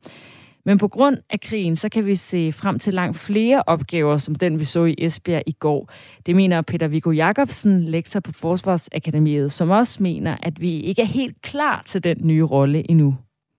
Men 0.67 0.79
på 0.79 0.89
grund 0.89 1.19
af 1.31 1.41
krigen, 1.41 1.77
så 1.77 1.89
kan 1.89 2.07
vi 2.07 2.15
se 2.17 2.53
frem 2.53 2.79
til 2.79 2.95
langt 2.95 3.17
flere 3.17 3.63
opgaver, 3.67 4.19
som 4.19 4.35
den 4.35 4.59
vi 4.59 4.65
så 4.65 4.85
i 4.85 4.95
Esbjerg 4.99 5.43
i 5.47 5.53
går. 5.53 5.91
Det 6.27 6.37
mener 6.37 6.63
Peter 6.63 6.89
Viggo 6.89 7.11
Jacobsen, 7.11 7.81
lektor 7.81 8.21
på 8.21 8.33
Forsvarsakademiet, 8.33 9.53
som 9.53 9.71
også 9.71 10.03
mener, 10.03 10.37
at 10.43 10.61
vi 10.61 10.81
ikke 10.81 11.03
er 11.03 11.07
helt 11.07 11.43
klar 11.43 11.83
til 11.87 12.05
den 12.05 12.17
nye 12.23 12.45
rolle 12.45 12.91
endnu. 12.91 13.17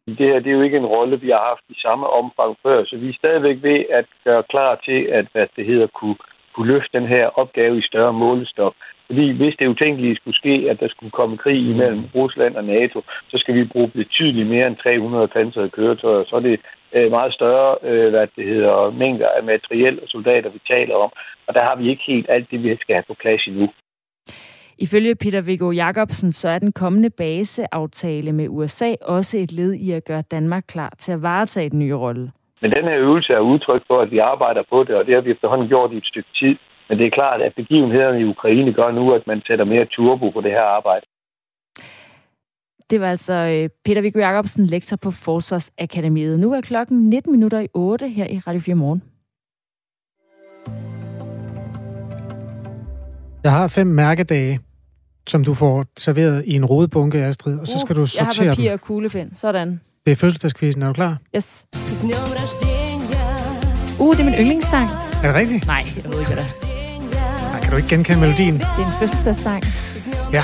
Det 0.07 0.17
her 0.17 0.39
det 0.39 0.47
er 0.47 0.57
jo 0.59 0.61
ikke 0.61 0.77
en 0.77 0.85
rolle, 0.85 1.19
vi 1.19 1.29
har 1.29 1.43
haft 1.49 1.63
i 1.69 1.81
samme 1.81 2.07
omfang 2.07 2.57
før, 2.63 2.83
så 2.85 2.97
vi 2.97 3.09
er 3.09 3.13
stadigvæk 3.13 3.57
ved 3.63 3.85
at 3.89 4.05
gøre 4.23 4.43
klar 4.43 4.75
til, 4.85 4.99
at 5.17 5.25
hvad 5.31 5.47
det 5.55 5.65
hedder, 5.65 5.87
kunne, 5.87 6.15
kunne 6.53 6.67
løfte 6.73 6.97
den 6.99 7.07
her 7.07 7.25
opgave 7.39 7.77
i 7.77 7.87
større 7.89 8.13
målestok. 8.13 8.73
Fordi 9.05 9.31
hvis 9.31 9.55
det 9.59 9.67
utænkelige 9.67 10.15
skulle 10.15 10.37
ske, 10.37 10.67
at 10.69 10.79
der 10.79 10.87
skulle 10.87 11.11
komme 11.11 11.37
krig 11.37 11.69
imellem 11.69 12.03
Rusland 12.15 12.55
og 12.55 12.63
NATO, 12.63 13.01
så 13.27 13.37
skal 13.37 13.55
vi 13.55 13.63
bruge 13.63 13.89
betydeligt 13.89 14.47
mere 14.47 14.67
end 14.67 14.77
300 14.77 15.27
pansrede 15.27 15.69
køretøjer. 15.69 16.23
Så 16.25 16.35
er 16.35 16.39
det 16.39 16.59
øh, 16.93 17.11
meget 17.11 17.33
større 17.33 17.77
øh, 17.83 18.09
hvad 18.09 18.27
det 18.35 18.45
hedder, 18.45 18.91
mængder 18.91 19.29
af 19.37 19.43
materiel 19.43 20.01
og 20.01 20.07
soldater, 20.07 20.49
vi 20.49 20.59
taler 20.67 20.95
om. 20.95 21.11
Og 21.47 21.53
der 21.53 21.63
har 21.63 21.75
vi 21.75 21.89
ikke 21.89 22.03
helt 22.07 22.29
alt 22.29 22.51
det, 22.51 22.63
vi 22.63 22.77
skal 22.81 22.95
have 22.95 23.03
på 23.07 23.15
plads 23.21 23.47
endnu. 23.47 23.69
Ifølge 24.77 25.15
Peter 25.15 25.41
Viggo 25.41 25.71
Jacobsen, 25.71 26.31
så 26.31 26.49
er 26.49 26.59
den 26.59 26.71
kommende 26.71 27.09
baseaftale 27.09 28.31
med 28.31 28.47
USA 28.49 28.95
også 29.01 29.37
et 29.37 29.51
led 29.51 29.73
i 29.73 29.91
at 29.91 30.05
gøre 30.05 30.21
Danmark 30.21 30.63
klar 30.67 30.93
til 30.97 31.11
at 31.11 31.21
varetage 31.21 31.69
den 31.69 31.79
nye 31.79 31.95
rolle. 31.95 32.31
Men 32.61 32.71
den 32.71 32.83
her 32.83 32.97
øvelse 32.97 33.33
er 33.33 33.39
udtryk 33.39 33.79
for, 33.87 33.99
at 34.01 34.11
vi 34.11 34.17
arbejder 34.17 34.63
på 34.69 34.83
det, 34.83 34.95
og 34.95 35.05
det 35.05 35.13
har 35.13 35.21
vi 35.21 35.31
efterhånden 35.31 35.67
gjort 35.67 35.91
i 35.91 35.97
et 35.97 36.05
stykke 36.05 36.29
tid. 36.39 36.55
Men 36.89 36.97
det 36.97 37.05
er 37.05 37.09
klart, 37.09 37.41
at 37.41 37.55
begivenhederne 37.55 38.19
i 38.21 38.25
Ukraine 38.25 38.73
gør 38.73 38.91
nu, 38.91 39.13
at 39.13 39.27
man 39.27 39.41
sætter 39.47 39.65
mere 39.65 39.85
turbo 39.85 40.29
på 40.29 40.41
det 40.41 40.51
her 40.51 40.61
arbejde. 40.61 41.05
Det 42.89 43.01
var 43.01 43.09
altså 43.09 43.33
øh, 43.33 43.69
Peter 43.85 44.01
Viggo 44.01 44.19
Jacobsen, 44.19 44.65
lektor 44.65 44.97
på 44.97 45.11
Forsvarsakademiet. 45.11 46.39
Nu 46.39 46.53
er 46.53 46.61
klokken 46.61 47.09
19 47.09 47.31
minutter 47.31 47.59
i 47.59 47.67
8 47.73 48.07
her 48.07 48.27
i 48.27 48.39
Radio 48.47 48.61
4 48.61 48.75
Morgen. 48.75 49.14
Jeg 53.45 53.53
har 53.53 53.67
fem 53.67 53.87
mærkedage, 53.87 54.59
som 55.27 55.43
du 55.43 55.53
får 55.53 55.85
serveret 55.97 56.43
i 56.45 56.53
en 56.53 56.65
rodebunke, 56.65 57.17
Astrid, 57.25 57.59
og 57.59 57.67
så 57.67 57.79
skal 57.85 57.95
du 57.95 58.05
sortere 58.05 58.33
Jeg 58.39 58.49
har 58.49 58.55
papir 58.55 58.63
dem. 58.63 58.73
og 58.73 58.81
kuglepen. 58.81 59.35
Sådan. 59.35 59.79
Det 60.05 60.11
er 60.11 60.15
fødselsdagskvisten, 60.15 60.83
er 60.83 60.87
du 60.87 60.93
klar? 60.93 61.17
Yes. 61.35 61.65
Uh, 63.99 64.11
det 64.15 64.19
er 64.19 64.23
min 64.25 64.33
yndlingssang. 64.33 64.89
Er 65.23 65.27
det 65.27 65.35
rigtigt? 65.35 65.67
Nej, 65.67 65.83
jeg 65.95 66.03
ved 66.13 66.19
ikke, 66.19 66.33
hvad 66.33 66.43
det 66.43 66.51
er. 66.51 67.51
Nej, 67.51 67.61
kan 67.61 67.71
du 67.71 67.77
ikke 67.77 67.89
genkende 67.89 68.19
melodien? 68.19 68.53
Det 68.53 68.61
er 68.63 68.85
en 68.85 68.91
fødselsdagssang. 68.99 69.63
Ja. 70.33 70.43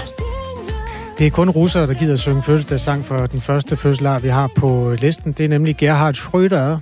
Det 1.17 1.27
er 1.27 1.31
kun 1.31 1.49
russere, 1.49 1.87
der 1.87 1.93
gider 1.93 2.15
synge 2.15 2.41
fødselsdagssang 2.43 3.05
for 3.05 3.25
den 3.25 3.41
første 3.41 3.77
fødselar, 3.77 4.19
vi 4.19 4.27
har 4.27 4.49
på 4.57 4.93
listen. 5.01 5.31
Det 5.31 5.43
er 5.45 5.49
nemlig 5.49 5.77
Gerhard 5.77 6.15
Schröder, 6.17 6.77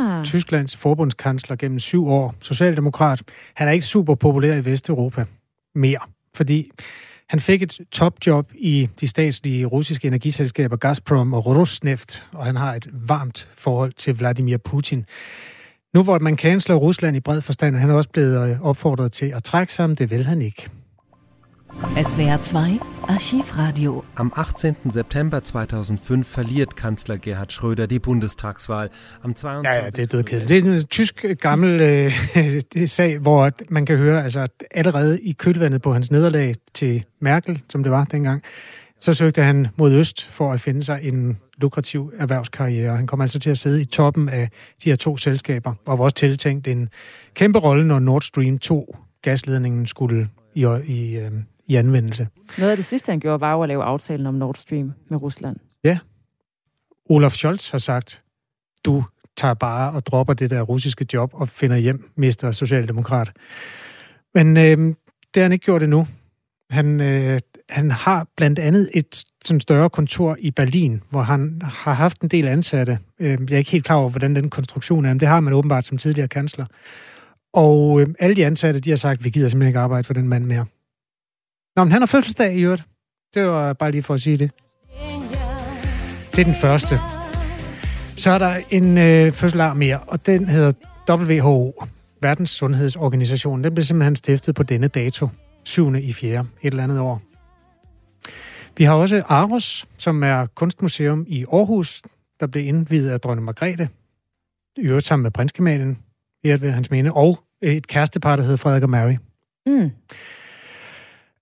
Ah. 0.00 0.24
Tysklands 0.24 0.76
forbundskansler 0.76 1.56
gennem 1.56 1.78
syv 1.78 2.08
år, 2.08 2.34
socialdemokrat. 2.40 3.22
Han 3.54 3.68
er 3.68 3.72
ikke 3.72 3.84
super 3.86 4.14
populær 4.14 4.54
i 4.54 4.64
Vesteuropa 4.64 5.24
mere, 5.74 6.00
fordi 6.34 6.70
han 7.28 7.40
fik 7.40 7.62
et 7.62 7.80
topjob 7.92 8.52
i 8.54 8.88
de 9.00 9.08
statslige 9.08 9.66
russiske 9.66 10.08
energiselskaber 10.08 10.76
Gazprom 10.76 11.34
og 11.34 11.46
Rosneft, 11.46 12.26
og 12.32 12.46
han 12.46 12.56
har 12.56 12.74
et 12.74 12.88
varmt 12.92 13.48
forhold 13.56 13.92
til 13.92 14.18
Vladimir 14.18 14.56
Putin. 14.56 15.04
Nu 15.94 16.02
hvor 16.02 16.18
man 16.18 16.36
kansler 16.36 16.74
Rusland 16.74 17.16
i 17.16 17.20
bred 17.20 17.40
forstand, 17.40 17.76
er 17.76 17.80
han 17.80 17.90
også 17.90 18.08
blevet 18.08 18.50
øh, 18.50 18.60
opfordret 18.60 19.12
til 19.12 19.26
at 19.26 19.44
trække 19.44 19.72
sig, 19.72 19.98
det 19.98 20.10
vil 20.10 20.26
han 20.26 20.42
ikke. 20.42 20.68
SWR 21.78 22.42
2 22.42 22.58
Archivradio. 23.08 24.04
Am 24.16 24.32
18. 24.36 24.76
September 24.90 25.40
2005 25.40 26.24
verliert 26.36 26.76
Kanzler 26.76 27.18
Gerhard 27.18 27.52
Schröder 27.52 27.86
die 27.86 27.98
Bundestagswahl. 27.98 28.90
Am 29.22 29.34
22. 29.34 29.72
Ja, 29.72 29.84
ja, 29.84 29.90
det 29.90 29.98
er 29.98 30.06
dødkedeligt. 30.06 30.48
Det 30.48 30.58
er 30.58 30.78
en 30.78 30.86
tysk 30.86 31.24
gammel 31.40 31.80
øh, 31.80 32.86
sag, 32.86 33.18
hvor 33.18 33.50
man 33.68 33.86
kan 33.86 33.96
høre, 33.96 34.24
altså 34.24 34.40
at 34.40 34.50
allerede 34.70 35.20
i 35.20 35.32
kølvandet 35.32 35.82
på 35.82 35.92
hans 35.92 36.10
nederlag 36.10 36.54
til 36.74 37.04
Merkel, 37.20 37.62
som 37.68 37.82
det 37.82 37.92
var 37.92 38.04
dengang, 38.04 38.42
så 39.00 39.14
søgte 39.14 39.42
han 39.42 39.66
mod 39.76 39.92
øst 39.92 40.26
for 40.30 40.52
at 40.52 40.60
finde 40.60 40.82
sig 40.82 41.00
en 41.02 41.38
lukrativ 41.58 42.12
erhvervskarriere. 42.18 42.96
Han 42.96 43.06
kom 43.06 43.20
altså 43.20 43.38
til 43.38 43.50
at 43.50 43.58
sidde 43.58 43.80
i 43.80 43.84
toppen 43.84 44.28
af 44.28 44.50
de 44.84 44.90
her 44.90 44.96
to 44.96 45.16
selskaber, 45.16 45.74
og 45.86 45.98
var 45.98 46.04
også 46.04 46.16
tiltænkt 46.16 46.68
en 46.68 46.88
kæmpe 47.34 47.58
rolle, 47.58 47.86
når 47.86 47.98
Nord 47.98 48.22
Stream 48.22 48.58
2 48.58 48.96
gasledningen 49.22 49.86
skulle 49.86 50.28
i, 50.54 50.66
i, 50.84 51.16
øh, 51.16 51.30
i 51.70 51.74
anvendelse. 51.74 52.28
Noget 52.58 52.70
af 52.70 52.76
det 52.76 52.86
sidste, 52.86 53.12
han 53.12 53.20
gjorde, 53.20 53.40
var 53.40 53.52
jo 53.52 53.62
at 53.62 53.68
lave 53.68 53.82
aftalen 53.82 54.26
om 54.26 54.34
Nord 54.34 54.54
Stream 54.54 54.92
med 55.08 55.22
Rusland. 55.22 55.56
Ja. 55.84 55.98
Olaf 57.08 57.32
Scholz 57.32 57.70
har 57.70 57.78
sagt, 57.78 58.22
du 58.84 59.04
tager 59.36 59.54
bare 59.54 59.92
og 59.92 60.06
dropper 60.06 60.34
det 60.34 60.50
der 60.50 60.62
russiske 60.62 61.06
job 61.12 61.30
og 61.34 61.48
finder 61.48 61.76
hjem, 61.76 62.10
mister 62.16 62.52
Socialdemokrat. 62.52 63.32
Men 64.34 64.56
øh, 64.56 64.76
det 65.34 65.36
har 65.36 65.42
han 65.42 65.52
ikke 65.52 65.64
gjort 65.64 65.82
endnu. 65.82 66.06
Han, 66.70 67.00
øh, 67.00 67.40
han 67.68 67.90
har 67.90 68.26
blandt 68.36 68.58
andet 68.58 68.90
et 68.94 69.24
sådan 69.44 69.60
større 69.60 69.90
kontor 69.90 70.36
i 70.40 70.50
Berlin, 70.50 71.02
hvor 71.10 71.22
han 71.22 71.62
har 71.64 71.92
haft 71.92 72.20
en 72.20 72.28
del 72.28 72.48
ansatte. 72.48 72.98
Øh, 73.20 73.28
jeg 73.28 73.52
er 73.52 73.58
ikke 73.58 73.70
helt 73.70 73.84
klar 73.84 73.96
over, 73.96 74.10
hvordan 74.10 74.34
den 74.34 74.50
konstruktion 74.50 75.04
er, 75.04 75.08
men 75.08 75.20
det 75.20 75.28
har 75.28 75.40
man 75.40 75.52
åbenbart 75.52 75.84
som 75.84 75.98
tidligere 75.98 76.28
kansler. 76.28 76.66
Og 77.52 78.00
øh, 78.00 78.06
alle 78.18 78.36
de 78.36 78.46
ansatte, 78.46 78.80
de 78.80 78.90
har 78.90 78.96
sagt, 78.96 79.24
vi 79.24 79.30
gider 79.30 79.48
simpelthen 79.48 79.68
ikke 79.68 79.78
arbejde 79.78 80.04
for 80.04 80.14
den 80.14 80.28
mand 80.28 80.44
mere. 80.44 80.66
Nå, 81.80 81.84
men 81.84 81.92
han 81.92 82.02
har 82.02 82.06
fødselsdag 82.06 82.54
i 82.54 82.60
øvrigt. 82.60 82.82
Det 83.34 83.46
var 83.46 83.72
bare 83.72 83.90
lige 83.90 84.02
for 84.02 84.14
at 84.14 84.20
sige 84.20 84.36
det. 84.36 84.50
Det 86.32 86.38
er 86.38 86.44
den 86.44 86.54
første. 86.54 86.98
Så 88.16 88.30
er 88.30 88.38
der 88.38 88.60
en 88.70 88.98
øh, 88.98 89.32
fødselar 89.32 89.74
mere, 89.74 89.98
og 89.98 90.26
den 90.26 90.48
hedder 90.48 90.72
WHO, 91.10 91.84
Verdens 92.22 92.50
Sundhedsorganisation. 92.50 93.64
Den 93.64 93.74
blev 93.74 93.84
simpelthen 93.84 94.16
stiftet 94.16 94.54
på 94.54 94.62
denne 94.62 94.88
dato, 94.88 95.28
7. 95.64 95.94
i 95.94 96.12
4. 96.12 96.46
et 96.62 96.70
eller 96.70 96.82
andet 96.82 97.00
år. 97.00 97.22
Vi 98.76 98.84
har 98.84 98.94
også 98.94 99.22
Aros, 99.26 99.88
som 99.98 100.22
er 100.22 100.46
kunstmuseum 100.46 101.24
i 101.28 101.44
Aarhus, 101.52 102.02
der 102.40 102.46
blev 102.46 102.66
indvidet 102.66 103.10
af 103.10 103.20
dronning 103.20 103.44
Margrethe, 103.44 103.88
i 104.76 104.80
øvrigt 104.80 105.06
sammen 105.06 105.22
med 105.22 105.30
prinskemalen, 105.30 105.98
i 106.44 106.48
ved 106.48 106.70
hans 106.70 106.90
mene, 106.90 107.12
og 107.12 107.38
et 107.62 107.86
kærestepar, 107.86 108.36
der 108.36 108.42
hedder 108.42 108.56
Frederik 108.56 108.82
og 108.82 108.90
Mary. 108.90 109.16
Mm. 109.66 109.90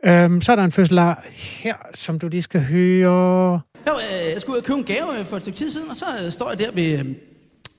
Øhm, 0.05 0.40
så 0.40 0.53
er 0.53 0.57
der 0.57 0.64
en 0.64 0.72
fødselar 0.72 1.22
her, 1.32 1.74
som 1.94 2.18
du 2.18 2.28
lige 2.28 2.42
skal 2.42 2.61
høre. 2.64 3.53
Jo, 3.88 3.92
øh, 3.92 4.32
jeg 4.32 4.40
skulle 4.40 4.55
ud 4.57 4.59
og 4.61 4.64
købe 4.64 4.78
en 4.78 4.84
gave 4.84 5.18
øh, 5.20 5.24
for 5.26 5.36
et 5.36 5.42
stykke 5.42 5.59
tid 5.59 5.70
siden, 5.70 5.90
og 5.90 5.96
så 5.96 6.05
øh, 6.24 6.32
står 6.32 6.49
jeg 6.51 6.59
der 6.59 6.70
ved, 6.74 6.99
øh, 6.99 7.05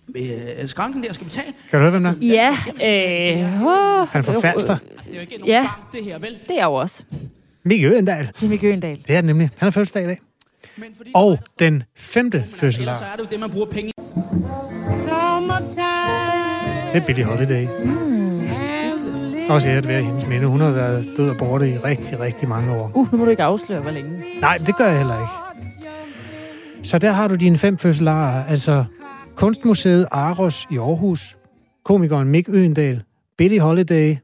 ved 0.07 0.39
øh, 0.61 0.67
skranken 0.69 1.03
der 1.03 1.09
og 1.09 1.15
skal 1.15 1.25
betale. 1.27 1.53
Kan 1.69 1.79
du 1.79 1.83
høre, 1.83 1.91
hvem 1.91 2.03
der 2.03 2.09
er? 2.09 2.15
Ja, 2.21 2.49
øh, 3.41 3.63
oh, 3.65 4.07
Han 4.09 4.19
er 4.19 4.21
fra 4.21 4.39
Falster. 4.39 4.77
Det 4.77 5.11
er 5.11 5.15
jo 5.15 5.21
ikke 5.21 5.33
nogen 5.37 5.47
Ja, 5.51 5.61
bank, 5.61 5.91
det 5.93 6.03
her, 6.03 6.19
vel? 6.19 6.29
det 6.47 6.51
er 6.51 6.55
jeg 6.55 6.63
jo 6.65 6.73
også. 6.73 7.03
Mikkel 7.63 7.93
Øendal. 7.93 8.27
Det 8.39 8.45
er 8.45 8.49
Mikkel 8.49 8.69
Øendal. 8.69 8.95
Det 9.07 9.15
er 9.15 9.21
det 9.21 9.25
nemlig. 9.25 9.49
Han 9.57 9.65
har 9.65 9.71
fødselsdag 9.71 10.03
i 10.03 10.07
dag. 10.07 10.19
Og 11.13 11.39
den 11.59 11.83
femte 11.95 12.37
Ellers 12.37 12.51
så 12.53 12.57
fødselar, 12.59 12.93
er 12.93 13.15
det 13.15 13.23
jo 13.23 13.27
det, 13.31 13.39
man 13.39 13.49
bruger 13.49 13.65
penge 13.65 13.89
i. 13.89 13.93
det 16.93 17.01
er 17.01 17.05
Billie 17.05 17.23
Holiday. 17.25 17.67
Også 19.49 19.69
æret 19.69 19.87
være 19.87 20.03
hendes 20.03 20.27
minde. 20.27 20.47
Hun 20.47 20.61
har 20.61 20.71
været 20.71 21.09
død 21.17 21.29
og 21.29 21.37
borte 21.37 21.69
i 21.69 21.77
rigtig, 21.77 22.19
rigtig 22.19 22.49
mange 22.49 22.71
år. 22.71 22.91
Uh, 22.95 23.11
nu 23.11 23.17
må 23.17 23.25
du 23.25 23.31
ikke 23.31 23.43
afsløre, 23.43 23.81
hvor 23.81 23.91
længe. 23.91 24.23
Nej, 24.41 24.57
det 24.57 24.75
gør 24.77 24.85
jeg 24.85 24.97
heller 24.97 25.19
ikke. 25.19 25.31
Så 26.89 26.97
der 26.97 27.11
har 27.11 27.27
du 27.27 27.35
dine 27.35 27.57
fem 27.57 27.77
fødselarer. 27.77 28.45
Altså 28.45 28.85
Kunstmuseet 29.35 30.07
Aros 30.11 30.67
i 30.71 30.77
Aarhus, 30.77 31.37
komikeren 31.85 32.27
Mick 32.27 32.49
Øendal, 32.49 33.03
Billie 33.37 33.59
Holiday, 33.59 34.17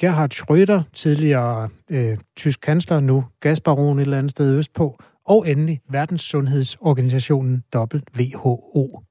Gerhard 0.00 0.32
Schröder, 0.34 0.80
tidligere 0.94 1.68
øh, 1.90 2.18
tysk 2.36 2.60
kansler, 2.60 3.00
nu 3.00 3.24
gasbaron 3.40 3.98
et 3.98 4.02
eller 4.02 4.18
andet 4.18 4.30
sted 4.30 4.58
østpå, 4.58 4.98
og 5.26 5.48
endelig 5.48 5.80
Verdens 5.90 6.22
Sundhedsorganisationen 6.22 7.62
WHO. 8.16 9.02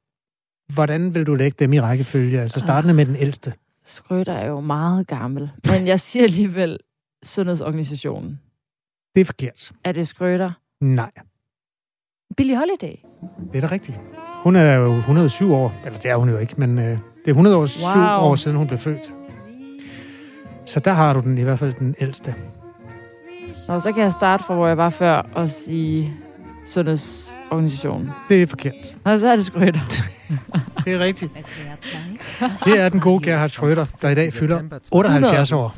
Hvordan 0.74 1.16
vil 1.16 1.28
du 1.28 1.36
lægge 1.36 1.56
dem 1.60 1.74
i 1.74 1.80
rækkefølge? 1.80 2.42
Altså 2.42 2.60
startende 2.60 2.94
med 2.94 3.06
den 3.06 3.16
ældste. 3.16 3.54
Skrøter 3.86 4.34
er 4.34 4.48
jo 4.48 4.60
meget 4.60 5.08
gammel. 5.08 5.52
Men 5.66 5.88
jeg 5.88 6.00
siger 6.00 6.24
alligevel 6.24 6.78
Sundhedsorganisationen. 7.24 8.40
Det 9.16 9.22
er 9.22 9.26
forkert. 9.26 9.72
Er 9.84 9.92
det 9.92 10.08
Skrøter? 10.08 10.52
Nej, 10.82 11.12
Billie 12.38 12.58
Holiday? 12.58 12.96
det 13.54 13.64
er 13.64 13.68
da 13.68 13.74
rigtigt. 13.74 13.98
Hun 14.44 14.56
er 14.56 14.74
jo 14.74 14.96
107 14.98 15.54
år, 15.54 15.74
eller 15.86 16.00
det 16.00 16.12
er 16.12 16.16
hun 16.16 16.30
jo 16.30 16.38
ikke, 16.38 16.54
men 16.58 16.80
øh, 16.80 16.86
det 16.86 16.98
er 17.26 17.30
100 17.30 17.56
år, 17.56 17.68
Wow. 17.96 18.30
år 18.30 18.36
siden, 18.36 18.58
hun 18.58 18.68
blev 18.68 18.80
født. 18.80 19.14
Så 20.66 20.80
der 20.80 20.92
har 20.94 21.14
du 21.14 21.20
den 21.20 21.38
i 21.38 21.42
hvert 21.42 21.60
fald 21.60 21.74
den 21.74 21.96
ældste. 22.00 22.36
Nå, 23.68 23.80
så 23.80 23.92
kan 23.92 24.04
jeg 24.04 24.12
starte 24.12 24.44
fra, 24.44 24.56
hvor 24.56 24.68
jeg 24.68 24.78
var 24.78 24.90
før, 24.90 25.16
og 25.34 25.50
sige 25.50 26.14
Sundhedsorganisationen. 26.66 28.10
Det 28.30 28.42
er 28.44 28.48
forkert. 28.48 28.96
Og 29.04 29.20
så 29.20 29.28
er 29.28 29.36
det 29.36 29.46
Skrøter. 29.46 29.80
Det 30.86 30.94
er 30.94 31.00
rigtigt. 31.00 31.32
Det 32.66 32.80
er 32.80 32.90
den 32.90 33.00
gode 33.00 33.24
Gerhard 33.24 33.52
Schröder, 33.52 34.02
der 34.02 34.10
i 34.10 34.16
dag 34.16 34.34
fylder 34.34 34.80
78 34.92 35.52
år. 35.52 35.78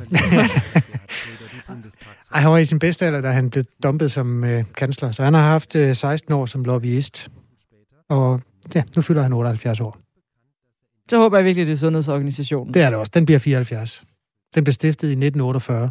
Ej, 2.34 2.40
han 2.40 2.50
var 2.50 2.58
i 2.58 2.64
sin 2.64 2.78
bedste 2.78 3.06
alder, 3.06 3.20
da 3.20 3.30
han 3.30 3.50
blev 3.50 3.64
dumpet 3.82 4.12
som 4.12 4.44
øh, 4.44 4.64
kansler. 4.76 5.10
Så 5.10 5.24
han 5.24 5.34
har 5.34 5.42
haft 5.42 5.76
øh, 5.76 5.94
16 5.94 6.34
år 6.34 6.46
som 6.46 6.64
lobbyist. 6.64 7.30
Og 8.08 8.40
ja, 8.74 8.82
nu 8.96 9.02
fylder 9.02 9.22
han 9.22 9.32
78 9.32 9.80
år. 9.80 9.98
Så 11.10 11.18
håber 11.18 11.38
jeg 11.38 11.44
virkelig, 11.44 11.66
det 11.66 11.72
er 11.72 11.76
sundhedsorganisationen. 11.76 12.74
Det 12.74 12.82
er 12.82 12.90
det 12.90 12.98
også. 12.98 13.10
Den 13.14 13.26
bliver 13.26 13.38
74. 13.38 14.04
Den 14.54 14.64
blev 14.64 14.72
stiftet 14.72 15.08
i 15.08 15.10
1948. 15.10 15.90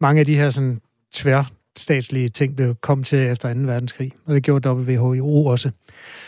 Mange 0.00 0.20
af 0.20 0.26
de 0.26 0.34
her 0.34 0.50
sådan 0.50 0.80
tværstatslige 1.12 2.28
ting 2.28 2.56
blev 2.56 2.74
kom 2.74 3.02
til 3.02 3.18
efter 3.18 3.54
2. 3.54 3.60
verdenskrig, 3.60 4.12
og 4.26 4.34
det 4.34 4.42
gjorde 4.42 4.72
WHO 4.72 5.46
også. 5.46 5.70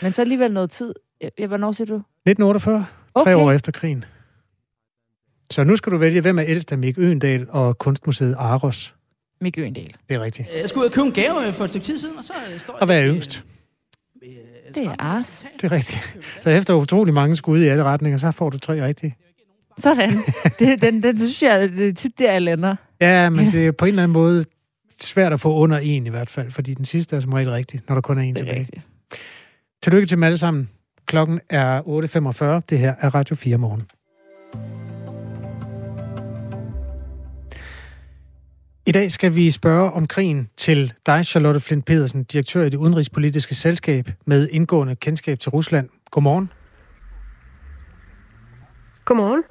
Men 0.01 0.13
så 0.13 0.21
alligevel 0.21 0.53
noget 0.53 0.71
tid. 0.71 0.93
Ja, 1.39 1.47
hvornår 1.47 1.71
siger 1.71 1.85
du? 1.85 1.95
1948, 1.95 2.85
Okay. 3.13 3.31
tre 3.31 3.37
år 3.37 3.51
efter 3.51 3.71
krigen. 3.71 4.05
Så 5.51 5.63
nu 5.63 5.75
skal 5.75 5.91
du 5.91 5.97
vælge, 5.97 6.21
hvem 6.21 6.39
er 6.39 6.43
ældst 6.47 6.71
af 6.71 6.77
Mik 6.77 6.97
Øendal 6.97 7.47
og 7.49 7.77
Kunstmuseet 7.77 8.35
Aros. 8.37 8.95
Mik 9.41 9.57
Øendal. 9.57 9.93
Det 10.09 10.15
er 10.15 10.19
rigtigt. 10.21 10.47
Jeg 10.61 10.69
skulle 10.69 10.83
ud 10.83 10.89
og 10.89 10.93
købe 10.93 11.07
en 11.07 11.13
gave 11.13 11.47
øh, 11.47 11.53
for 11.53 11.63
et 11.63 11.69
stykke 11.69 11.85
tid 11.85 11.97
siden, 11.97 12.17
og 12.17 12.23
så 12.23 12.33
øh, 12.53 12.59
står 12.59 12.73
jeg... 12.73 12.81
Og 12.81 12.85
hvad 12.85 13.01
er 13.01 13.13
yngst? 13.13 13.43
Det 14.75 14.85
er 14.85 14.95
Ars. 14.99 15.45
Det 15.61 15.63
er 15.63 15.71
rigtigt. 15.71 16.17
Så 16.41 16.49
efter 16.49 16.73
utrolig 16.73 17.13
mange 17.13 17.35
skud 17.35 17.59
i 17.61 17.67
alle 17.67 17.83
retninger, 17.83 18.17
så 18.17 18.31
får 18.31 18.49
du 18.49 18.57
tre 18.57 18.85
rigtige. 18.85 19.15
Sådan. 19.77 20.17
Det, 20.59 20.81
den, 20.81 21.03
den 21.03 21.17
synes 21.17 21.43
jeg, 21.43 21.69
det 21.69 21.87
er 21.87 21.93
tit 21.93 22.19
der, 22.19 22.31
jeg 22.31 22.41
lander. 22.41 22.75
Ja, 23.01 23.29
men 23.29 23.51
det 23.51 23.67
er 23.67 23.71
på 23.71 23.85
en 23.85 23.89
eller 23.89 24.03
anden 24.03 24.13
måde 24.13 24.43
svært 25.01 25.33
at 25.33 25.39
få 25.39 25.53
under 25.53 25.77
en 25.77 26.05
i 26.07 26.09
hvert 26.09 26.29
fald, 26.29 26.51
fordi 26.51 26.73
den 26.73 26.85
sidste 26.85 27.15
er 27.15 27.19
som 27.19 27.33
regel 27.33 27.49
rigtig, 27.49 27.81
når 27.87 27.95
der 27.95 28.01
kun 28.01 28.17
er 28.17 28.21
en 28.21 28.35
tilbage. 28.35 28.59
rigtigt. 28.59 28.81
Tillykke 29.83 30.05
til 30.07 30.15
dem 30.15 30.23
alle 30.23 30.37
sammen. 30.37 30.69
Klokken 31.05 31.39
er 31.49 31.81
8.45. 31.81 32.65
Det 32.69 32.79
her 32.79 32.95
er 32.99 33.15
Radio 33.15 33.35
4 33.35 33.57
morgen. 33.57 33.83
I 38.85 38.91
dag 38.91 39.11
skal 39.11 39.35
vi 39.35 39.51
spørge 39.51 39.91
om 39.91 40.07
krigen 40.07 40.49
til 40.57 40.93
dig, 41.05 41.25
Charlotte 41.25 41.59
Flint 41.59 41.85
Pedersen, 41.85 42.23
direktør 42.23 42.63
i 42.63 42.69
det 42.69 42.77
udenrigspolitiske 42.77 43.55
selskab 43.55 44.09
med 44.25 44.49
indgående 44.51 44.95
kendskab 44.95 45.39
til 45.39 45.49
Rusland. 45.49 45.89
Godmorgen. 46.11 46.51
Godmorgen. 49.05 49.43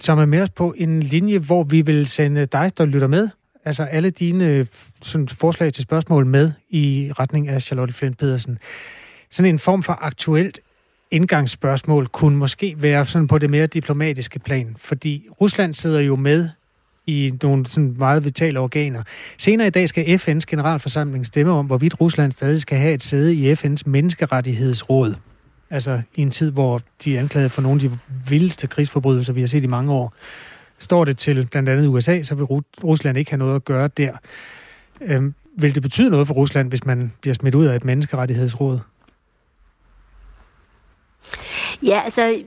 Som 0.00 0.18
er 0.18 0.26
med 0.26 0.40
os 0.40 0.50
på 0.50 0.74
en 0.76 1.02
linje, 1.02 1.38
hvor 1.38 1.62
vi 1.62 1.80
vil 1.80 2.06
sende 2.06 2.46
dig, 2.46 2.78
der 2.78 2.84
lytter 2.84 3.06
med, 3.06 3.28
altså 3.64 3.82
alle 3.82 4.10
dine 4.10 4.66
sådan, 5.02 5.28
forslag 5.28 5.72
til 5.72 5.82
spørgsmål 5.82 6.26
med 6.26 6.52
i 6.70 7.12
retning 7.18 7.48
af 7.48 7.62
Charlotte 7.62 7.94
Flint 7.94 8.18
Pedersen. 8.18 8.58
Sådan 9.32 9.54
en 9.54 9.58
form 9.58 9.82
for 9.82 9.92
aktuelt 9.92 10.60
indgangsspørgsmål 11.10 12.06
kunne 12.06 12.36
måske 12.36 12.74
være 12.78 13.04
sådan 13.04 13.28
på 13.28 13.38
det 13.38 13.50
mere 13.50 13.66
diplomatiske 13.66 14.38
plan, 14.38 14.76
fordi 14.78 15.26
Rusland 15.40 15.74
sidder 15.74 16.00
jo 16.00 16.16
med 16.16 16.48
i 17.06 17.32
nogle 17.42 17.66
sådan 17.66 17.94
meget 17.98 18.24
vitale 18.24 18.60
organer. 18.60 19.02
Senere 19.38 19.66
i 19.66 19.70
dag 19.70 19.88
skal 19.88 20.04
FN's 20.04 20.40
generalforsamling 20.46 21.26
stemme 21.26 21.52
om, 21.52 21.66
hvorvidt 21.66 22.00
Rusland 22.00 22.32
stadig 22.32 22.60
skal 22.60 22.78
have 22.78 22.94
et 22.94 23.02
sæde 23.02 23.34
i 23.34 23.52
FN's 23.52 23.82
menneskerettighedsråd. 23.86 25.14
Altså 25.70 26.02
i 26.14 26.22
en 26.22 26.30
tid, 26.30 26.50
hvor 26.50 26.80
de 27.04 27.16
er 27.16 27.20
anklaget 27.20 27.52
for 27.52 27.62
nogle 27.62 27.84
af 27.84 27.90
de 27.90 27.98
vildeste 28.28 28.66
krigsforbrydelser, 28.66 29.32
vi 29.32 29.40
har 29.40 29.48
set 29.48 29.64
i 29.64 29.66
mange 29.66 29.92
år. 29.92 30.14
Står 30.78 31.04
det 31.04 31.18
til 31.18 31.48
blandt 31.50 31.68
andet 31.68 31.86
USA, 31.86 32.22
så 32.22 32.34
vil 32.34 32.44
Rusland 32.84 33.18
ikke 33.18 33.30
have 33.30 33.38
noget 33.38 33.54
at 33.54 33.64
gøre 33.64 33.88
der. 33.88 34.12
Øhm, 35.00 35.34
vil 35.58 35.74
det 35.74 35.82
betyde 35.82 36.10
noget 36.10 36.26
for 36.26 36.34
Rusland, 36.34 36.68
hvis 36.68 36.86
man 36.86 37.12
bliver 37.20 37.34
smidt 37.34 37.54
ud 37.54 37.66
af 37.66 37.76
et 37.76 37.84
menneskerettighedsråd? 37.84 38.78
Ja, 41.82 42.02
altså, 42.04 42.42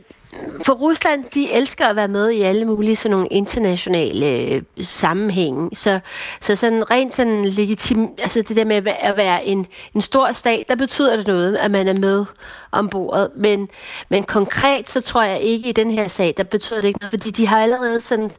for 0.66 0.74
Rusland, 0.74 1.24
de 1.34 1.52
elsker 1.52 1.88
at 1.88 1.96
være 1.96 2.08
med 2.08 2.30
i 2.32 2.42
alle 2.42 2.66
mulige 2.66 2.96
sådan 2.96 3.12
nogle 3.12 3.28
internationale 3.32 4.26
øh, 4.26 4.62
sammenhænge. 4.82 5.76
Så, 5.76 6.00
så 6.42 6.56
sådan 6.56 6.92
rent 6.92 7.14
sådan 7.14 7.46
legitim, 7.46 8.10
altså 8.18 8.42
det 8.42 8.56
der 8.56 8.66
med 8.66 8.76
at 9.00 9.18
være- 9.18 9.46
en, 9.46 9.68
en 9.96 10.02
stor 10.02 10.32
stat, 10.32 10.66
der 10.70 10.76
betyder 10.76 11.16
det 11.16 11.28
noget, 11.28 11.56
at 11.58 11.72
man 11.72 11.88
er 11.88 12.00
med 12.00 12.26
om 12.72 12.90
bordet. 12.90 13.32
Men, 13.36 13.70
men 14.10 14.24
konkret, 14.24 14.90
så 14.90 15.02
tror 15.02 15.24
jeg 15.24 15.42
ikke 15.42 15.70
i 15.70 15.72
den 15.72 15.92
her 15.92 16.08
sag, 16.08 16.34
der 16.38 16.44
betyder 16.44 16.82
det 16.82 16.88
ikke 16.88 17.00
noget, 17.00 17.12
fordi 17.12 17.32
de 17.32 17.48
har 17.48 17.62
allerede 17.62 18.02
sådan 18.02 18.32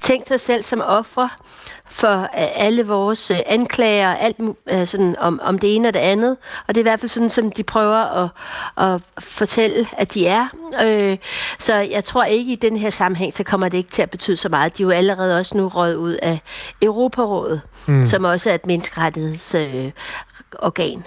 tænkt 0.00 0.28
sig 0.28 0.40
selv 0.40 0.62
som 0.62 0.80
ofre 0.80 1.28
for 1.92 2.22
øh, 2.22 2.28
alle 2.54 2.86
vores 2.86 3.30
øh, 3.30 3.38
anklager, 3.46 4.08
alt 4.14 4.36
øh, 4.70 4.86
sådan 4.86 5.16
om, 5.18 5.40
om 5.42 5.58
det 5.58 5.76
ene 5.76 5.88
og 5.88 5.94
det 5.94 6.00
andet. 6.00 6.36
Og 6.68 6.74
det 6.74 6.80
er 6.80 6.82
i 6.82 6.90
hvert 6.90 7.00
fald 7.00 7.08
sådan, 7.08 7.30
som 7.30 7.52
de 7.52 7.62
prøver 7.62 8.24
at, 8.24 8.28
at 8.94 9.00
fortælle, 9.18 9.86
at 9.98 10.14
de 10.14 10.26
er. 10.26 10.48
Øh, 10.82 11.18
så 11.58 11.74
jeg 11.74 12.04
tror 12.04 12.24
ikke 12.24 12.52
i 12.52 12.56
den 12.56 12.76
her 12.76 12.90
sammenhæng, 12.90 13.32
så 13.32 13.44
kommer 13.44 13.68
det 13.68 13.78
ikke 13.78 13.90
til 13.90 14.02
at 14.02 14.10
betyde 14.10 14.36
så 14.36 14.48
meget. 14.48 14.78
De 14.78 14.82
er 14.82 14.86
jo 14.86 14.90
allerede 14.90 15.38
også 15.38 15.56
nu 15.56 15.68
røget 15.68 15.94
ud 15.94 16.12
af 16.22 16.40
Europarådet, 16.82 17.60
Mm. 17.86 18.06
som 18.06 18.24
også 18.24 18.50
er 18.50 18.54
et 18.54 18.66
menneskerettighedsorgan. 18.66 20.98
Øh. 20.98 21.02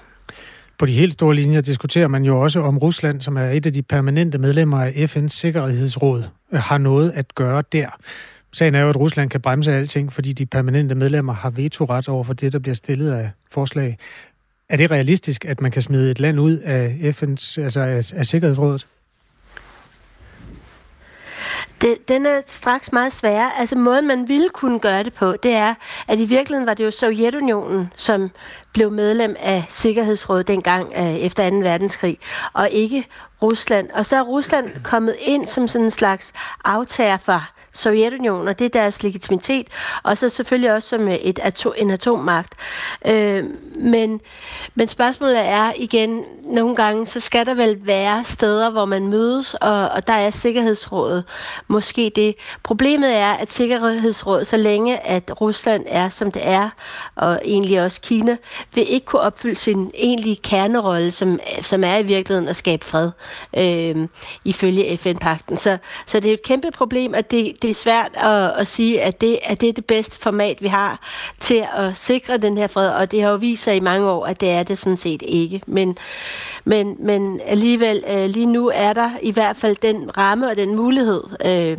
På 0.77 0.85
de 0.85 0.91
helt 0.91 1.13
store 1.13 1.35
linjer 1.35 1.61
diskuterer 1.61 2.07
man 2.07 2.23
jo 2.23 2.41
også 2.41 2.59
om 2.59 2.77
Rusland, 2.77 3.21
som 3.21 3.37
er 3.37 3.49
et 3.49 3.65
af 3.65 3.73
de 3.73 3.81
permanente 3.81 4.37
medlemmer 4.37 4.81
af 4.81 4.91
FN's 4.91 5.27
Sikkerhedsråd, 5.27 6.23
har 6.53 6.77
noget 6.77 7.11
at 7.11 7.35
gøre 7.35 7.63
der. 7.71 7.87
Sagen 8.55 8.75
er 8.75 8.81
jo, 8.81 8.89
at 8.89 8.95
Rusland 8.99 9.29
kan 9.29 9.41
bremse 9.41 9.73
alting, 9.73 10.13
fordi 10.13 10.33
de 10.33 10.45
permanente 10.45 10.95
medlemmer 10.95 11.33
har 11.33 11.49
vetoret 11.49 12.09
over 12.09 12.23
for 12.23 12.33
det, 12.33 12.53
der 12.53 12.59
bliver 12.59 12.75
stillet 12.75 13.11
af 13.11 13.31
forslag. 13.51 13.97
Er 14.69 14.77
det 14.77 14.91
realistisk, 14.91 15.45
at 15.45 15.61
man 15.61 15.71
kan 15.71 15.81
smide 15.81 16.11
et 16.11 16.19
land 16.19 16.39
ud 16.39 16.57
af 16.57 16.87
FN's, 16.87 17.61
altså 17.61 17.81
af, 17.81 18.19
af 18.19 18.25
Sikkerhedsrådet? 18.25 18.87
Det, 21.81 22.07
den 22.07 22.25
er 22.25 22.41
straks 22.45 22.91
meget 22.91 23.13
sværere. 23.13 23.59
Altså 23.59 23.75
måden, 23.75 24.07
man 24.07 24.27
ville 24.27 24.49
kunne 24.49 24.79
gøre 24.79 25.03
det 25.03 25.13
på, 25.13 25.35
det 25.43 25.53
er, 25.53 25.73
at 26.07 26.19
i 26.19 26.25
virkeligheden 26.25 26.67
var 26.67 26.73
det 26.73 26.83
jo 26.83 26.91
Sovjetunionen, 26.91 27.93
som 27.95 28.31
blev 28.73 28.91
medlem 28.91 29.35
af 29.39 29.65
Sikkerhedsrådet 29.69 30.47
dengang 30.47 30.93
øh, 30.95 31.15
efter 31.15 31.49
2. 31.49 31.55
verdenskrig, 31.55 32.17
og 32.53 32.69
ikke 32.69 33.07
Rusland. 33.41 33.89
Og 33.91 34.05
så 34.05 34.15
er 34.15 34.21
Rusland 34.21 34.69
kommet 34.83 35.15
ind 35.19 35.47
som 35.47 35.67
sådan 35.67 35.85
en 35.85 35.91
slags 35.91 36.33
aftager 36.65 37.17
for 37.17 37.54
Sovjetunionen, 37.75 38.47
og 38.47 38.59
det 38.59 38.65
er 38.65 38.69
deres 38.69 39.03
legitimitet, 39.03 39.67
og 40.03 40.17
så 40.17 40.29
selvfølgelig 40.29 40.73
også 40.73 40.89
som 40.89 41.07
øh, 41.07 41.13
et 41.15 41.39
ato, 41.43 41.73
en 41.77 41.91
atommagt. 41.91 42.53
Øh, 43.05 43.43
men, 43.75 44.21
men 44.75 44.87
spørgsmålet 44.87 45.39
er 45.39 45.71
igen, 45.75 46.23
nogle 46.43 46.75
gange, 46.75 47.07
så 47.07 47.19
skal 47.19 47.45
der 47.45 47.53
vel 47.53 47.79
være 47.81 48.23
steder, 48.23 48.69
hvor 48.69 48.85
man 48.85 49.07
mødes, 49.07 49.53
og, 49.53 49.89
og 49.89 50.07
der 50.07 50.13
er 50.13 50.29
Sikkerhedsrådet 50.29 51.23
måske 51.67 52.11
det. 52.15 52.35
Problemet 52.63 53.15
er, 53.15 53.31
at 53.31 53.51
Sikkerhedsrådet, 53.51 54.47
så 54.47 54.57
længe 54.57 54.99
at 54.99 55.41
Rusland 55.41 55.85
er, 55.87 56.09
som 56.09 56.31
det 56.31 56.47
er, 56.47 56.69
og 57.15 57.41
egentlig 57.45 57.81
også 57.81 58.01
Kina, 58.01 58.37
vil 58.73 58.91
ikke 58.91 59.05
kunne 59.05 59.21
opfylde 59.21 59.55
sin 59.55 59.91
egentlige 59.93 60.35
kernerolle, 60.35 61.11
som, 61.11 61.39
som 61.61 61.83
er 61.83 61.97
i 61.97 62.03
virkeligheden 62.03 62.49
at 62.49 62.55
skabe 62.55 62.85
fred, 62.85 63.11
øh, 63.57 64.07
ifølge 64.45 64.97
FN-pakten. 64.97 65.57
Så, 65.57 65.77
så 66.05 66.19
det 66.19 66.29
er 66.29 66.33
et 66.33 66.43
kæmpe 66.43 66.71
problem, 66.71 67.15
at 67.15 67.31
det, 67.31 67.61
det 67.65 67.71
er 67.71 67.75
svært 67.75 68.11
at, 68.13 68.59
at 68.61 68.67
sige, 68.67 69.01
at 69.01 69.21
det, 69.21 69.39
at 69.43 69.61
det 69.61 69.69
er 69.69 69.73
det 69.73 69.85
bedste 69.85 70.19
format, 70.19 70.61
vi 70.61 70.67
har 70.67 70.99
til 71.39 71.65
at 71.75 71.97
sikre 71.97 72.37
den 72.37 72.57
her 72.57 72.67
fred, 72.67 72.89
og 72.89 73.11
det 73.11 73.21
har 73.21 73.29
jo 73.29 73.35
vist 73.35 73.63
sig 73.63 73.75
i 73.75 73.79
mange 73.79 74.09
år, 74.09 74.25
at 74.25 74.41
det 74.41 74.49
er 74.49 74.63
det 74.63 74.77
sådan 74.77 74.97
set 74.97 75.23
ikke. 75.25 75.61
Men, 75.67 75.97
men, 76.65 76.95
men 76.99 77.41
alligevel, 77.45 78.03
øh, 78.07 78.25
lige 78.29 78.45
nu 78.45 78.71
er 78.73 78.93
der 78.93 79.11
i 79.21 79.31
hvert 79.31 79.57
fald 79.57 79.75
den 79.81 80.17
ramme 80.17 80.47
og 80.49 80.57
den 80.57 80.75
mulighed. 80.75 81.23
Øh, 81.45 81.77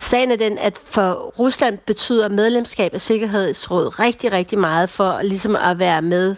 sagen 0.00 0.30
er 0.30 0.36
den, 0.36 0.58
at 0.58 0.78
for 0.84 1.12
Rusland 1.38 1.78
betyder 1.86 2.28
medlemskab 2.28 2.94
af 2.94 3.00
Sikkerhedsrådet 3.00 4.00
rigtig, 4.00 4.32
rigtig 4.32 4.58
meget 4.58 4.90
for 4.90 5.22
ligesom 5.22 5.56
at 5.56 5.78
være 5.78 6.02
med 6.02 6.36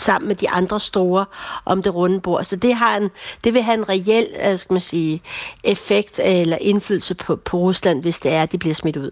sammen 0.00 0.28
med 0.28 0.36
de 0.36 0.50
andre 0.50 0.80
store 0.80 1.24
om 1.64 1.82
det 1.82 1.94
runde 1.94 2.20
bord. 2.20 2.44
Så 2.44 2.56
det, 2.56 2.74
har 2.74 2.96
en, 2.96 3.10
det 3.44 3.54
vil 3.54 3.62
have 3.62 3.78
en 3.78 3.88
reel 3.88 4.26
øh, 4.44 4.58
skal 4.58 4.74
man 4.74 4.80
sige, 4.80 5.22
effekt 5.64 6.18
øh, 6.18 6.40
eller 6.40 6.56
indflydelse 6.60 7.14
på, 7.14 7.36
på 7.36 7.58
Rusland, 7.58 8.02
hvis 8.02 8.20
det 8.20 8.32
er, 8.32 8.42
at 8.42 8.52
de 8.52 8.58
bliver 8.58 8.74
smidt 8.74 8.96
ud. 8.96 9.10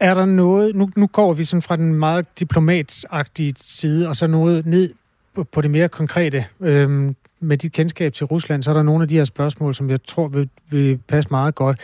Er 0.00 0.14
der 0.14 0.24
noget, 0.24 0.76
nu, 0.76 0.90
nu 0.96 1.06
går 1.06 1.32
vi 1.32 1.44
sådan 1.44 1.62
fra 1.62 1.76
den 1.76 1.94
meget 1.94 2.38
diplomatagtige 2.38 3.54
side, 3.58 4.08
og 4.08 4.16
så 4.16 4.26
noget 4.26 4.66
ned 4.66 4.94
på, 5.34 5.44
på 5.44 5.60
det 5.60 5.70
mere 5.70 5.88
konkrete. 5.88 6.44
Øhm, 6.60 7.16
med 7.40 7.58
dit 7.58 7.72
kendskab 7.72 8.12
til 8.12 8.26
Rusland, 8.26 8.62
så 8.62 8.70
er 8.70 8.74
der 8.74 8.82
nogle 8.82 9.02
af 9.02 9.08
de 9.08 9.16
her 9.16 9.24
spørgsmål, 9.24 9.74
som 9.74 9.90
jeg 9.90 10.02
tror 10.02 10.28
vil, 10.28 10.48
vil 10.70 10.98
passe 11.08 11.30
meget 11.30 11.54
godt. 11.54 11.80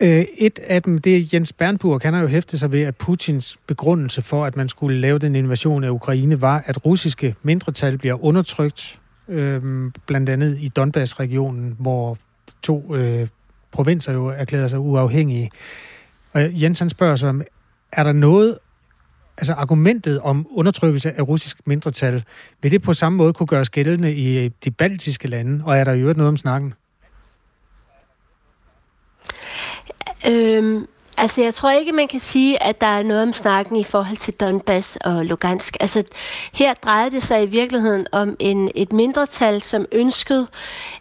Øh, 0.00 0.24
et 0.38 0.58
af 0.58 0.82
dem, 0.82 0.98
det 0.98 1.16
er 1.16 1.28
Jens 1.32 1.52
Bernburg. 1.52 2.00
Han 2.02 2.14
har 2.14 2.20
jo 2.20 2.26
hæftet 2.26 2.60
sig 2.60 2.72
ved, 2.72 2.82
at 2.82 2.96
Putins 2.96 3.58
begrundelse 3.66 4.22
for, 4.22 4.44
at 4.44 4.56
man 4.56 4.68
skulle 4.68 5.00
lave 5.00 5.18
den 5.18 5.34
invasion 5.34 5.84
af 5.84 5.90
Ukraine, 5.90 6.40
var, 6.40 6.62
at 6.66 6.86
russiske 6.86 7.34
mindretal 7.42 7.98
bliver 7.98 8.24
undertrykt, 8.24 9.00
øh, 9.28 9.90
blandt 10.06 10.28
andet 10.28 10.58
i 10.60 10.68
Donbass-regionen, 10.68 11.76
hvor 11.78 12.18
to 12.62 12.94
øh, 12.94 13.28
provinser 13.72 14.12
jo 14.12 14.28
erklærer 14.28 14.66
sig 14.66 14.78
uafhængige. 14.78 15.50
Og 16.32 16.62
Jens 16.62 16.78
han 16.78 16.90
spørger 16.90 17.16
sig, 17.16 17.28
om, 17.28 17.42
er 17.92 18.02
der 18.02 18.12
noget, 18.12 18.58
altså 19.38 19.52
argumentet 19.52 20.20
om 20.20 20.46
undertrykkelse 20.50 21.18
af 21.18 21.28
russisk 21.28 21.66
mindretal, 21.66 22.24
vil 22.62 22.70
det 22.70 22.82
på 22.82 22.92
samme 22.92 23.16
måde 23.16 23.32
kunne 23.32 23.46
gøres 23.46 23.70
gældende 23.70 24.14
i 24.14 24.48
de 24.48 24.70
baltiske 24.70 25.28
lande, 25.28 25.64
og 25.64 25.76
er 25.76 25.84
der 25.84 25.92
i 25.92 26.00
øvrigt 26.00 26.16
noget 26.16 26.28
om 26.28 26.36
snakken? 26.36 26.74
Øhm, 30.26 30.86
Altså, 31.16 31.42
jeg 31.42 31.54
tror 31.54 31.70
ikke, 31.70 31.92
man 31.92 32.08
kan 32.08 32.20
sige, 32.20 32.62
at 32.62 32.80
der 32.80 32.86
er 32.86 33.02
noget 33.02 33.22
om 33.22 33.32
snakken 33.32 33.76
i 33.76 33.84
forhold 33.84 34.16
til 34.16 34.34
Donbass 34.34 34.98
og 35.00 35.24
Lugansk. 35.24 35.76
Altså, 35.80 36.04
her 36.52 36.74
drejede 36.74 37.10
det 37.10 37.22
sig 37.22 37.42
i 37.42 37.46
virkeligheden 37.46 38.06
om 38.12 38.36
en, 38.38 38.70
et 38.74 38.92
mindretal, 38.92 39.62
som 39.62 39.86
ønskede 39.92 40.46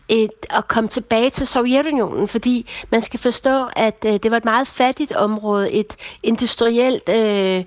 et, 0.09 0.31
at 0.49 0.67
komme 0.67 0.89
tilbage 0.89 1.29
til 1.29 1.47
Sovjetunionen, 1.47 2.27
fordi 2.27 2.69
man 2.89 3.01
skal 3.01 3.19
forstå, 3.19 3.65
at 3.75 4.05
øh, 4.05 4.13
det 4.23 4.31
var 4.31 4.37
et 4.37 4.45
meget 4.45 4.67
fattigt 4.67 5.11
område, 5.11 5.71
et 5.71 5.95
industrielt, 6.23 7.09
øh, 7.09 7.63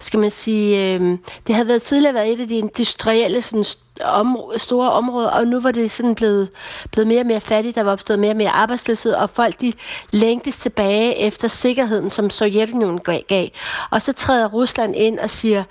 skal 0.00 0.20
man 0.20 0.30
sige, 0.30 0.84
øh, 0.84 1.18
det 1.46 1.54
havde 1.54 1.68
været 1.68 1.82
tidligere 1.82 2.14
været 2.14 2.32
et 2.32 2.40
af 2.40 2.48
de 2.48 2.58
industrielle 2.58 3.42
sådan, 3.42 3.64
om, 4.00 4.38
store 4.56 4.92
områder, 4.92 5.28
og 5.28 5.46
nu 5.46 5.60
var 5.60 5.72
det 5.72 5.90
sådan 5.90 6.14
blevet, 6.14 6.48
blevet 6.92 7.06
mere 7.08 7.20
og 7.20 7.26
mere 7.26 7.40
fattigt, 7.40 7.74
der 7.76 7.82
var 7.82 7.92
opstået 7.92 8.18
mere 8.18 8.30
og 8.30 8.36
mere 8.36 8.50
arbejdsløshed, 8.50 9.12
og 9.12 9.30
folk 9.30 9.60
de 9.60 9.72
længtes 10.10 10.58
tilbage 10.58 11.16
efter 11.16 11.48
sikkerheden, 11.48 12.10
som 12.10 12.30
Sovjetunionen 12.30 13.00
gav. 13.28 13.48
Og 13.90 14.02
så 14.02 14.12
træder 14.12 14.48
Rusland 14.48 14.96
ind 14.96 15.18
og 15.18 15.30
siger, 15.30 15.64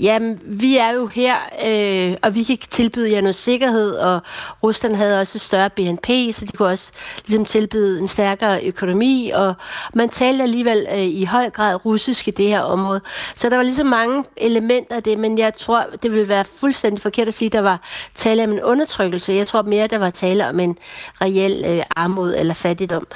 jamen, 0.00 0.40
vi 0.44 0.76
er 0.76 0.90
jo 0.90 1.06
her, 1.06 1.36
øh, 1.64 2.16
og 2.22 2.34
vi 2.34 2.42
kan 2.42 2.58
tilbyde 2.70 3.12
jer 3.12 3.20
noget 3.20 3.36
sikkerhed, 3.36 3.92
og 3.92 4.20
Rusland 4.62 4.94
havde 4.96 5.20
også 5.20 5.38
et 5.38 5.40
større 5.40 5.70
BNP, 5.70 6.06
så 6.32 6.44
de 6.44 6.56
kunne 6.56 6.68
også 6.68 6.92
ligesom 7.26 7.44
tilbyde 7.44 8.00
en 8.00 8.08
stærkere 8.08 8.64
økonomi, 8.64 9.30
og 9.34 9.54
man 9.94 10.08
talte 10.08 10.42
alligevel 10.42 10.86
øh, 10.92 10.98
i 10.98 11.24
høj 11.24 11.50
grad 11.50 11.84
russisk 11.84 12.28
i 12.28 12.30
det 12.30 12.48
her 12.48 12.60
område. 12.60 13.00
Så 13.34 13.48
der 13.48 13.56
var 13.56 13.62
ligesom 13.62 13.86
mange 13.86 14.24
elementer 14.36 14.96
af 14.96 15.02
det, 15.02 15.18
men 15.18 15.38
jeg 15.38 15.54
tror, 15.54 15.86
det 16.02 16.12
ville 16.12 16.28
være 16.28 16.44
fuldstændig 16.44 17.02
forkert 17.02 17.28
at 17.28 17.34
sige, 17.34 17.46
at 17.46 17.52
der 17.52 17.60
var 17.60 17.80
tale 18.14 18.44
om 18.44 18.52
en 18.52 18.62
undertrykkelse. 18.62 19.32
Jeg 19.32 19.46
tror 19.46 19.62
mere, 19.62 19.86
der 19.86 19.98
var 19.98 20.10
tale 20.10 20.48
om 20.48 20.60
en 20.60 20.78
reel 21.20 21.64
øh, 21.66 21.82
armod 21.96 22.34
eller 22.34 22.54
fattigdom. 22.54 23.06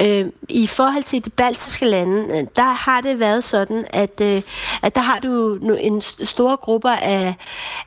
Øh, 0.00 0.26
I 0.48 0.66
forhold 0.66 1.02
til 1.02 1.24
de 1.24 1.30
baltiske 1.30 1.86
lande, 1.86 2.38
øh, 2.38 2.44
der 2.56 2.62
har 2.72 3.00
det 3.00 3.20
været 3.20 3.44
sådan, 3.44 3.84
at, 3.90 4.20
øh, 4.20 4.42
at 4.82 4.94
der 4.94 5.00
har 5.00 5.18
du 5.18 5.54
en 5.80 6.02
store 6.24 6.56
grupper 6.56 6.90
af, 6.90 7.34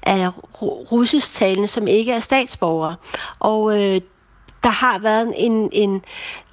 af 0.03 0.29
russisktalende, 0.91 1.67
som 1.67 1.87
ikke 1.87 2.11
er 2.11 2.19
statsborgere. 2.19 2.95
Og 3.39 3.81
øh, 3.81 4.01
der 4.63 4.71
har 4.71 4.99
været 4.99 5.33
en, 5.37 5.69
en, 5.71 6.03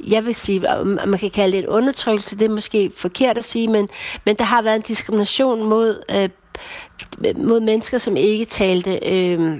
jeg 0.06 0.26
vil 0.26 0.34
sige, 0.34 0.60
man 0.84 1.18
kan 1.18 1.30
kalde 1.30 1.56
det 1.56 1.62
en 1.64 1.68
undertrykkelse, 1.68 2.38
det 2.38 2.44
er 2.44 2.54
måske 2.54 2.92
forkert 2.96 3.38
at 3.38 3.44
sige, 3.44 3.68
men, 3.68 3.88
men 4.24 4.36
der 4.36 4.44
har 4.44 4.62
været 4.62 4.76
en 4.76 4.82
diskrimination 4.82 5.62
mod, 5.62 6.02
øh, 6.10 6.28
mod 7.36 7.60
mennesker, 7.60 7.98
som 7.98 8.16
ikke 8.16 8.44
talte 8.44 8.98
øh, 9.02 9.58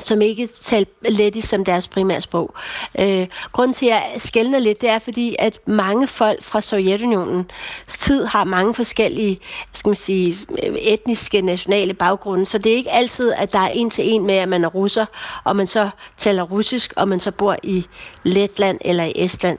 som 0.00 0.20
ikke 0.20 0.48
talte 0.62 0.92
lettisk 1.08 1.48
som 1.48 1.64
deres 1.64 1.88
primære 1.88 2.20
sprog. 2.20 2.54
Øh, 2.98 3.26
grunden 3.52 3.74
til, 3.74 3.86
at 3.86 3.92
jeg 3.92 4.12
skældner 4.16 4.58
lidt, 4.58 4.80
det 4.80 4.88
er 4.88 4.98
fordi, 4.98 5.36
at 5.38 5.60
mange 5.66 6.06
folk 6.06 6.42
fra 6.42 6.60
Sovjetunionens 6.60 7.46
tid 7.88 8.24
har 8.24 8.44
mange 8.44 8.74
forskellige 8.74 9.40
skal 9.72 9.90
man 9.90 9.96
sige, 9.96 10.36
etniske, 10.78 11.40
nationale 11.40 11.94
baggrunde, 11.94 12.46
så 12.46 12.58
det 12.58 12.72
er 12.72 12.76
ikke 12.76 12.90
altid, 12.90 13.32
at 13.32 13.52
der 13.52 13.58
er 13.58 13.68
en 13.68 13.90
til 13.90 14.12
en 14.12 14.26
med, 14.26 14.34
at 14.34 14.48
man 14.48 14.64
er 14.64 14.68
russer, 14.68 15.06
og 15.44 15.56
man 15.56 15.66
så 15.66 15.90
taler 16.16 16.42
russisk, 16.42 16.92
og 16.96 17.08
man 17.08 17.20
så 17.20 17.30
bor 17.30 17.56
i 17.62 17.86
Letland 18.22 18.78
eller 18.80 19.04
i 19.04 19.12
Estland. 19.14 19.58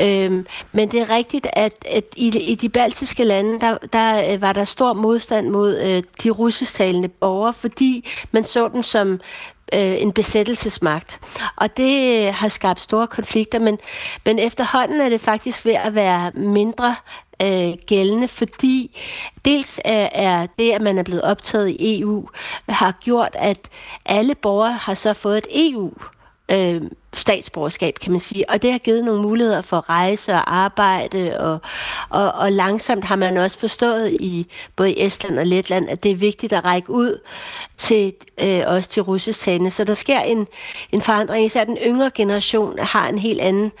Øh, 0.00 0.44
men 0.72 0.90
det 0.90 1.00
er 1.00 1.10
rigtigt, 1.10 1.46
at, 1.52 1.72
at 1.90 2.04
i, 2.16 2.38
i 2.38 2.54
de 2.54 2.68
baltiske 2.68 3.24
lande, 3.24 3.60
der, 3.60 3.78
der 3.92 4.32
øh, 4.32 4.42
var 4.42 4.52
der 4.52 4.64
stor 4.64 4.92
modstand 4.92 5.48
mod 5.48 5.78
øh, 5.78 6.02
de 6.22 6.30
russisktalende 6.30 7.08
borgere, 7.08 7.52
fordi 7.52 8.08
man 8.32 8.44
så 8.44 8.68
dem 8.68 8.82
som 8.82 9.20
øh, 9.72 10.00
en 10.02 10.12
besættelsesmagt. 10.12 11.20
Og 11.56 11.76
det 11.76 12.26
øh, 12.26 12.34
har 12.34 12.48
skabt 12.48 12.80
store 12.80 13.06
konflikter, 13.06 13.58
men, 13.58 13.78
men 14.24 14.38
efterhånden 14.38 15.00
er 15.00 15.08
det 15.08 15.20
faktisk 15.20 15.64
ved 15.64 15.74
at 15.74 15.94
være 15.94 16.30
mindre 16.34 16.96
øh, 17.42 17.74
gældende, 17.86 18.28
fordi 18.28 19.00
dels 19.44 19.80
er, 19.84 20.08
er 20.12 20.46
det, 20.58 20.72
at 20.72 20.82
man 20.82 20.98
er 20.98 21.02
blevet 21.02 21.22
optaget 21.22 21.68
i 21.68 22.00
EU, 22.00 22.28
har 22.68 22.92
gjort, 23.00 23.30
at 23.34 23.68
alle 24.04 24.34
borgere 24.34 24.72
har 24.72 24.94
så 24.94 25.12
fået 25.12 25.38
et 25.38 25.70
EU 25.70 25.92
øh, 26.48 26.82
statsborgerskab, 27.14 27.94
kan 27.94 28.12
man 28.12 28.20
sige. 28.20 28.50
Og 28.50 28.62
det 28.62 28.72
har 28.72 28.78
givet 28.78 29.04
nogle 29.04 29.22
muligheder 29.22 29.60
for 29.60 29.88
rejse 29.90 30.32
og 30.32 30.56
arbejde, 30.56 31.40
og, 31.40 31.58
og, 32.08 32.32
og 32.32 32.52
langsomt 32.52 33.04
har 33.04 33.16
man 33.16 33.36
også 33.36 33.58
forstået 33.58 34.12
i 34.20 34.46
både 34.76 35.04
Estland 35.04 35.38
og 35.38 35.46
Letland, 35.46 35.88
at 35.88 36.02
det 36.02 36.10
er 36.10 36.16
vigtigt 36.16 36.52
at 36.52 36.64
række 36.64 36.90
ud 36.90 37.20
til 37.76 38.12
øh, 38.38 38.62
også 38.66 38.90
til 38.90 39.02
russisktalende. 39.02 39.70
Så 39.70 39.84
der 39.84 39.94
sker 39.94 40.20
en, 40.20 40.46
en 40.92 41.00
forandring. 41.00 41.44
Især 41.44 41.64
den 41.64 41.76
yngre 41.76 42.10
generation 42.14 42.78
har 42.78 43.08
en 43.08 43.18
helt 43.18 43.40
anden, 43.40 43.72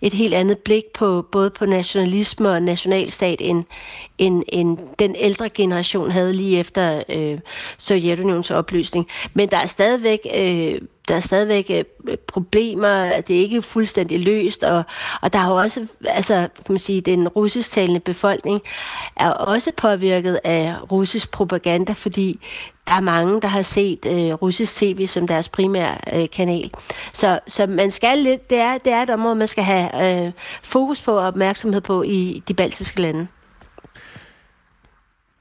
et 0.00 0.12
helt 0.12 0.34
andet 0.34 0.58
blik 0.58 0.84
på 0.94 1.26
både 1.32 1.50
på 1.50 1.66
nationalisme 1.66 2.50
og 2.50 2.62
nationalstat, 2.62 3.40
end, 3.40 3.64
end, 4.18 4.42
end 4.48 4.78
den 4.98 5.16
ældre 5.18 5.48
generation 5.48 6.10
havde 6.10 6.32
lige 6.32 6.58
efter 6.58 7.02
øh, 7.08 7.38
Sovjetunionens 7.78 8.50
opløsning. 8.50 9.08
Men 9.34 9.50
der 9.50 9.58
er 9.58 9.66
stadigvæk 9.66 10.18
øh, 10.34 10.80
der 11.08 11.14
er 11.14 11.20
stadigvæk 11.20 11.70
øh, 11.70 12.16
problemer, 12.16 13.20
det 13.20 13.36
er 13.36 13.40
ikke 13.40 13.62
fuldstændig 13.62 14.20
løst, 14.20 14.64
og, 14.64 14.82
og 15.22 15.32
der 15.32 15.38
har 15.38 15.50
jo 15.50 15.56
også, 15.56 15.86
altså, 16.04 16.34
kan 16.34 16.72
man 16.72 16.78
sige, 16.78 17.00
den 17.00 17.28
russisktalende 17.28 18.00
befolkning 18.00 18.60
er 19.16 19.30
også 19.30 19.72
påvirket 19.76 20.40
af 20.44 20.74
russisk 20.92 21.30
propaganda, 21.30 21.92
fordi 21.92 22.40
der 22.88 22.94
er 22.94 23.00
mange, 23.00 23.40
der 23.40 23.48
har 23.48 23.62
set 23.62 24.06
øh, 24.06 24.32
russisk 24.32 24.76
tv 24.76 25.06
som 25.06 25.26
deres 25.26 25.48
primære 25.48 25.96
øh, 26.12 26.30
kanal. 26.30 26.70
Så, 27.12 27.40
så 27.46 27.66
man 27.66 27.90
skal 27.90 28.18
lidt, 28.18 28.50
det 28.50 28.58
er, 28.58 28.78
det 28.78 28.92
er 28.92 29.02
et 29.02 29.10
område, 29.10 29.34
man 29.34 29.46
skal 29.46 29.64
have 29.64 30.26
øh, 30.26 30.32
fokus 30.62 31.02
på 31.02 31.18
og 31.18 31.26
opmærksomhed 31.26 31.80
på 31.80 32.02
i 32.02 32.42
de 32.48 32.54
baltiske 32.54 33.00
lande. 33.00 33.26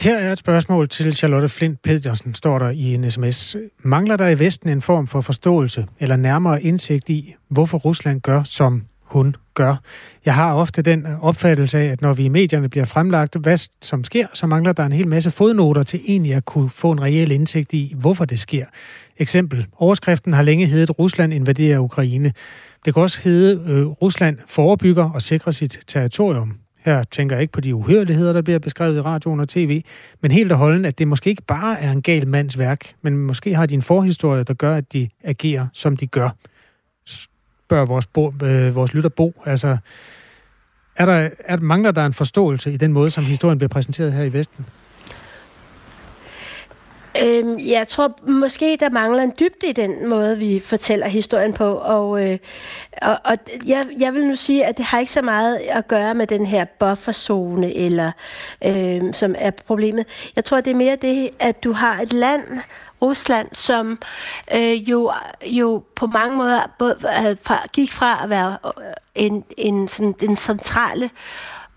Her 0.04 0.18
er 0.18 0.32
et 0.32 0.38
spørgsmål 0.38 0.90
til 0.90 1.14
Charlotte 1.14 1.50
Flint 1.50 1.82
Pedersen, 1.82 2.36
står 2.36 2.60
der 2.60 2.70
i 2.70 2.94
en 2.94 3.12
sms. 3.12 3.56
Mangler 3.84 4.16
der 4.18 4.28
i 4.28 4.40
Vesten 4.40 4.70
en 4.70 4.82
form 4.82 5.08
for 5.08 5.22
forståelse 5.22 5.86
eller 6.00 6.16
nærmere 6.16 6.64
indsigt 6.64 7.10
i, 7.10 7.36
hvorfor 7.50 7.78
Rusland 7.78 8.22
gør, 8.22 8.44
som 8.44 8.84
hun 9.02 9.36
gør? 9.54 9.76
Jeg 10.26 10.36
har 10.36 10.54
ofte 10.54 10.82
den 10.82 11.06
opfattelse 11.22 11.78
af, 11.78 11.86
at 11.86 12.02
når 12.02 12.14
vi 12.14 12.26
i 12.26 12.30
medierne 12.30 12.70
bliver 12.70 12.86
fremlagt, 12.86 13.36
hvad 13.36 13.58
som 13.82 14.04
sker, 14.04 14.28
så 14.34 14.48
mangler 14.48 14.72
der 14.72 14.86
en 14.86 14.92
hel 14.92 15.08
masse 15.08 15.32
fodnoter 15.32 15.84
til 15.84 16.02
egentlig 16.08 16.34
at 16.34 16.46
kunne 16.46 16.70
få 16.70 16.92
en 16.92 17.02
reel 17.02 17.32
indsigt 17.32 17.74
i, 17.74 17.94
hvorfor 17.98 18.26
det 18.26 18.40
sker. 18.40 18.66
Eksempel. 19.18 19.66
Overskriften 19.78 20.34
har 20.34 20.44
længe 20.44 20.68
heddet 20.68 21.00
Rusland 21.00 21.34
invaderer 21.34 21.80
Ukraine. 21.80 22.34
Det 22.86 22.94
kan 22.94 23.04
også 23.04 23.20
hedde 23.24 23.64
øh, 23.68 23.86
Rusland 23.86 24.38
forebygger 24.48 25.10
og 25.10 25.22
sikrer 25.22 25.52
sit 25.52 25.80
territorium. 25.88 26.63
Her 26.86 27.04
tænker 27.04 27.36
jeg 27.36 27.42
ikke 27.42 27.52
på 27.52 27.62
de 27.62 27.76
uhørligheder, 27.76 28.34
der 28.34 28.42
bliver 28.42 28.60
beskrevet 28.60 28.98
i 28.98 29.02
radioen 29.02 29.40
og 29.40 29.50
tv, 29.50 29.84
men 30.22 30.32
helt 30.32 30.52
og 30.52 30.58
holden, 30.58 30.86
at 30.86 31.00
det 31.00 31.08
måske 31.08 31.30
ikke 31.30 31.44
bare 31.48 31.80
er 31.80 31.92
en 31.92 32.02
gal 32.02 32.28
mands 32.28 32.58
værk, 32.58 32.96
men 33.02 33.18
måske 33.18 33.56
har 33.56 33.66
de 33.66 33.74
en 33.74 33.82
forhistorie, 33.82 34.44
der 34.44 34.54
gør, 34.54 34.76
at 34.76 34.94
de 34.94 35.10
agerer, 35.24 35.68
som 35.74 35.98
de 35.98 36.08
gør. 36.08 36.30
Spørger 37.06 37.86
vores, 37.86 38.06
bo, 38.06 38.34
øh, 38.44 38.76
vores 38.76 38.94
lytter 38.94 39.10
Bo. 39.10 39.42
Altså, 39.46 39.78
er 40.96 41.06
der, 41.06 41.30
er, 41.40 41.58
mangler 41.58 41.92
der 41.92 42.06
en 42.06 42.14
forståelse 42.14 42.74
i 42.74 42.78
den 42.78 42.94
måde, 42.94 43.10
som 43.10 43.24
historien 43.24 43.58
bliver 43.58 43.70
præsenteret 43.70 44.14
her 44.14 44.24
i 44.24 44.34
Vesten? 44.34 44.66
Øhm, 47.22 47.60
jeg 47.60 47.88
tror 47.88 48.30
måske, 48.32 48.78
der 48.80 48.90
mangler 48.90 49.24
en 49.24 49.34
dybde 49.40 49.68
i 49.68 49.72
den 49.72 50.08
måde, 50.08 50.38
vi 50.38 50.60
fortæller 50.60 51.08
historien 51.08 51.54
på. 51.54 51.74
Og, 51.74 52.24
øh, 52.26 52.40
og, 53.02 53.20
og 53.26 53.38
jeg, 53.66 53.86
jeg 54.00 54.14
vil 54.14 54.28
nu 54.28 54.36
sige, 54.36 54.66
at 54.66 54.78
det 54.78 54.86
har 54.86 55.00
ikke 55.00 55.12
så 55.12 55.22
meget 55.22 55.56
at 55.56 55.88
gøre 55.88 56.14
med 56.14 56.28
den 56.28 56.46
her 56.46 56.66
bufferzone, 56.66 57.74
eller, 57.74 58.12
øh, 58.66 59.14
som 59.14 59.36
er 59.38 59.52
problemet. 59.52 60.06
Jeg 60.36 60.46
tror, 60.46 60.62
det 60.62 60.72
er 60.72 60.76
mere 60.76 60.96
det, 60.96 61.30
at 61.40 61.64
du 61.64 61.72
har 61.72 62.02
et 62.02 62.14
land, 62.14 62.44
Rusland, 63.02 63.48
som 63.52 64.00
øh, 64.54 64.90
jo, 64.90 65.12
jo 65.46 65.84
på 65.96 66.08
mange 66.08 66.38
måder 66.38 66.62
både, 66.80 66.96
øh, 67.26 67.38
fra, 67.44 67.68
gik 67.74 67.92
fra 67.92 68.24
at 68.24 68.30
være 68.30 68.58
øh, 68.66 68.94
en, 69.16 69.44
en, 69.58 69.88
sådan, 69.88 70.12
den 70.20 70.36
centrale 70.36 71.10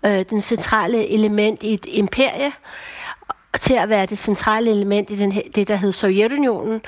øh, 0.05 0.25
den 0.29 0.41
centrale 0.41 1.07
element 1.07 1.63
i 1.63 1.73
et 1.73 1.85
imperie, 1.85 2.51
til 3.57 3.73
at 3.73 3.89
være 3.89 4.05
det 4.05 4.17
centrale 4.17 4.71
element 4.71 5.09
i 5.09 5.15
den, 5.15 5.41
det, 5.55 5.67
der 5.67 5.75
hed 5.75 5.91
Sovjetunionen. 5.91 6.81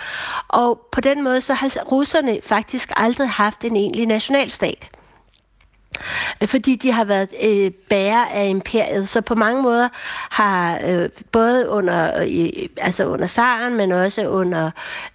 Og 0.48 0.88
på 0.92 1.02
den 1.02 1.24
måde 1.24 1.42
så 1.42 1.54
har 1.54 1.84
russerne 1.92 2.40
faktisk 2.44 2.92
aldrig 2.96 3.30
haft 3.30 3.64
en 3.64 3.76
egentlig 3.76 4.06
nationalstat 4.06 4.90
Øh, 6.42 6.48
fordi 6.48 6.76
de 6.76 6.92
har 6.92 7.04
været 7.04 7.30
øh, 7.44 7.72
bærer 7.90 8.26
af 8.26 8.48
imperiet. 8.48 9.10
Så 9.10 9.22
på 9.22 9.36
mange 9.36 9.62
måder 9.62 9.90
har 10.30 10.80
øh, 10.84 11.10
både 11.32 11.70
under, 11.70 12.22
øh, 12.24 12.70
altså 12.78 13.06
under 13.06 13.28
Saren, 13.28 13.76
men 13.76 13.92
også 13.92 14.28
under 14.28 14.72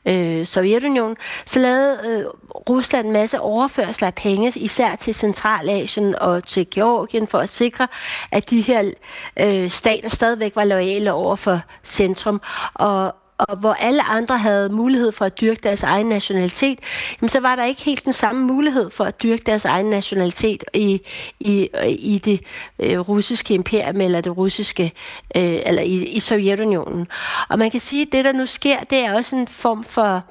øh, 0.07 0.47
Sovjetunionen, 0.47 1.17
så 1.47 1.59
lavede 1.59 2.01
øh, 2.05 2.25
Rusland 2.71 3.07
en 3.07 3.13
masse 3.13 3.41
overførsler 3.41 4.07
af 4.09 4.15
penge, 4.15 4.53
især 4.57 4.95
til 4.97 5.15
Centralasien 5.15 6.15
og 6.15 6.45
til 6.45 6.67
Georgien, 6.71 7.27
for 7.27 7.39
at 7.39 7.49
sikre, 7.49 7.89
at 8.33 8.51
de 8.51 8.61
her 8.61 8.91
øh, 9.37 9.71
stater 9.71 10.09
stadigvæk 10.09 10.57
var 10.57 10.65
loyale 10.65 11.13
over 11.13 11.37
for 11.37 11.61
centrum. 11.85 12.41
Og 12.75 13.15
og 13.39 13.57
hvor 13.57 13.73
alle 13.73 14.03
andre 14.03 14.39
havde 14.39 14.69
mulighed 14.69 15.13
for 15.13 15.25
at 15.25 15.41
dyrke 15.41 15.61
deres 15.63 15.83
egen 15.83 16.07
nationalitet, 16.07 16.79
jamen 17.21 17.29
så 17.29 17.41
var 17.41 17.57
der 17.57 17.65
ikke 17.65 17.83
helt 17.83 18.05
den 18.05 18.13
samme 18.13 18.47
mulighed 18.47 18.91
for 18.91 19.05
at 19.05 19.23
dyrke 19.23 19.43
deres 19.47 19.65
egen 19.65 19.87
nationalitet 19.87 20.65
i, 20.75 21.01
i, 21.41 21.69
i 21.99 22.19
det 22.19 22.41
øh, 22.79 22.99
russiske 22.99 23.55
imperium 23.55 24.01
eller 24.01 24.21
det 24.21 24.37
russiske, 24.37 24.93
øh, 25.37 25.61
eller 25.67 25.83
i, 25.83 26.05
i 26.05 26.21
Sovjetunionen. 26.21 27.07
Og 27.49 27.59
man 27.59 27.71
kan 27.71 27.81
sige, 27.81 28.03
at 28.03 28.13
det 28.13 28.25
der 28.25 28.33
nu 28.33 28.47
sker, 28.47 28.81
det 28.81 28.99
er 28.99 29.15
også 29.15 29.37
en 29.37 29.49
form 29.49 29.85
for, 29.85 30.23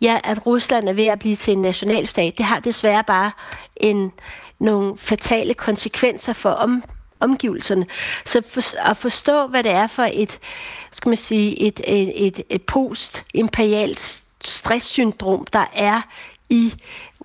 ja, 0.00 0.18
at 0.24 0.46
Rusland 0.46 0.88
er 0.88 0.92
ved 0.92 1.06
at 1.06 1.18
blive 1.18 1.36
til 1.36 1.52
en 1.52 1.62
nationalstat. 1.62 2.38
Det 2.38 2.46
har 2.46 2.60
desværre 2.60 3.04
bare 3.04 3.30
en, 3.76 4.12
nogle 4.58 4.98
fatale 4.98 5.54
konsekvenser 5.54 6.32
for 6.32 6.50
om, 6.50 6.82
omgivelserne. 7.20 7.86
Så 8.24 8.42
for, 8.48 8.88
at 8.90 8.96
forstå, 8.96 9.46
hvad 9.46 9.62
det 9.62 9.72
er 9.72 9.86
for 9.86 10.08
et, 10.12 10.38
skal 10.94 11.08
man 11.08 11.16
sige, 11.16 11.60
et, 11.60 11.80
et, 11.86 12.26
et, 12.26 12.42
et 12.50 12.62
post-imperialt 12.62 14.22
stresssyndrom, 14.44 15.46
der 15.52 15.64
er 15.72 16.00
i 16.50 16.74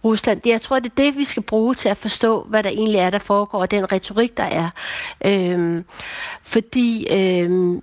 Rusland. 0.04 0.42
Jeg 0.46 0.62
tror, 0.62 0.80
det 0.80 0.92
er 0.92 1.04
det, 1.04 1.18
vi 1.18 1.24
skal 1.24 1.44
bruge 1.44 1.76
til 1.76 1.90
at 1.90 1.98
forstå, 1.98 2.46
hvad 2.50 2.64
der 2.64 2.70
egentlig 2.70 3.00
er, 3.00 3.10
der 3.10 3.20
foregår, 3.20 3.60
og 3.60 3.72
den 3.72 3.92
retorik, 3.92 4.38
der 4.38 4.44
er. 4.44 4.70
Øhm, 5.26 5.86
fordi, 6.44 7.08
øhm, 7.12 7.82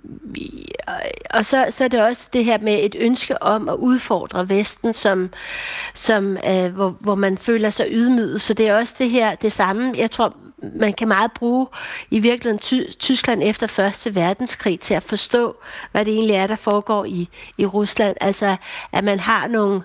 og 1.29 1.45
så, 1.45 1.65
så 1.69 1.83
er 1.83 1.87
det 1.87 2.01
også 2.01 2.29
det 2.33 2.45
her 2.45 2.57
med 2.57 2.83
et 2.83 2.95
ønske 2.99 3.43
om 3.43 3.69
at 3.69 3.75
udfordre 3.75 4.49
Vesten, 4.49 4.93
som, 4.93 5.29
som 5.93 6.37
øh, 6.49 6.75
hvor, 6.75 6.95
hvor 6.99 7.15
man 7.15 7.37
føler 7.37 7.69
sig 7.69 7.87
ydmyget. 7.89 8.41
Så 8.41 8.53
det 8.53 8.67
er 8.67 8.75
også 8.75 8.95
det 8.97 9.09
her, 9.09 9.35
det 9.35 9.51
samme. 9.51 9.93
Jeg 9.97 10.11
tror, 10.11 10.35
man 10.61 10.93
kan 10.93 11.07
meget 11.07 11.31
bruge 11.31 11.67
i 12.11 12.19
virkeligheden 12.19 12.59
Ty- 12.59 12.91
Tyskland 12.99 13.43
efter 13.43 13.67
Første 13.67 14.15
Verdenskrig 14.15 14.79
til 14.79 14.93
at 14.93 15.03
forstå, 15.03 15.55
hvad 15.91 16.05
det 16.05 16.13
egentlig 16.13 16.35
er, 16.35 16.47
der 16.47 16.55
foregår 16.55 17.05
i, 17.05 17.29
i 17.57 17.65
Rusland. 17.65 18.17
Altså, 18.21 18.55
at 18.91 19.03
man 19.03 19.19
har 19.19 19.47
nogle, 19.47 19.81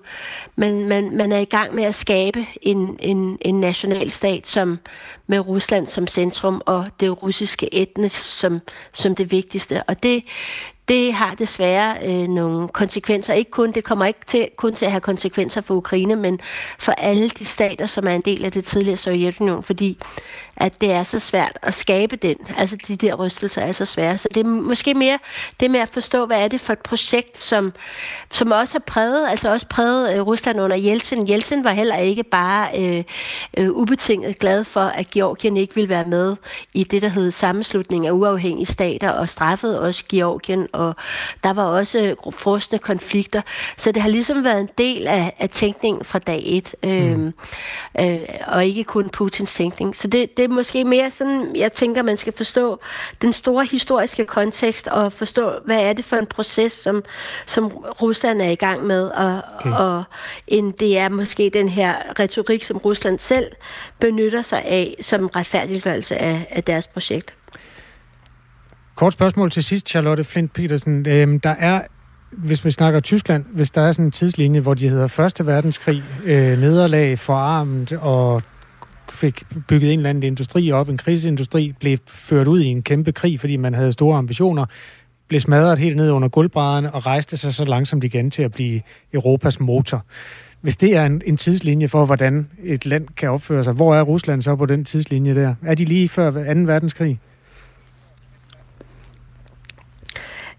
man, 0.56 0.88
man, 0.88 1.16
man 1.16 1.32
er 1.32 1.38
i 1.38 1.44
gang 1.44 1.74
med 1.74 1.84
at 1.84 1.94
skabe 1.94 2.21
en, 2.62 2.96
en, 3.00 3.38
en 3.40 3.60
nationalstat 3.60 4.46
som 4.48 4.78
med 5.26 5.38
Rusland 5.40 5.86
som 5.86 6.06
centrum 6.06 6.62
og 6.66 6.86
det 7.00 7.22
russiske 7.22 7.74
etnis 7.74 8.12
som, 8.12 8.60
som 8.92 9.14
det 9.14 9.30
vigtigste. 9.30 9.82
Og 9.82 10.02
det, 10.02 10.24
det 10.88 11.12
har 11.14 11.34
desværre 11.34 11.96
øh, 12.04 12.28
nogle 12.28 12.68
konsekvenser. 12.68 13.34
Ikke 13.34 13.50
kun, 13.50 13.72
det 13.72 13.84
kommer 13.84 14.06
ikke 14.06 14.20
til, 14.26 14.48
kun 14.56 14.74
til 14.74 14.84
at 14.84 14.90
have 14.90 15.00
konsekvenser 15.00 15.60
for 15.60 15.74
Ukraine, 15.74 16.16
men 16.16 16.40
for 16.78 16.92
alle 16.92 17.28
de 17.28 17.44
stater, 17.44 17.86
som 17.86 18.06
er 18.06 18.14
en 18.14 18.20
del 18.20 18.44
af 18.44 18.52
det 18.52 18.64
tidligere 18.64 18.96
Sovjetunion, 18.96 19.62
fordi 19.62 19.98
at 20.56 20.80
det 20.80 20.92
er 20.92 21.02
så 21.02 21.18
svært 21.18 21.58
at 21.62 21.74
skabe 21.74 22.16
den. 22.16 22.36
Altså 22.56 22.76
de 22.88 22.96
der 22.96 23.14
rystelser 23.14 23.62
er 23.62 23.72
så 23.72 23.84
svære. 23.84 24.18
Så 24.18 24.28
det 24.34 24.40
er 24.40 24.48
måske 24.48 24.94
mere 24.94 25.18
det 25.60 25.70
med 25.70 25.80
at 25.80 25.88
forstå, 25.88 26.26
hvad 26.26 26.40
er 26.40 26.48
det 26.48 26.60
for 26.60 26.72
et 26.72 26.78
projekt, 26.78 27.40
som, 27.40 27.72
som 28.30 28.52
også 28.52 28.74
har 28.74 28.82
præget, 28.86 29.28
altså 29.28 29.50
også 29.50 29.66
præget 29.66 30.14
øh, 30.16 30.26
Rusland 30.26 30.60
under 30.60 30.76
Jeltsin. 30.76 31.28
Jeltsin 31.28 31.64
var 31.64 31.72
heller 31.72 31.96
ikke 31.96 32.22
bare 32.22 32.68
øh, 32.78 33.04
øh, 33.56 33.70
ubetinget 33.70 34.38
glad 34.38 34.64
for, 34.64 34.80
at 34.80 35.10
Georgien 35.10 35.56
ikke 35.56 35.74
ville 35.74 35.88
være 35.88 36.04
med 36.04 36.36
i 36.74 36.84
det, 36.84 37.02
der 37.02 37.08
hed 37.08 37.30
sammenslutning 37.30 38.06
af 38.06 38.10
uafhængige 38.10 38.66
stater, 38.66 39.10
og 39.10 39.28
straffede 39.28 39.80
også 39.80 40.04
Georgien, 40.08 40.68
og 40.72 40.96
der 41.44 41.52
var 41.52 41.64
også 41.64 42.14
frosne 42.32 42.78
konflikter. 42.78 43.42
Så 43.76 43.92
det 43.92 44.02
har 44.02 44.08
ligesom 44.08 44.44
været 44.44 44.60
en 44.60 44.68
del 44.78 45.06
af, 45.06 45.32
af 45.38 45.50
tænkningen 45.50 46.04
fra 46.04 46.18
dag 46.18 46.42
et, 46.44 46.74
øh, 46.82 47.18
mm. 47.18 47.32
øh, 48.00 48.20
og 48.46 48.66
ikke 48.66 48.84
kun 48.84 49.08
Putins 49.08 49.54
tænkning. 49.54 49.96
Så 49.96 50.08
det, 50.08 50.36
det 50.36 50.41
er 50.44 50.48
måske 50.48 50.84
mere 50.84 51.10
sådan, 51.10 51.56
jeg 51.56 51.72
tænker, 51.72 52.02
man 52.02 52.16
skal 52.16 52.32
forstå 52.36 52.80
den 53.22 53.32
store 53.32 53.64
historiske 53.64 54.24
kontekst, 54.24 54.88
og 54.88 55.12
forstå, 55.12 55.52
hvad 55.64 55.80
er 55.80 55.92
det 55.92 56.04
for 56.04 56.16
en 56.16 56.26
proces, 56.26 56.72
som, 56.72 57.04
som 57.46 57.66
Rusland 58.02 58.42
er 58.42 58.50
i 58.50 58.54
gang 58.54 58.86
med, 58.86 59.02
og, 59.02 59.40
okay. 59.58 59.72
og 59.72 60.04
end 60.46 60.72
det 60.72 60.98
er 60.98 61.08
måske 61.08 61.50
den 61.54 61.68
her 61.68 61.94
retorik, 62.18 62.64
som 62.64 62.76
Rusland 62.76 63.18
selv 63.18 63.46
benytter 64.00 64.42
sig 64.42 64.64
af 64.64 64.96
som 65.00 65.26
retfærdiggørelse 65.26 66.16
af, 66.16 66.46
af 66.50 66.64
deres 66.64 66.86
projekt. 66.86 67.34
Kort 68.94 69.12
spørgsmål 69.12 69.50
til 69.50 69.62
sidst, 69.62 69.88
Charlotte 69.88 70.24
Flint 70.24 70.52
Petersen. 70.52 71.08
Øhm, 71.08 71.40
der 71.40 71.54
er 71.58 71.80
hvis 72.32 72.64
vi 72.64 72.70
snakker 72.70 73.00
Tyskland, 73.00 73.44
hvis 73.52 73.70
der 73.70 73.80
er 73.80 73.92
sådan 73.92 74.04
en 74.04 74.10
tidslinje, 74.10 74.60
hvor 74.60 74.74
de 74.74 74.88
hedder 74.88 75.06
Første 75.06 75.46
Verdenskrig, 75.46 76.02
øh, 76.24 76.58
nederlag, 76.58 77.18
forarmet 77.18 77.92
og 77.92 78.42
fik 79.10 79.42
bygget 79.68 79.92
en 79.92 79.98
eller 79.98 80.10
anden 80.10 80.22
industri 80.22 80.72
op, 80.72 80.88
en 80.88 80.98
krigsindustri, 80.98 81.74
blev 81.80 81.98
ført 82.06 82.48
ud 82.48 82.60
i 82.60 82.66
en 82.66 82.82
kæmpe 82.82 83.12
krig, 83.12 83.40
fordi 83.40 83.56
man 83.56 83.74
havde 83.74 83.92
store 83.92 84.18
ambitioner, 84.18 84.66
blev 85.28 85.40
smadret 85.40 85.78
helt 85.78 85.96
ned 85.96 86.10
under 86.10 86.28
gulvbrædderne 86.28 86.94
og 86.94 87.06
rejste 87.06 87.36
sig 87.36 87.54
så 87.54 87.64
langsomt 87.64 88.04
igen 88.04 88.30
til 88.30 88.42
at 88.42 88.52
blive 88.52 88.80
Europas 89.14 89.60
motor. 89.60 90.04
Hvis 90.60 90.76
det 90.76 90.96
er 90.96 91.06
en, 91.06 91.22
en 91.26 91.36
tidslinje 91.36 91.88
for, 91.88 92.04
hvordan 92.04 92.50
et 92.62 92.86
land 92.86 93.08
kan 93.16 93.30
opføre 93.30 93.64
sig, 93.64 93.72
hvor 93.72 93.94
er 93.94 94.02
Rusland 94.02 94.42
så 94.42 94.56
på 94.56 94.66
den 94.66 94.84
tidslinje 94.84 95.34
der? 95.34 95.54
Er 95.62 95.74
de 95.74 95.84
lige 95.84 96.08
før 96.08 96.30
2. 96.30 96.38
verdenskrig? 96.40 97.20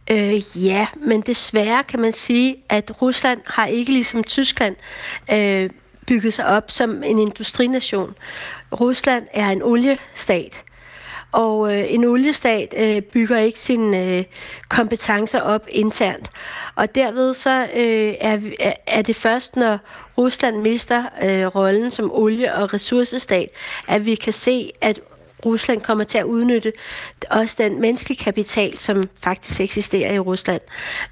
Øh, 0.10 0.66
ja, 0.66 0.88
men 1.08 1.22
desværre 1.22 1.84
kan 1.84 2.00
man 2.00 2.12
sige, 2.12 2.56
at 2.70 3.02
Rusland 3.02 3.40
har 3.46 3.66
ikke 3.66 3.92
ligesom 3.92 4.24
Tyskland 4.24 4.76
øh, 5.32 5.70
bygget 6.08 6.34
sig 6.34 6.46
op 6.46 6.72
som 6.72 7.04
en 7.04 7.20
industrination. 7.20 8.16
Rusland 8.72 9.28
er 9.34 9.50
en 9.50 9.62
oliestat, 9.64 10.64
og 11.32 11.74
øh, 11.74 11.94
en 11.94 12.04
oliestat 12.04 12.74
øh, 12.78 13.02
bygger 13.02 13.38
ikke 13.38 13.60
sine 13.60 13.98
øh, 14.06 14.24
kompetencer 14.70 15.42
op 15.42 15.66
internt. 15.70 16.32
Og 16.76 16.96
derved 16.96 17.34
så 17.34 17.68
øh, 17.76 18.14
er, 18.22 18.40
er 18.88 19.02
det 19.02 19.16
først, 19.16 19.56
når 19.56 19.78
Rusland 20.18 20.58
mister 20.58 21.04
øh, 21.24 21.46
rollen 21.46 21.92
som 21.92 22.12
olie- 22.12 22.54
og 22.56 22.74
ressourcestat, 22.74 23.50
at 23.88 24.06
vi 24.06 24.16
kan 24.16 24.34
se, 24.34 24.72
at 24.82 25.00
Rusland 25.46 25.82
kommer 25.82 26.04
til 26.04 26.18
at 26.18 26.24
udnytte 26.24 26.74
også 27.30 27.56
den 27.58 27.82
menneskelige 27.82 28.24
kapital, 28.24 28.78
som 28.78 29.04
faktisk 29.24 29.62
eksisterer 29.62 30.14
i 30.14 30.20
Rusland. 30.20 30.62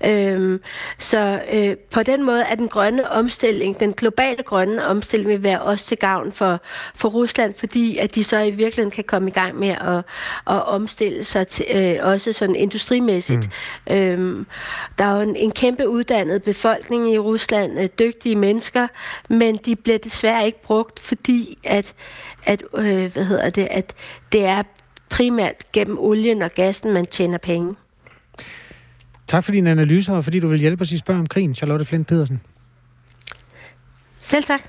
Øhm, 0.06 0.62
så 1.00 1.42
øh, 1.52 1.78
på 1.92 2.04
den 2.04 2.24
måde 2.24 2.42
er 2.42 2.56
den 2.56 2.68
grønne 2.68 3.12
omstilling, 3.12 3.80
den 3.80 3.94
globale 3.94 4.44
grønne 4.44 4.86
omstilling 4.86 5.30
vil 5.30 5.44
være 5.44 5.62
også 5.62 5.86
til 5.86 5.98
gavn 5.98 6.32
for, 6.32 6.60
for 6.96 7.10
Rusland, 7.10 7.54
fordi 7.58 7.98
at 7.98 8.16
de 8.16 8.24
så 8.24 8.38
i 8.40 8.52
virkeligheden 8.52 8.92
kan 8.92 9.04
komme 9.04 9.30
i 9.30 9.34
gang 9.34 9.60
med 9.60 9.70
at, 9.70 9.98
at 10.56 10.66
omstille 10.68 11.24
sig 11.24 11.48
til, 11.48 11.66
øh, 11.74 11.98
også 12.02 12.34
sådan 12.34 12.56
industrimæssigt. 12.56 13.50
Mm. 13.90 13.96
Øhm, 13.96 14.46
der 14.98 15.06
er 15.06 15.16
jo 15.16 15.22
en, 15.22 15.36
en 15.36 15.52
kæmpe 15.52 15.90
uddannet 15.90 16.44
befolkning 16.44 17.14
i 17.14 17.18
Rusland, 17.18 17.80
øh, 17.80 17.90
dygtige 18.00 18.36
mennesker, 18.36 18.88
men 19.30 19.56
de 19.56 19.76
bliver 19.76 19.98
desværre 19.98 20.46
ikke 20.46 20.62
brugt, 20.64 21.00
fordi 21.00 21.58
at 21.64 21.94
at, 22.44 22.64
øh, 22.78 23.14
hvad 23.14 23.26
hedder 23.26 23.50
det, 23.50 23.68
at 23.72 23.94
det 24.32 24.46
er 24.46 24.64
primært 25.10 25.72
gennem 25.74 25.98
olien 26.00 26.42
og 26.42 26.52
gassen, 26.52 26.94
man 26.94 27.06
tjener 27.06 27.38
penge. 27.38 27.76
Tak 29.28 29.44
for 29.44 29.52
din 29.52 29.68
analyse, 29.68 30.14
og 30.14 30.24
fordi 30.24 30.40
du 30.40 30.48
vil 30.48 30.60
hjælpe 30.60 30.82
os 30.82 30.92
i 30.92 30.98
spørg 30.98 31.18
om 31.18 31.28
krigen, 31.28 31.56
Charlotte 31.56 31.86
Flint 31.86 32.08
Pedersen. 32.08 32.42
Selv 34.20 34.44
tak. 34.44 34.62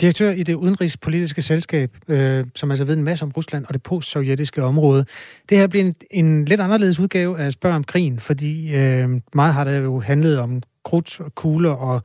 Direktør 0.00 0.30
i 0.30 0.42
det 0.42 0.54
udenrigspolitiske 0.54 1.42
selskab, 1.42 1.90
øh, 2.08 2.44
som 2.54 2.70
altså 2.70 2.84
ved 2.84 2.96
en 2.96 3.04
masse 3.04 3.24
om 3.24 3.30
Rusland 3.30 3.64
og 3.64 3.74
det 3.74 3.82
postsovjetiske 3.82 4.62
område. 4.62 5.04
Det 5.48 5.58
her 5.58 5.66
bliver 5.66 5.84
en, 5.84 5.94
en 6.10 6.44
lidt 6.44 6.60
anderledes 6.60 7.00
udgave 7.00 7.38
af 7.38 7.52
Spørg 7.52 7.74
om 7.74 7.84
krigen, 7.84 8.20
fordi 8.20 8.76
øh, 8.76 9.08
meget 9.34 9.54
har 9.54 9.64
det 9.64 9.82
jo 9.82 10.00
handlet 10.00 10.38
om 10.38 10.62
krudt 10.84 11.20
og 11.20 11.34
kugler 11.34 11.70
og 11.70 12.02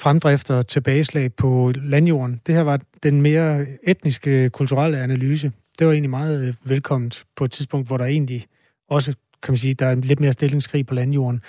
fremdrift 0.00 0.50
og 0.50 0.66
tilbageslag 0.66 1.34
på 1.34 1.72
landjorden. 1.76 2.40
Det 2.46 2.54
her 2.54 2.62
var 2.62 2.80
den 3.02 3.22
mere 3.22 3.66
etniske, 3.82 4.50
kulturelle 4.50 4.98
analyse. 4.98 5.52
Det 5.78 5.86
var 5.86 5.92
egentlig 5.92 6.10
meget 6.10 6.48
øh, 6.48 6.54
velkomment 6.64 7.24
på 7.36 7.44
et 7.44 7.52
tidspunkt, 7.52 7.86
hvor 7.86 7.96
der 7.96 8.04
egentlig 8.04 8.46
også, 8.88 9.14
kan 9.42 9.52
man 9.52 9.58
sige, 9.58 9.74
der 9.74 9.86
er 9.86 9.94
lidt 9.94 10.20
mere 10.20 10.32
stillingskrig 10.32 10.86
på 10.86 10.94
landjorden. 10.94 11.40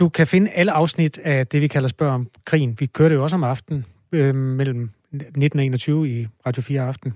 Du 0.00 0.08
kan 0.08 0.26
finde 0.26 0.50
alle 0.50 0.72
afsnit 0.72 1.18
af 1.18 1.46
det, 1.46 1.60
vi 1.60 1.68
kalder 1.68 1.88
Spørg 1.88 2.10
om 2.10 2.28
krigen. 2.44 2.80
Vi 2.80 2.86
kørte 2.86 3.08
det 3.08 3.18
jo 3.18 3.22
også 3.22 3.36
om 3.36 3.44
aftenen 3.44 3.84
øh, 4.12 4.34
mellem 4.34 4.90
19 5.36 5.58
og 5.58 5.64
21 5.64 6.08
i 6.08 6.26
Radio 6.46 6.62
4 6.62 6.82
Aften. 6.82 7.14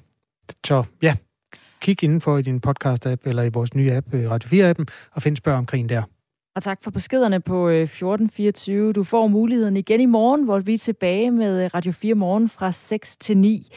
Så 0.66 0.84
ja, 1.02 1.16
kig 1.80 2.04
indenfor 2.04 2.38
i 2.38 2.42
din 2.42 2.60
podcast-app 2.66 3.22
eller 3.24 3.42
i 3.42 3.48
vores 3.48 3.74
nye 3.74 3.92
app, 3.92 4.14
øh, 4.14 4.30
Radio 4.30 4.48
4-appen, 4.48 4.84
og 5.12 5.22
find 5.22 5.36
Spørg 5.36 5.54
om 5.54 5.66
krigen 5.66 5.88
der. 5.88 6.02
Og 6.56 6.62
tak 6.62 6.78
for 6.82 6.90
beskederne 6.90 7.40
på 7.40 7.68
øh, 7.68 7.82
1424. 7.82 8.92
Du 8.92 9.04
får 9.04 9.26
muligheden 9.26 9.76
igen 9.76 10.00
i 10.00 10.06
morgen, 10.06 10.44
hvor 10.44 10.58
vi 10.58 10.74
er 10.74 10.78
tilbage 10.78 11.30
med 11.30 11.64
øh, 11.64 11.70
Radio 11.74 11.92
4 11.92 12.14
morgen 12.14 12.48
fra 12.48 12.72
6 12.72 13.16
til 13.16 13.36
9. 13.36 13.68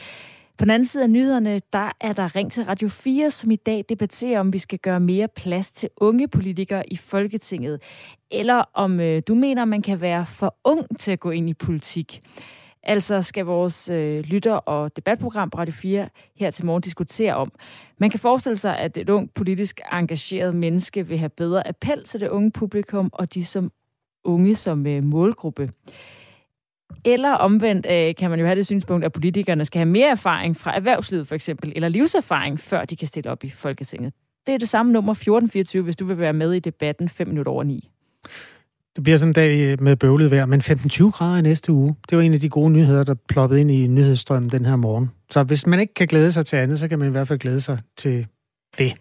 På 0.58 0.64
den 0.64 0.70
anden 0.70 0.86
side 0.86 1.02
af 1.02 1.10
nyhederne, 1.10 1.60
der 1.72 1.92
er 2.00 2.12
der 2.12 2.36
ring 2.36 2.52
til 2.52 2.64
Radio 2.64 2.88
4, 2.88 3.30
som 3.30 3.50
i 3.50 3.56
dag 3.56 3.84
debatterer, 3.88 4.40
om 4.40 4.52
vi 4.52 4.58
skal 4.58 4.78
gøre 4.78 5.00
mere 5.00 5.28
plads 5.28 5.72
til 5.72 5.88
unge 5.96 6.28
politikere 6.28 6.92
i 6.92 6.96
Folketinget. 6.96 7.82
Eller 8.30 8.64
om 8.74 9.00
øh, 9.00 9.22
du 9.28 9.34
mener, 9.34 9.64
man 9.64 9.82
kan 9.82 10.00
være 10.00 10.26
for 10.26 10.56
ung 10.64 10.98
til 10.98 11.12
at 11.12 11.20
gå 11.20 11.30
ind 11.30 11.48
i 11.50 11.54
politik. 11.54 12.20
Altså 12.82 13.22
skal 13.22 13.44
vores 13.44 13.90
øh, 13.90 14.20
lytter- 14.20 14.52
og 14.54 14.96
debatprogram 14.96 15.50
på 15.50 15.58
Radio 15.58 15.72
4 15.72 16.08
her 16.36 16.50
til 16.50 16.66
morgen 16.66 16.82
diskutere 16.82 17.34
om. 17.34 17.52
Man 17.98 18.10
kan 18.10 18.20
forestille 18.20 18.56
sig, 18.56 18.78
at 18.78 18.96
et 18.96 19.10
ung 19.10 19.34
politisk 19.34 19.80
engageret 19.92 20.54
menneske 20.54 21.06
vil 21.06 21.18
have 21.18 21.28
bedre 21.28 21.68
appel 21.68 22.04
til 22.04 22.20
det 22.20 22.28
unge 22.28 22.50
publikum, 22.50 23.10
og 23.12 23.34
de 23.34 23.44
som 23.44 23.72
unge 24.24 24.54
som 24.54 24.86
øh, 24.86 25.02
målgruppe. 25.02 25.70
Eller 27.04 27.30
omvendt 27.30 27.86
øh, 27.90 28.14
kan 28.14 28.30
man 28.30 28.40
jo 28.40 28.46
have 28.46 28.56
det 28.56 28.66
synspunkt, 28.66 29.04
at 29.04 29.12
politikerne 29.12 29.64
skal 29.64 29.78
have 29.78 29.88
mere 29.88 30.08
erfaring 30.08 30.56
fra 30.56 30.76
erhvervslivet 30.76 31.28
for 31.28 31.34
eksempel, 31.34 31.72
eller 31.76 31.88
livserfaring, 31.88 32.60
før 32.60 32.84
de 32.84 32.96
kan 32.96 33.08
stille 33.08 33.30
op 33.30 33.44
i 33.44 33.50
Folketinget. 33.50 34.12
Det 34.46 34.54
er 34.54 34.58
det 34.58 34.68
samme 34.68 34.92
nummer 34.92 35.12
1424, 35.12 35.82
hvis 35.82 35.96
du 35.96 36.04
vil 36.04 36.18
være 36.18 36.32
med 36.32 36.52
i 36.52 36.58
debatten 36.58 37.08
5 37.08 37.28
minutter 37.28 37.52
over 37.52 37.64
9. 37.64 37.90
Det 38.96 39.02
bliver 39.04 39.16
sådan 39.16 39.30
en 39.30 39.32
dag 39.32 39.60
øh, 39.60 39.82
med 39.82 39.96
bøvlet 39.96 40.30
vejr, 40.30 40.46
men 40.46 40.60
15-20 40.60 41.10
grader 41.10 41.38
i 41.38 41.42
næste 41.42 41.72
uge. 41.72 41.96
Det 42.10 42.18
var 42.18 42.24
en 42.24 42.34
af 42.34 42.40
de 42.40 42.48
gode 42.48 42.70
nyheder, 42.70 43.04
der 43.04 43.14
ploppede 43.14 43.60
ind 43.60 43.70
i 43.70 43.86
nyhedsstrømmen 43.86 44.50
den 44.50 44.64
her 44.64 44.76
morgen. 44.76 45.10
Så 45.30 45.42
hvis 45.42 45.66
man 45.66 45.80
ikke 45.80 45.94
kan 45.94 46.06
glæde 46.06 46.32
sig 46.32 46.46
til 46.46 46.56
andet, 46.56 46.78
så 46.78 46.88
kan 46.88 46.98
man 46.98 47.08
i 47.08 47.10
hvert 47.10 47.28
fald 47.28 47.38
glæde 47.38 47.60
sig 47.60 47.78
til 47.96 48.26
det. 48.78 48.92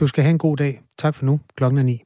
Du 0.00 0.06
skal 0.06 0.22
have 0.24 0.30
en 0.30 0.38
god 0.38 0.56
dag. 0.56 0.80
Tak 0.98 1.14
for 1.14 1.24
nu. 1.24 1.40
Klokken 1.56 1.78
er 1.78 1.82
9. 1.82 2.05